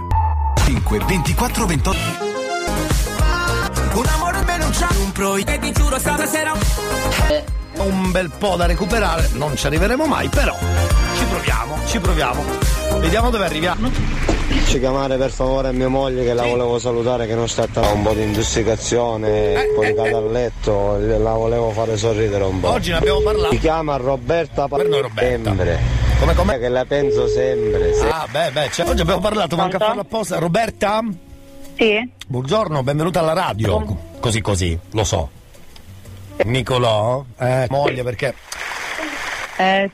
[0.64, 2.27] 5, 24, 28.
[3.94, 6.52] Un amore me non c'ha un pro e ti giuro stasera
[7.74, 10.56] Un bel po' da recuperare, non ci arriveremo mai, però
[11.16, 12.42] ci proviamo, ci proviamo.
[12.98, 13.90] Vediamo dove arriviamo.
[14.66, 18.02] Ci chiamare per favore mia moglie che la volevo salutare che non sta a un
[18.02, 22.70] po' di intossicazione, poi cade a letto, la volevo fare sorridere un po'.
[22.70, 23.52] Oggi ne abbiamo parlato.
[23.52, 25.48] Si chiama Roberta Per noi Roberta.
[25.50, 25.78] Sempre.
[26.18, 26.58] Come come?
[26.58, 27.94] Che la penso sempre.
[27.94, 30.38] se- Ah, beh, beh, cioè, oggi abbiamo parlato, manca a farlo apposta.
[30.38, 31.00] Roberta?
[31.78, 32.10] Sì.
[32.26, 33.96] Buongiorno, benvenuta alla radio.
[34.18, 35.30] Così così, lo so.
[36.44, 37.24] Nicolò?
[37.38, 38.34] Eh, moglie perché.
[39.56, 39.88] Eh,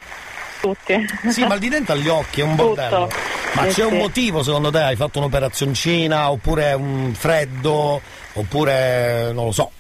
[0.63, 0.95] tutti.
[1.29, 3.07] Sì, mal di dente agli occhi, è un bordello.
[3.07, 3.17] Tutto.
[3.55, 3.97] Ma Eh, c'è un sì.
[3.99, 4.79] motivo secondo te?
[4.79, 8.01] Hai fatto un'operazioncina oppure un freddo?
[8.33, 9.71] Oppure non lo so.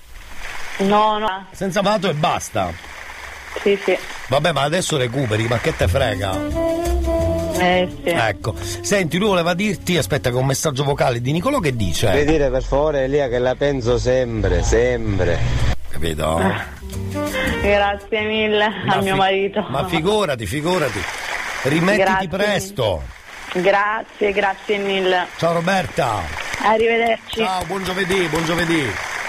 [0.79, 1.47] No, no.
[1.53, 2.71] Senza malato e basta.
[3.63, 3.97] Sì, sì.
[4.29, 7.14] Vabbè, ma adesso recuperi, ma che te frega?
[7.65, 8.11] Eh, sì.
[8.11, 8.55] Ecco.
[8.83, 12.25] Senti, lui voleva dirti, aspetta che ho un messaggio vocale di Nicolò che Devi dice.
[12.25, 15.39] dire per favore Elia che la penso sempre, sempre.
[15.89, 16.41] Capito?
[17.63, 19.65] Grazie mille Ma al mio marito.
[19.69, 21.01] Ma figurati, figurati.
[21.63, 22.29] Rimettiti Grazie.
[22.29, 23.03] presto.
[23.55, 25.27] Grazie, grazie mille.
[25.39, 26.21] Ciao Roberta.
[26.63, 27.37] Arrivederci.
[27.39, 28.85] Ciao, buon giovedì, buon giovedì.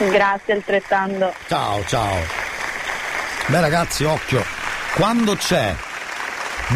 [0.10, 1.34] Grazie altrettanto.
[1.48, 2.16] Ciao, ciao.
[3.48, 4.44] Beh ragazzi, occhio.
[4.96, 5.74] Quando c'è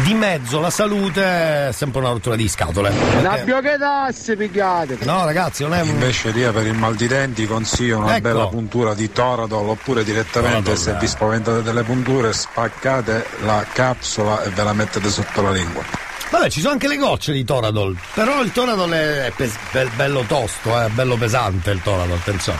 [0.04, 1.22] di mezzo la salute
[1.68, 2.90] è sempre una rottura di scatole.
[3.22, 4.98] La Perché- bioghedasse pigliate.
[5.02, 5.88] No ragazzi, non è un...
[5.88, 8.20] Invece Lia per il mal di denti consiglio una Ecco.
[8.28, 10.98] bella puntura di Toradol oppure direttamente Toradol, se eh.
[10.98, 15.82] vi spaventate delle punture spaccate la capsula e ve la mettete sotto la lingua.
[16.30, 17.98] Vabbè, ci sono anche le gocce di Toradol.
[18.14, 22.58] Però il Toradol è pes- be- bello tosto, è bello pesante il Toradol, attenzione.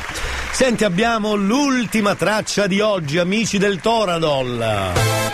[0.50, 5.29] Senti, abbiamo l'ultima traccia di oggi, amici del Toradol.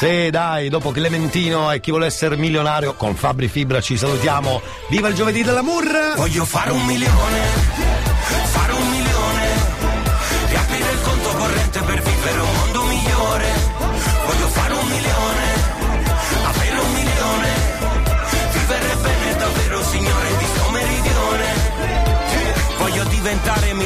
[0.00, 4.62] Sì, dai, dopo Clementino e chi vuole essere milionario con Fabri Fibra ci salutiamo.
[4.88, 6.14] Viva il giovedì dell'amour!
[6.16, 7.89] Voglio fare un milione,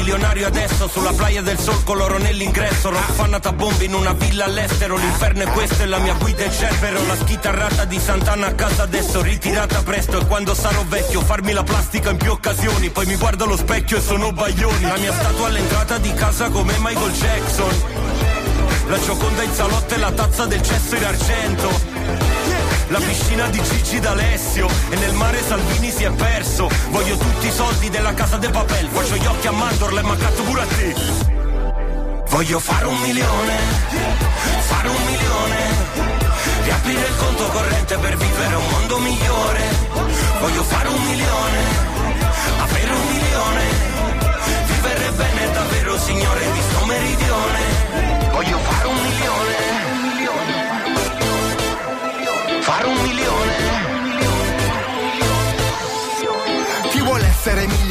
[0.05, 2.91] milionario adesso Sulla playa del sol con l'oro nell'ingresso.
[2.91, 6.49] Rock fannata bombe in una villa all'estero L'inferno è questo e la mia guida è
[6.51, 11.53] cerbero La schitarrata di Sant'Anna a casa adesso Ritirata presto e quando sarò vecchio Farmi
[11.53, 12.91] la plastica in più occasioni.
[12.91, 14.83] Poi mi guardo allo specchio e sono baglioni.
[14.83, 17.83] La mia statua all'entrata di casa come Michael Jackson.
[18.87, 22.34] La gioconda in salotto e la tazza del cesso in argento
[22.89, 26.69] la piscina di Gigi d'Alessio e nel mare Salvini si è perso.
[26.89, 30.43] Voglio tutti i soldi della casa de papel, faccio gli occhi a mandorla e mancato
[30.43, 30.95] pure a te.
[32.29, 33.57] Voglio fare un milione,
[34.59, 35.57] fare un milione,
[36.63, 39.63] riaprire il conto corrente per vivere un mondo migliore.
[40.39, 41.59] Voglio fare un milione,
[42.59, 43.63] avere un milione,
[44.65, 48.29] vivere bene davvero signore di sto meridione.
[48.31, 49.64] Voglio fare un milione.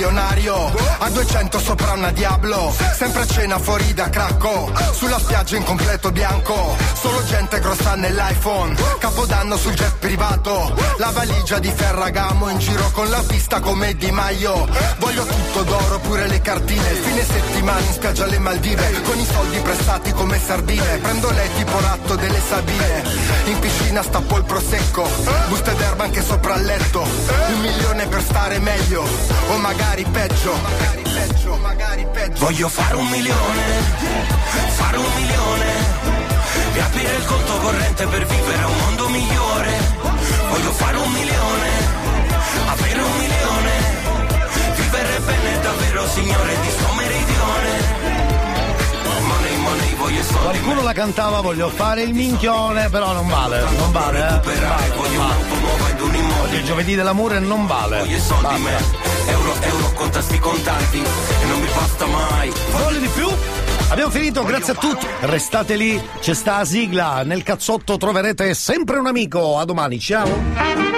[0.04, 0.70] Milionario?
[0.98, 2.74] A 200 sopra una Diablo.
[2.94, 4.70] Sempre a cena fuori da Cracco.
[4.92, 6.76] Sulla spiaggia in completo bianco.
[6.92, 8.74] Solo gente grossa nell'iPhone.
[8.98, 10.74] Capodanno sul jet privato.
[10.98, 14.68] La valigia di Ferragamo In giro con la pista come Di Maio.
[14.98, 16.82] Voglio tutto d'oro pure le cartine.
[16.82, 19.00] Fine settimana in spiaggia alle Maldive.
[19.02, 20.98] Con i soldi prestati come sardine.
[20.98, 23.02] Prendo lei tipo ratto delle Sabine.
[23.46, 25.08] In piscina stappo il prosecco.
[25.48, 27.00] Buste d'erba anche sopra il letto.
[27.00, 29.02] Un milione per stare meglio.
[29.48, 32.44] O magari peggio Magari peggio, magari peggio.
[32.44, 33.62] Voglio fare un milione,
[34.70, 35.64] fare un milione,
[36.72, 39.70] riaprire il conto corrente per vivere un mondo migliore.
[40.48, 41.70] Voglio fare un milione,
[42.66, 43.72] avere un milione,
[44.74, 48.23] vivere bene davvero signore di sto meridione.
[50.04, 50.42] Voglio soldi.
[50.42, 54.30] Qualcuno la cantava, voglio fare il minchione, però non vale, non vale, eh.
[54.32, 56.42] Non vale, non vale.
[56.42, 58.00] Oggi è giovedì dell'amore e non vale.
[58.00, 58.76] Voglio soldi me,
[59.28, 62.52] euro, euro, conta sti contanti e non mi basta mai.
[62.82, 63.28] Volle di più?
[63.88, 65.06] Abbiamo finito, grazie a tutti.
[65.20, 67.22] Restate lì, c'è sta la sigla.
[67.22, 69.58] Nel cazzotto troverete sempre un amico.
[69.58, 70.93] A domani, ciao.